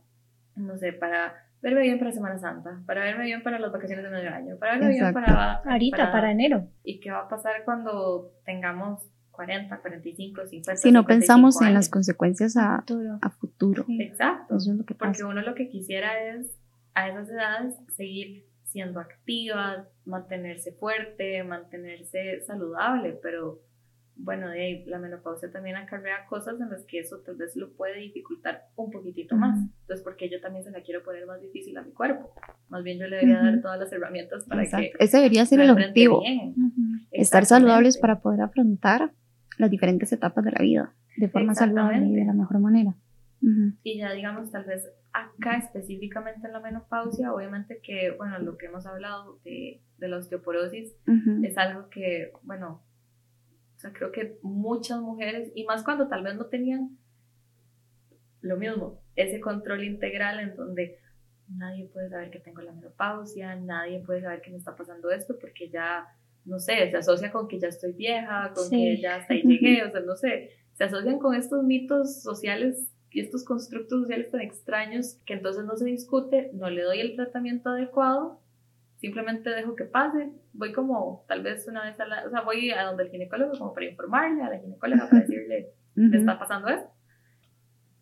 no 0.57 0.77
sé, 0.79 0.93
para 0.93 1.46
verme 1.63 1.83
bien 1.83 1.99
para 1.99 2.13
Semana 2.13 2.39
Santa, 2.39 2.83
para 2.87 3.03
verme 3.05 3.25
bien 3.25 3.43
para 3.43 3.59
las 3.59 3.73
vacaciones 3.73 4.05
de 4.05 4.11
medio 4.11 4.33
año, 4.33 4.57
para 4.59 4.73
verme 4.73 4.91
bien 4.91 5.13
para... 5.13 5.63
Ahorita, 5.65 6.13
para, 6.13 6.31
enero. 6.31 6.69
¿Y 6.85 7.01
qué 7.01 7.11
va 7.11 7.21
a 7.21 7.29
pasar 7.29 7.65
cuando 7.65 8.33
tengamos 8.45 9.01
40, 9.33 9.79
45, 9.81 10.47
50? 10.47 10.77
Si 10.77 10.93
no 10.93 11.05
pensamos 11.05 11.61
en 11.61 11.75
las 11.75 11.89
consecuencias 11.89 12.57
a 12.57 12.79
futuro. 12.81 13.19
A 13.23 13.31
futuro. 13.31 13.85
Exacto. 14.01 14.57
Porque 14.99 15.25
uno 15.25 15.43
lo 15.43 15.55
que 15.55 15.69
quisiera 15.69 16.19
es 16.31 16.59
a 16.95 17.09
esas 17.09 17.29
edades 17.29 17.75
seguir 17.95 18.47
siendo 18.65 19.01
activa, 19.01 19.87
mantenerse 20.05 20.73
fuerte, 20.73 21.43
mantenerse 21.45 22.43
saludable, 22.43 23.19
pero 23.23 23.61
bueno, 24.19 24.49
de 24.49 24.61
ahí, 24.61 24.85
la 24.87 24.99
menopausia 24.99 25.51
también 25.51 25.77
acarrea 25.77 26.27
cosas 26.27 26.61
en 26.61 26.71
las 26.71 26.85
que 26.87 27.01
eso 27.01 27.19
tal 27.21 27.37
vez 27.37 27.55
lo 27.55 27.73
puede 27.75 27.99
dificultar 27.99 28.65
un 28.75 28.91
poquitito 28.91 29.37
más. 29.37 29.59
Entonces, 29.83 30.03
porque 30.03 30.31
yo 30.31 30.41
también 30.41 30.65
se 30.65 30.71
la 30.71 30.81
quiero 30.81 31.03
poner 31.03 31.27
más 31.27 31.41
difícil 31.41 31.77
a 31.77 31.83
mi 31.83 31.93
cuerpo. 31.93 32.33
Más 32.69 32.83
bien 32.83 32.99
yo 32.99 33.07
le 33.07 33.17
debería 33.17 33.43
dar 33.43 33.61
todas 33.61 33.79
las 33.79 33.93
herramientas 33.93 34.45
para 34.47 34.65
que... 34.65 34.93
Ese 34.99 35.19
debería 35.19 35.45
ser 35.45 35.61
el 35.61 35.71
objetivo. 35.71 36.23
Estar 37.11 37.45
saludables 37.45 37.99
para 37.99 38.21
poder 38.21 38.41
afrontar 38.41 39.13
las 39.59 39.71
diferentes 39.71 40.13
etapas 40.13 40.45
de 40.45 40.53
la 40.53 40.61
vida 40.61 40.95
de 41.17 41.29
forma 41.29 41.55
saludable 41.55 42.07
y 42.07 42.15
de 42.15 42.25
la 42.25 42.33
mejor 42.33 42.59
manera. 42.59 42.95
Y 43.83 43.99
ya 43.99 44.13
digamos, 44.13 44.51
tal 44.51 44.65
vez 44.65 44.91
acá 45.13 45.57
específicamente 45.57 46.47
en 46.47 46.53
la 46.53 46.61
menopausia, 46.61 47.33
obviamente 47.33 47.81
que, 47.83 48.11
bueno, 48.17 48.39
lo 48.39 48.57
que 48.57 48.67
hemos 48.67 48.87
hablado 48.87 49.39
de, 49.45 49.83
de 49.99 50.09
la 50.09 50.19
osteoporosis 50.19 50.97
es 51.43 51.59
algo 51.59 51.89
que, 51.91 52.33
bueno, 52.43 52.83
sea, 53.87 53.93
creo 53.93 54.13
que 54.13 54.39
muchas 54.43 55.01
mujeres, 55.01 55.51
y 55.55 55.65
más 55.65 55.83
cuando 55.83 56.09
tal 56.09 56.23
vez 56.23 56.37
no 56.37 56.47
tenían 56.47 56.97
lo 58.41 58.57
mismo, 58.57 59.01
ese 59.17 59.41
control 59.41 59.85
integral 59.85 60.41
en 60.41 60.57
donde 60.57 60.99
nadie 61.49 61.87
puede 61.87 62.11
saber 62.11 62.31
que 62.31 62.39
tengo 62.39 62.63
la 62.63 62.73
menopausia, 62.73 63.57
nadie 63.57 64.01
puede 64.01 64.23
saber 64.23 64.43
que 64.43 64.51
me 64.51 64.59
está 64.59 64.77
pasando 64.77 65.11
esto 65.11 65.39
porque 65.41 65.69
ya, 65.69 66.07
no 66.45 66.59
sé, 66.59 66.91
se 66.91 66.97
asocia 66.97 67.33
con 67.33 67.49
que 67.49 67.59
ya 67.59 67.69
estoy 67.69 67.93
vieja, 67.93 68.53
con 68.55 68.69
que 68.71 69.01
ya 69.01 69.17
hasta 69.17 69.35
ahí 69.35 69.43
llegué, 69.45 69.85
o 69.85 69.91
sea, 69.91 70.01
no 70.01 70.17
sé, 70.17 70.51
se 70.75 70.85
asocian 70.85 71.19
con 71.19 71.35
estos 71.35 71.65
mitos 71.65 72.23
sociales 72.23 72.93
y 73.11 73.21
estos 73.21 73.45
constructos 73.45 74.03
sociales 74.03 74.31
tan 74.31 74.43
extraños 74.43 75.21
que 75.25 75.35
entonces 75.35 75.65
no 75.65 75.77
se 75.77 75.87
discute, 75.87 76.51
no 76.53 76.69
le 76.69 76.83
doy 76.83 77.01
el 77.01 77.17
tratamiento 77.17 77.71
adecuado 77.71 78.41
simplemente 78.99 79.51
dejo 79.51 79.77
que 79.77 79.85
pase. 79.85 80.31
Voy 80.59 80.73
como 80.73 81.25
tal 81.29 81.43
vez 81.43 81.67
una 81.69 81.85
vez 81.85 81.99
a 82.01 82.07
la, 82.07 82.27
o 82.27 82.31
sea, 82.31 82.41
voy 82.41 82.71
a 82.71 82.85
donde 82.85 83.05
el 83.05 83.11
ginecólogo 83.11 83.59
como 83.59 83.75
para 83.75 83.87
informarle 83.87 84.43
a 84.43 84.51
la 84.51 84.59
ginecóloga 84.59 85.09
para 85.09 85.23
decirle, 85.23 85.73
¿me 85.95 86.17
está 86.17 86.39
pasando 86.39 86.69
esto? 86.69 86.91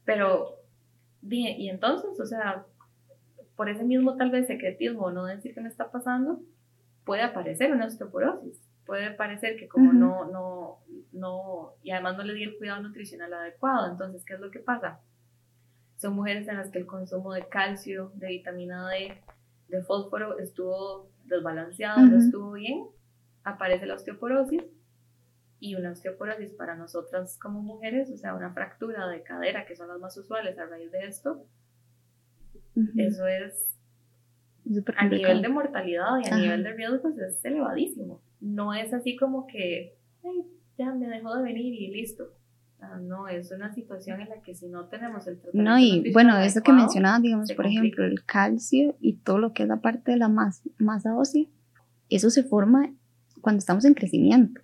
Pero, 0.05 0.61
y 1.23 1.69
entonces, 1.69 2.19
o 2.21 2.27
sea, 2.27 2.67
por 3.57 3.69
ese 3.69 3.85
mismo 3.85 4.17
tal 4.17 4.31
vez 4.31 4.47
secretismo, 4.47 5.11
no 5.11 5.25
decir 5.25 5.55
que 5.55 5.61
me 5.61 5.69
está 5.69 5.91
pasando, 5.91 6.41
puede 7.05 7.23
aparecer 7.23 7.73
una 7.73 7.87
osteoporosis. 7.87 8.63
Puede 8.87 9.13
parecer 9.13 9.57
que 9.57 9.67
como 9.67 9.95
no, 9.95 10.27
no, 10.27 10.81
no, 11.13 11.73
y 11.83 11.91
además 11.91 12.19
no 12.19 12.23
le 12.23 12.35
di 12.35 12.43
el 12.43 12.59
cuidado 12.59 12.83
nutricional 12.83 13.33
adecuado, 13.33 13.91
entonces, 13.91 14.25
¿qué 14.27 14.35
es 14.35 14.41
lo 14.41 14.51
que 14.51 14.59
pasa? 14.59 15.01
Son 15.97 16.15
mujeres 16.15 16.47
en 16.49 16.59
las 16.59 16.71
que 16.71 16.81
el 16.81 16.87
consumo 16.87 17.33
de 17.33 17.49
calcio, 17.49 18.13
de 18.17 18.29
vitamina 18.29 18.87
D, 18.91 19.23
de 19.69 19.83
fósforo 19.85 20.39
estuvo 20.39 21.09
desbalanceado, 21.25 22.01
no 22.03 22.19
estuvo 22.19 22.53
bien, 22.53 22.87
aparece 23.43 23.87
la 23.87 23.95
osteoporosis 23.95 24.63
y 25.61 25.75
una 25.77 25.93
osteoporosis 25.93 26.53
para 26.53 26.77
nosotras 26.77 27.39
como 27.41 27.63
mujeres, 27.63 28.11
o 28.11 28.17
sea, 28.17 28.35
una 28.35 28.53
fractura 28.53 29.09
de 29.09 29.23
cadera, 29.23 29.67
que 29.67 29.77
son 29.77 29.89
las 29.89 29.99
más 29.99 30.17
usuales 30.17 30.59
a 30.59 30.67
raíz 30.67 30.91
de 30.93 31.07
esto, 31.07 31.47
eso 32.97 33.27
es 33.27 33.79
a 34.97 35.09
nivel 35.09 35.43
de 35.43 35.49
mortalidad 35.49 36.19
y 36.25 36.29
a 36.29 36.37
nivel 36.37 36.65
de 36.65 36.73
riesgos 36.73 37.19
es 37.19 37.45
elevadísimo. 37.45 38.23
No 38.41 38.75
es 38.75 38.93
así 38.93 39.17
como 39.17 39.47
que 39.47 39.97
ya 40.77 40.93
me 40.93 41.07
dejó 41.07 41.35
de 41.37 41.43
venir 41.43 41.75
y 41.75 41.89
listo. 41.93 42.33
Ah, 42.93 42.99
no, 43.01 43.29
es 43.29 43.51
una 43.51 43.73
situación 43.73 44.21
en 44.21 44.29
la 44.29 44.41
que 44.43 44.55
si 44.55 44.69
no 44.69 44.87
tenemos 44.87 45.27
el 45.27 45.41
tratamiento. 45.41 45.71
No, 45.71 45.79
y 45.79 46.13
bueno, 46.13 46.37
eso 46.39 46.63
que 46.63 46.73
mencionaba, 46.73 47.19
digamos, 47.19 47.53
por 47.53 47.67
ejemplo, 47.67 48.05
el 48.05 48.25
calcio 48.25 48.97
y 49.01 49.15
todo 49.15 49.39
lo 49.39 49.53
que 49.53 49.63
es 49.63 49.69
la 49.69 49.81
parte 49.81 50.13
de 50.13 50.19
la 50.19 50.29
masa, 50.29 51.17
ósea, 51.17 51.47
eso 52.11 52.31
se 52.31 52.43
forma 52.43 52.93
cuando 53.41 53.59
estamos 53.59 53.85
en 53.85 53.95
crecimiento. 53.95 54.61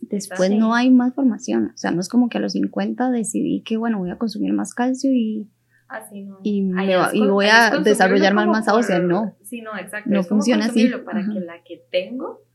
Después 0.00 0.50
no 0.50 0.74
hay 0.74 0.90
más 0.90 1.14
formación, 1.14 1.72
o 1.74 1.76
sea, 1.76 1.90
no 1.90 2.00
es 2.00 2.08
como 2.08 2.28
que 2.28 2.38
a 2.38 2.40
los 2.40 2.52
50 2.52 3.10
decidí 3.10 3.62
que, 3.62 3.76
bueno, 3.76 3.98
voy 3.98 4.10
a 4.10 4.18
consumir 4.18 4.52
más 4.52 4.74
calcio 4.74 5.10
y, 5.12 5.50
así 5.88 6.28
y, 6.42 6.70
y 7.12 7.26
voy 7.26 7.46
a 7.46 7.78
desarrollar 7.82 8.34
más 8.34 8.46
masa 8.46 8.74
ósea, 8.74 9.00
no. 9.00 9.34
Sí, 9.42 9.62
no, 9.62 9.76
exacto. 9.76 10.10
No 10.10 10.22
funciona 10.22 10.66
así. 10.66 10.88
Para 11.04 11.24
que 11.24 11.40
la 11.40 11.64
que 11.64 11.84
tengo 11.90 12.45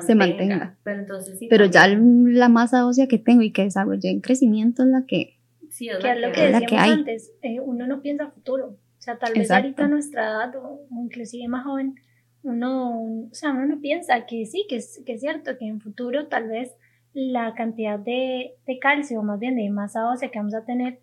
se 0.00 0.14
mantenga. 0.14 0.76
Pero, 0.82 1.00
entonces, 1.00 1.38
Pero 1.48 1.66
ya 1.66 1.86
la 1.88 2.48
masa 2.48 2.86
ósea 2.86 3.06
que 3.06 3.18
tengo 3.18 3.42
y 3.42 3.52
que 3.52 3.64
desarrollé 3.64 4.10
en 4.10 4.20
crecimiento 4.20 4.82
es 4.82 4.88
la 4.88 5.04
que... 5.06 5.38
Sí, 5.70 5.88
es, 5.88 5.98
que 5.98 6.14
lo 6.14 6.32
que 6.32 6.52
decíamos 6.52 6.72
antes, 6.72 7.32
eh, 7.42 7.60
uno 7.60 7.86
no 7.86 8.00
piensa 8.00 8.30
futuro. 8.30 8.66
O 8.68 9.02
sea, 9.02 9.18
tal 9.18 9.34
vez 9.34 9.50
ahorita 9.50 9.84
a 9.84 9.88
nuestra 9.88 10.24
edad 10.24 10.56
o, 10.56 10.86
inclusive 11.02 11.46
más 11.48 11.64
joven, 11.64 11.96
uno, 12.42 13.02
o 13.30 13.34
sea, 13.34 13.50
uno 13.50 13.66
no 13.66 13.80
piensa 13.80 14.24
que 14.26 14.46
sí, 14.46 14.66
que 14.68 14.76
es, 14.76 15.02
que 15.04 15.14
es 15.14 15.20
cierto, 15.20 15.58
que 15.58 15.66
en 15.66 15.80
futuro 15.80 16.28
tal 16.28 16.48
vez 16.48 16.74
la 17.12 17.54
cantidad 17.54 17.98
de, 17.98 18.54
de 18.66 18.78
calcio, 18.78 19.20
o 19.20 19.22
más 19.22 19.40
bien 19.40 19.56
de 19.56 19.68
masa 19.70 20.08
ósea 20.10 20.30
que 20.30 20.38
vamos 20.38 20.54
a 20.54 20.64
tener, 20.64 21.00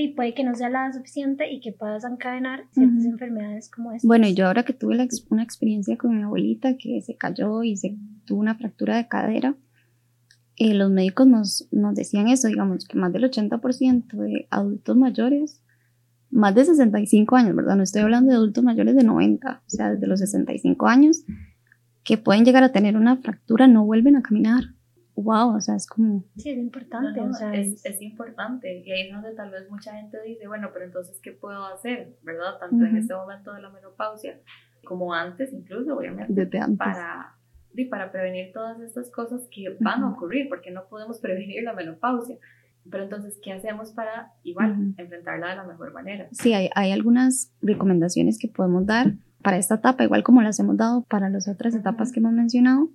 y 0.00 0.14
puede 0.14 0.34
que 0.34 0.44
no 0.44 0.54
sea 0.54 0.70
la 0.70 0.92
suficiente 0.92 1.52
y 1.52 1.60
que 1.60 1.72
pueda 1.72 1.94
desencadenar 1.94 2.64
ciertas 2.70 3.04
enfermedades 3.04 3.70
como 3.70 3.92
esta. 3.92 4.06
Bueno, 4.06 4.28
yo 4.28 4.46
ahora 4.46 4.64
que 4.64 4.72
tuve 4.72 4.96
una 5.30 5.42
experiencia 5.42 5.96
con 5.98 6.16
mi 6.16 6.22
abuelita 6.22 6.76
que 6.78 7.00
se 7.02 7.16
cayó 7.16 7.62
y 7.62 7.76
se 7.76 7.96
tuvo 8.24 8.40
una 8.40 8.54
fractura 8.54 8.96
de 8.96 9.08
cadera, 9.08 9.56
eh, 10.56 10.74
los 10.74 10.90
médicos 10.90 11.26
nos, 11.26 11.68
nos 11.72 11.94
decían 11.94 12.28
eso, 12.28 12.48
digamos, 12.48 12.86
que 12.86 12.96
más 12.96 13.12
del 13.12 13.24
80% 13.24 14.16
de 14.16 14.46
adultos 14.50 14.96
mayores, 14.96 15.62
más 16.30 16.54
de 16.54 16.64
65 16.64 17.36
años, 17.36 17.54
¿verdad? 17.54 17.76
No 17.76 17.82
estoy 17.82 18.02
hablando 18.02 18.30
de 18.30 18.36
adultos 18.36 18.64
mayores 18.64 18.96
de 18.96 19.04
90, 19.04 19.62
o 19.66 19.70
sea, 19.70 19.90
desde 19.90 20.06
los 20.06 20.20
65 20.20 20.86
años, 20.86 21.24
que 22.04 22.16
pueden 22.16 22.44
llegar 22.44 22.64
a 22.64 22.72
tener 22.72 22.96
una 22.96 23.16
fractura, 23.18 23.66
no 23.66 23.84
vuelven 23.84 24.16
a 24.16 24.22
caminar 24.22 24.74
wow, 25.16 25.56
o 25.56 25.60
sea, 25.60 25.76
es 25.76 25.86
como... 25.86 26.24
Sí, 26.36 26.50
es 26.50 26.58
importante. 26.58 27.20
o 27.20 27.32
sea, 27.32 27.54
es, 27.54 27.84
es, 27.84 28.00
importante. 28.02 28.82
Y 28.84 28.90
ahí 28.90 29.08
es 29.08 29.12
donde 29.12 29.34
tal 29.34 29.50
vez 29.50 29.68
mucha 29.70 29.94
gente 29.94 30.18
dice, 30.26 30.48
bueno, 30.48 30.70
pero 30.72 30.84
entonces, 30.84 31.18
¿qué 31.22 31.32
puedo 31.32 31.64
hacer? 31.66 32.16
¿Verdad? 32.22 32.58
Tanto 32.58 32.84
en 32.84 32.96
este 32.96 33.14
momento 33.14 33.52
de 33.52 33.62
la 33.62 33.70
menopausia 33.70 34.40
como 34.84 35.14
antes, 35.14 35.52
incluso, 35.52 35.96
obviamente. 35.96 36.32
Desde 36.32 36.58
antes. 36.58 36.78
Para, 36.78 37.36
y 37.74 37.84
para 37.86 38.10
prevenir 38.10 38.52
todas 38.52 38.80
estas 38.80 39.10
cosas 39.10 39.46
que 39.50 39.76
van 39.80 40.02
a 40.02 40.10
ocurrir, 40.10 40.48
porque 40.48 40.70
no 40.70 40.84
podemos 40.88 41.20
prevenir 41.20 41.62
la 41.62 41.72
menopausia. 41.72 42.36
Pero 42.90 43.04
entonces, 43.04 43.38
¿qué 43.42 43.52
hacemos 43.52 43.92
para 43.92 44.32
igual 44.42 44.94
enfrentarla 44.96 45.50
de 45.50 45.56
la 45.56 45.64
mejor 45.64 45.92
manera? 45.92 46.28
Sí, 46.32 46.52
hay, 46.52 46.68
hay 46.74 46.90
algunas 46.90 47.52
recomendaciones 47.62 48.38
que 48.40 48.48
podemos 48.48 48.86
dar 48.86 49.12
para 49.40 49.56
esta 49.56 49.76
etapa, 49.76 50.02
igual 50.02 50.24
como 50.24 50.42
las 50.42 50.58
hemos 50.58 50.76
dado 50.76 51.02
para 51.04 51.28
las 51.28 51.48
otras 51.48 51.74
etapas 51.74 52.10
que 52.10 52.18
hemos 52.18 52.32
mencionado 52.32 52.88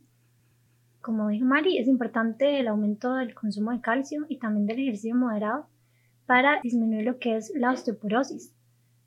como 1.07 1.29
dijo 1.29 1.45
Mari, 1.45 1.77
es 1.77 1.87
importante 1.87 2.59
el 2.59 2.67
aumento 2.67 3.15
del 3.15 3.33
consumo 3.33 3.71
de 3.71 3.79
calcio 3.79 4.25
y 4.27 4.39
también 4.39 4.65
del 4.65 4.81
ejercicio 4.81 5.15
moderado 5.15 5.69
para 6.25 6.59
disminuir 6.61 7.05
lo 7.05 7.17
que 7.17 7.37
es 7.37 7.53
la 7.55 7.71
osteoporosis. 7.71 8.53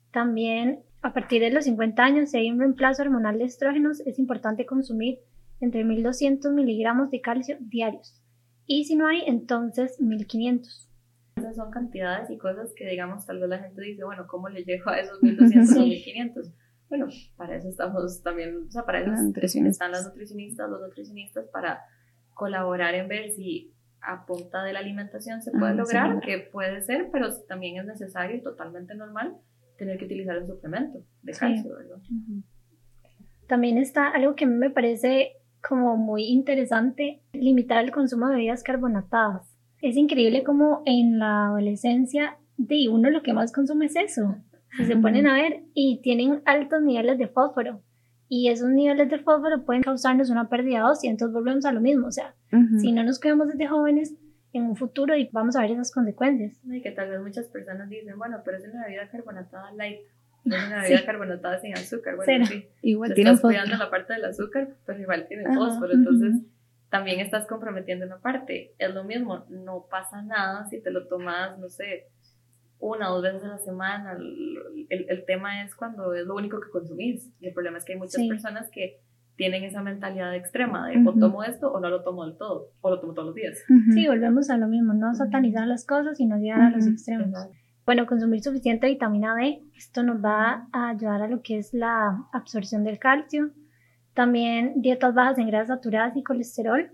También 0.09 0.79
A 1.03 1.13
partir 1.13 1.41
de 1.41 1.51
los 1.51 1.65
50 1.65 2.03
años, 2.03 2.31
si 2.31 2.37
hay 2.37 2.49
un 2.49 2.59
reemplazo 2.59 3.03
hormonal 3.03 3.37
de 3.37 3.43
estrógenos, 3.43 3.99
es 3.99 4.17
importante 4.17 4.65
consumir 4.65 5.19
entre 5.59 5.83
1200 5.83 6.51
miligramos 6.53 7.11
de 7.11 7.21
calcio 7.21 7.57
diarios. 7.59 8.19
Y 8.65 8.85
si 8.85 8.95
no 8.95 9.05
hay, 9.05 9.21
entonces 9.27 10.01
1500. 10.01 10.89
Esas 11.35 11.55
son 11.55 11.69
cantidades 11.69 12.31
y 12.31 12.37
cosas 12.39 12.73
que, 12.75 12.87
digamos, 12.87 13.27
tal 13.27 13.39
vez 13.39 13.49
la 13.49 13.59
gente 13.59 13.79
dice, 13.79 14.03
bueno, 14.03 14.25
¿cómo 14.25 14.49
le 14.49 14.63
llego 14.63 14.89
a 14.89 14.99
esos 14.99 15.21
1200 15.21 15.77
o 15.77 15.81
1500? 15.81 16.51
Bueno, 16.91 17.07
para 17.37 17.55
eso 17.55 17.69
estamos 17.69 18.21
también, 18.21 18.65
o 18.67 18.69
sea, 18.69 18.83
para 18.83 18.99
eso 18.99 19.13
están 19.13 19.91
las 19.91 20.05
nutricionistas, 20.05 20.69
los 20.69 20.81
nutricionistas, 20.81 21.45
para 21.47 21.79
colaborar 22.33 22.93
en 22.95 23.07
ver 23.07 23.31
si 23.31 23.73
a 24.01 24.25
punta 24.25 24.61
de 24.63 24.73
la 24.73 24.79
alimentación 24.79 25.41
se 25.41 25.51
puede 25.51 25.73
lograr, 25.73 26.19
que 26.19 26.39
puede 26.39 26.81
ser, 26.81 27.07
pero 27.09 27.29
también 27.47 27.77
es 27.77 27.85
necesario 27.85 28.35
y 28.35 28.41
totalmente 28.41 28.93
normal 28.93 29.37
tener 29.77 29.97
que 29.97 30.03
utilizar 30.03 30.37
un 30.37 30.47
suplemento 30.47 30.99
de 31.21 31.31
calcio, 31.31 31.77
¿verdad? 31.77 31.97
También 33.47 33.77
está 33.77 34.09
algo 34.09 34.35
que 34.35 34.43
a 34.43 34.47
mí 34.49 34.55
me 34.55 34.69
parece 34.69 35.37
como 35.65 35.95
muy 35.95 36.25
interesante, 36.25 37.21
limitar 37.31 37.85
el 37.85 37.91
consumo 37.91 38.27
de 38.27 38.35
bebidas 38.35 38.63
carbonatadas. 38.63 39.55
Es 39.81 39.95
increíble 39.95 40.43
como 40.43 40.83
en 40.85 41.19
la 41.19 41.45
adolescencia 41.45 42.37
de 42.57 42.89
uno 42.89 43.09
lo 43.09 43.21
que 43.21 43.31
más 43.31 43.53
consume 43.53 43.85
es 43.85 43.95
eso. 43.95 44.35
Si 44.77 44.85
se 44.85 44.95
ponen 44.95 45.27
a 45.27 45.33
ver 45.33 45.63
y 45.73 46.01
tienen 46.01 46.41
altos 46.45 46.81
niveles 46.81 47.17
de 47.17 47.27
fósforo. 47.27 47.81
Y 48.29 48.49
esos 48.49 48.69
niveles 48.69 49.09
de 49.09 49.19
fósforo 49.19 49.65
pueden 49.65 49.83
causarnos 49.83 50.29
una 50.29 50.47
pérdida 50.47 50.89
ósea, 50.89 51.11
entonces 51.11 51.33
volvemos 51.33 51.65
a 51.65 51.73
lo 51.73 51.81
mismo, 51.81 52.07
o 52.07 52.11
sea, 52.11 52.33
si 52.79 52.93
no 52.93 53.03
nos 53.03 53.19
cuidamos 53.19 53.49
desde 53.49 53.67
jóvenes, 53.67 54.15
en 54.53 54.63
un 54.63 54.75
futuro 54.75 55.15
y 55.15 55.29
vamos 55.31 55.55
a 55.55 55.61
ver 55.61 55.71
esas 55.71 55.91
consecuencias. 55.91 56.59
Y 56.63 56.81
que 56.81 56.91
tal 56.91 57.09
vez 57.09 57.21
muchas 57.21 57.47
personas 57.47 57.89
dicen, 57.89 58.17
bueno, 58.17 58.41
pero 58.43 58.57
es 58.57 58.65
una 58.65 58.85
bebida 58.85 59.09
carbonatada 59.09 59.71
light, 59.73 59.99
es 60.45 60.67
una 60.67 60.81
bebida 60.81 61.05
carbonatada 61.05 61.59
sin 61.59 61.73
azúcar, 61.73 62.15
bueno, 62.15 62.45
sí, 62.45 62.67
igual 62.81 63.13
tiene 63.13 63.31
estás 63.31 63.41
cuidando 63.41 63.75
la 63.75 63.89
parte 63.89 64.13
del 64.13 64.25
azúcar, 64.25 64.69
pero 64.85 64.99
igual 64.99 65.27
tiene 65.27 65.53
fósforo, 65.53 65.93
entonces 65.93 66.35
también 66.89 67.21
estás 67.21 67.47
comprometiendo 67.47 68.05
una 68.05 68.19
parte. 68.19 68.73
Es 68.77 68.93
lo 68.93 69.05
mismo, 69.05 69.45
no 69.49 69.87
pasa 69.89 70.21
nada 70.21 70.67
si 70.67 70.81
te 70.81 70.91
lo 70.91 71.07
tomas, 71.07 71.57
no 71.57 71.69
sé, 71.69 72.07
una 72.81 73.11
o 73.11 73.15
dos 73.15 73.23
veces 73.23 73.43
a 73.43 73.49
la 73.49 73.57
semana. 73.59 74.13
El, 74.13 75.05
el, 75.07 75.25
tema 75.25 75.63
es 75.63 75.75
cuando 75.75 76.13
es 76.13 76.25
lo 76.25 76.35
único 76.35 76.59
que 76.59 76.69
consumís. 76.69 77.31
Y 77.39 77.47
el 77.47 77.53
problema 77.53 77.77
es 77.77 77.85
que 77.85 77.93
hay 77.93 77.99
muchas 77.99 78.27
personas 78.27 78.69
que 78.71 78.99
tienen 79.37 79.63
esa 79.63 79.81
mentalidad 79.81 80.35
extrema 80.35 80.87
de 80.89 80.97
o 81.07 81.13
tomo 81.13 81.43
esto 81.43 81.71
o 81.71 81.79
no 81.79 81.89
lo 81.89 82.03
tomo 82.03 82.25
del 82.25 82.37
todo, 82.37 82.67
o 82.81 82.89
lo 82.89 82.99
tomo 82.99 83.13
todos 83.13 83.27
los 83.27 83.35
días. 83.35 83.57
Sí, 83.93 84.07
volvemos 84.07 84.49
a 84.49 84.57
lo 84.57 84.67
mismo, 84.67 84.93
no 84.93 85.15
satanizar 85.15 85.67
las 85.67 85.85
cosas 85.85 86.19
y 86.19 86.25
no 86.25 86.37
llegar 86.37 86.61
a 86.61 86.69
los 86.69 86.85
extremos. 86.85 87.47
Bueno, 87.85 88.05
consumir 88.05 88.41
suficiente 88.41 88.87
vitamina 88.87 89.33
D, 89.35 89.63
esto 89.75 90.03
nos 90.03 90.23
va 90.23 90.67
a 90.71 90.89
ayudar 90.89 91.23
a 91.23 91.27
lo 91.27 91.41
que 91.41 91.57
es 91.57 91.73
la 91.73 92.27
absorción 92.31 92.83
del 92.83 92.99
calcio. 92.99 93.51
También 94.13 94.81
dietas 94.81 95.15
bajas 95.15 95.39
en 95.39 95.47
grasas 95.47 95.69
saturadas 95.69 96.15
y 96.15 96.23
colesterol, 96.23 96.91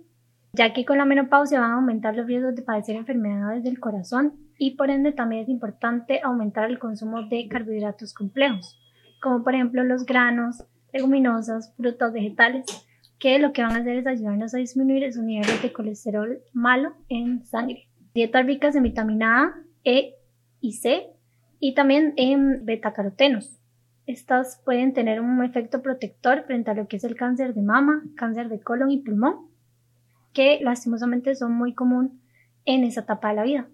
ya 0.54 0.74
que 0.74 0.86
con 0.86 0.98
la 0.98 1.06
menopausia 1.06 1.60
van 1.60 1.72
a 1.72 1.76
aumentar 1.76 2.16
los 2.16 2.28
riesgos 2.28 2.56
de 2.56 2.62
padecer 2.62 2.96
enfermedades 2.96 3.64
del 3.64 3.80
corazón 3.80 4.47
y 4.58 4.76
por 4.76 4.89
ende 4.89 5.12
también 5.12 5.43
es 5.43 5.49
importante 5.49 6.20
aumentar 6.24 6.70
el 6.70 6.80
consumo 6.80 7.24
de 7.24 7.47
carbohidratos 7.47 8.14
complejos, 8.14 8.80
como 9.22 9.43
por 9.43 9.55
ejemplo 9.55 9.84
los 9.84 10.05
granos, 10.05 10.64
leguminosas, 10.93 11.74
frutas, 11.76 12.14
vegetales, 12.14 12.66
que 13.20 13.39
lo 13.39 13.51
que 13.53 13.64
van 13.64 13.74
a 13.74 13.80
hacer 13.80 13.97
es 13.97 14.08
ayudarnos 14.08 14.53
a 14.53 14.58
disminuir 14.58 15.03
esos 15.03 15.24
niveles 15.24 15.62
de 15.62 15.74
colesterol 15.74 16.39
malo 16.53 16.93
en 17.10 17.45
sangre. 17.45 17.88
Dietas 18.14 18.45
ricas 18.45 18.76
en 18.76 18.84
vitamina 18.84 19.43
A, 19.43 19.55
E 19.84 20.16
y 20.60 20.74
C 20.74 21.08
y 21.60 21.74
también 21.74 22.14
en 22.18 22.66
betacarotenos. 22.66 23.60
Estas 24.05 24.62
pueden 24.64 24.93
tener 24.93 25.20
un 25.20 25.43
efecto 25.43 25.82
protector 25.82 26.43
frente 26.43 26.72
a 26.72 26.74
lo 26.74 26.88
que 26.88 26.97
es 26.97 27.03
el 27.03 27.16
cáncer 27.16 27.53
de 27.53 27.62
mama, 27.62 28.03
cáncer 28.16 28.49
de 28.49 28.60
colon 28.60 28.91
y 28.91 28.99
pulmón, 28.99 29.49
que 30.34 30.60
lastimosamente 30.62 31.36
son 31.36 31.53
muy 31.53 31.74
común 31.74 32.22
en 32.66 32.84
esa 32.84 33.01
etapa 33.01 33.30
de 33.30 33.36
la 33.36 33.43
vida. 33.43 33.68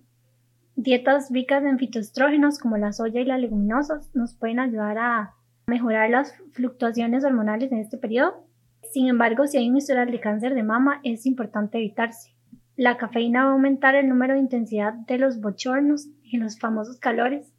Dietas 0.75 1.29
ricas 1.31 1.63
en 1.63 1.77
fitoestrógenos 1.77 2.57
como 2.57 2.77
la 2.77 2.93
soya 2.93 3.21
y 3.21 3.25
las 3.25 3.39
leguminosas 3.39 4.09
nos 4.15 4.35
pueden 4.35 4.59
ayudar 4.59 4.97
a 4.97 5.33
mejorar 5.67 6.09
las 6.09 6.35
fluctuaciones 6.51 7.23
hormonales 7.23 7.71
en 7.71 7.77
este 7.77 7.97
periodo. 7.97 8.45
Sin 8.91 9.07
embargo, 9.07 9.47
si 9.47 9.57
hay 9.57 9.69
un 9.69 9.77
historial 9.77 10.11
de 10.11 10.19
cáncer 10.19 10.55
de 10.55 10.63
mama, 10.63 10.99
es 11.03 11.25
importante 11.25 11.77
evitarse. 11.77 12.33
La 12.75 12.97
cafeína 12.97 13.43
va 13.43 13.51
a 13.51 13.53
aumentar 13.53 13.93
el 13.93 14.09
número 14.09 14.33
de 14.33 14.39
intensidad 14.39 14.93
de 14.93 15.19
los 15.19 15.39
bochornos 15.39 16.09
y 16.23 16.37
los 16.37 16.59
famosos 16.59 16.99
calores. 16.99 17.53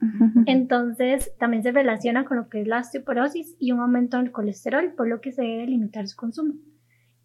Entonces, 0.47 1.33
también 1.39 1.62
se 1.62 1.71
relaciona 1.71 2.25
con 2.25 2.37
lo 2.37 2.49
que 2.49 2.62
es 2.62 2.67
la 2.67 2.81
osteoporosis 2.81 3.57
y 3.61 3.71
un 3.71 3.79
aumento 3.79 4.17
del 4.17 4.33
colesterol, 4.33 4.93
por 4.97 5.07
lo 5.07 5.21
que 5.21 5.31
se 5.31 5.43
debe 5.43 5.67
limitar 5.67 6.09
su 6.09 6.17
consumo. 6.17 6.55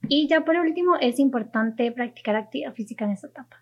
Y 0.08 0.28
ya 0.28 0.46
por 0.46 0.56
último, 0.56 0.98
es 1.02 1.20
importante 1.20 1.92
practicar 1.92 2.36
actividad 2.36 2.74
física 2.74 3.06
en 3.06 3.12
esta 3.12 3.28
etapa. 3.28 3.58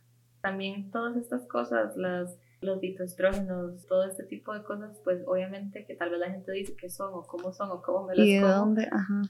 También 0.47 0.91
todas 0.91 1.17
estas 1.17 1.45
cosas, 1.45 1.97
las 1.97 2.37
los 2.61 2.79
fitoestrógenos, 2.79 3.85
todo 3.85 4.05
este 4.05 4.23
tipo 4.23 4.53
de 4.53 4.63
cosas, 4.63 4.97
pues 5.03 5.21
obviamente 5.27 5.85
que 5.85 5.93
tal 5.93 6.09
vez 6.09 6.19
la 6.21 6.31
gente 6.31 6.53
dice 6.53 6.73
qué 6.79 6.89
son 6.89 7.13
o 7.13 7.23
cómo 7.23 7.51
son 7.51 7.69
o 7.69 7.81
cómo 7.81 8.07
me 8.07 8.15
las 8.15 8.25
¿Y 8.25 8.35
de 8.35 8.41
como. 8.41 8.53
dónde? 8.53 8.87
Ajá. 8.89 9.21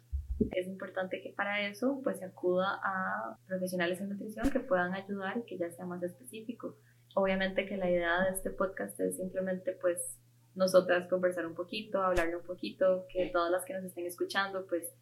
Es 0.51 0.68
importante 0.68 1.20
que 1.24 1.34
para 1.36 1.68
eso 1.68 1.99
pues 2.03 2.20
se 2.20 2.26
acuda 2.26 2.80
a 2.84 3.36
profesionales 3.47 3.99
en 3.99 4.09
nutrición 4.09 4.51
que 4.51 4.59
puedan 4.59 4.93
ayudar 4.93 5.39
y 5.39 5.45
que 5.45 5.57
ya 5.57 5.72
sea 5.72 5.88
más 5.88 6.03
específico. 6.03 6.76
Obviamente 7.15 7.65
que 7.65 7.78
la 7.78 7.89
idea 7.89 8.22
de 8.26 8.36
este 8.36 8.51
podcast 8.51 8.99
es 8.99 9.18
simplemente 9.18 9.72
pues 9.82 10.20
nosotras 10.53 11.09
conversar 11.09 11.47
un 11.47 11.55
poquito, 11.55 12.03
hablarle 12.03 12.36
un 12.38 12.45
poquito, 12.45 13.07
que 13.11 13.32
todas 13.34 13.51
las 13.51 13.65
que 13.65 13.74
nos 13.74 13.84
estén 13.84 14.05
escuchando 14.05 14.68
pues 14.68 14.93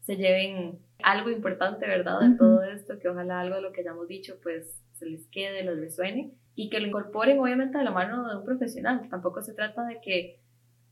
se 0.00 0.16
lleven 0.16 0.80
algo 1.04 1.30
importante, 1.30 1.86
¿verdad? 1.86 2.18
De 2.20 2.36
todo 2.36 2.64
esto, 2.64 2.98
que 2.98 3.08
ojalá 3.08 3.40
algo 3.40 3.54
de 3.54 3.62
lo 3.62 3.72
que 3.72 3.82
hayamos 3.82 4.08
dicho 4.08 4.34
pues 4.42 4.82
se 5.02 5.10
les 5.10 5.26
quede, 5.28 5.64
les 5.64 5.78
resuene 5.78 6.32
y 6.54 6.70
que 6.70 6.80
lo 6.80 6.86
incorporen 6.86 7.38
obviamente 7.38 7.78
de 7.78 7.84
la 7.84 7.90
mano 7.90 8.28
de 8.28 8.36
un 8.36 8.44
profesional. 8.44 9.08
Tampoco 9.10 9.42
se 9.42 9.54
trata 9.54 9.84
de 9.86 10.00
que 10.00 10.40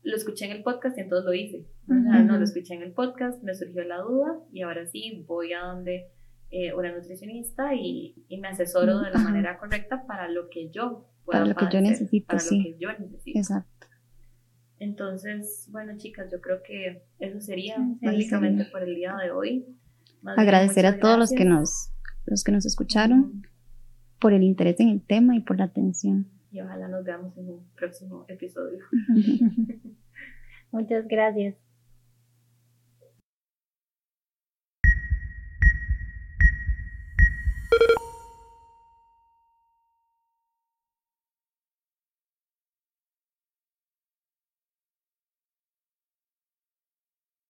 lo 0.03 0.15
escuché 0.15 0.45
en 0.45 0.51
el 0.51 0.63
podcast 0.63 0.97
y 0.97 1.01
entonces 1.01 1.25
lo 1.25 1.33
hice. 1.33 1.67
No, 1.87 2.37
lo 2.37 2.43
escuché 2.43 2.73
en 2.73 2.81
el 2.81 2.93
podcast, 2.93 3.43
me 3.43 3.53
surgió 3.53 3.83
la 3.83 3.99
duda 3.99 4.39
y 4.51 4.61
ahora 4.63 4.85
sí 4.87 5.23
voy 5.27 5.53
a 5.53 5.61
donde 5.61 6.07
eh, 6.49 6.73
una 6.73 6.91
nutricionista 6.91 7.75
y, 7.75 8.15
y, 8.27 8.37
me 8.39 8.49
asesoro 8.49 8.99
de 8.99 9.11
la 9.11 9.19
manera 9.19 9.57
correcta 9.57 10.05
para 10.07 10.29
lo 10.29 10.49
que 10.49 10.69
yo 10.69 11.07
puedo 11.23 11.39
Para 11.39 11.45
lo 11.45 11.55
que 11.55 11.65
yo 11.71 11.81
necesito, 11.81 12.27
para 12.27 12.39
sí. 12.39 12.57
lo 12.57 12.63
que 12.63 12.77
yo 12.77 12.89
necesito. 12.93 13.39
Exacto. 13.39 13.87
Entonces, 14.79 15.67
bueno, 15.71 15.93
chicas, 15.97 16.31
yo 16.31 16.41
creo 16.41 16.63
que 16.63 17.03
eso 17.19 17.39
sería 17.39 17.77
básicamente 18.01 18.65
por 18.65 18.81
el 18.81 18.95
día 18.95 19.15
de 19.15 19.31
hoy. 19.31 19.67
Agradecer 20.25 20.85
a 20.87 20.99
todos 20.99 21.19
los 21.19 21.31
que 21.31 21.45
nos 21.45 21.91
los 22.25 22.43
que 22.43 22.51
nos 22.51 22.65
escucharon 22.65 23.43
por 24.21 24.33
el 24.33 24.43
interés 24.43 24.79
en 24.79 24.89
el 24.89 25.01
tema 25.01 25.35
y 25.35 25.41
por 25.41 25.57
la 25.57 25.65
atención. 25.65 26.27
Y 26.51 26.61
ojalá 26.61 26.87
nos 26.87 27.03
veamos 27.03 27.35
en 27.37 27.49
un 27.49 27.65
próximo 27.75 28.23
episodio. 28.29 28.79
Muchas 30.71 31.07
gracias. 31.07 31.55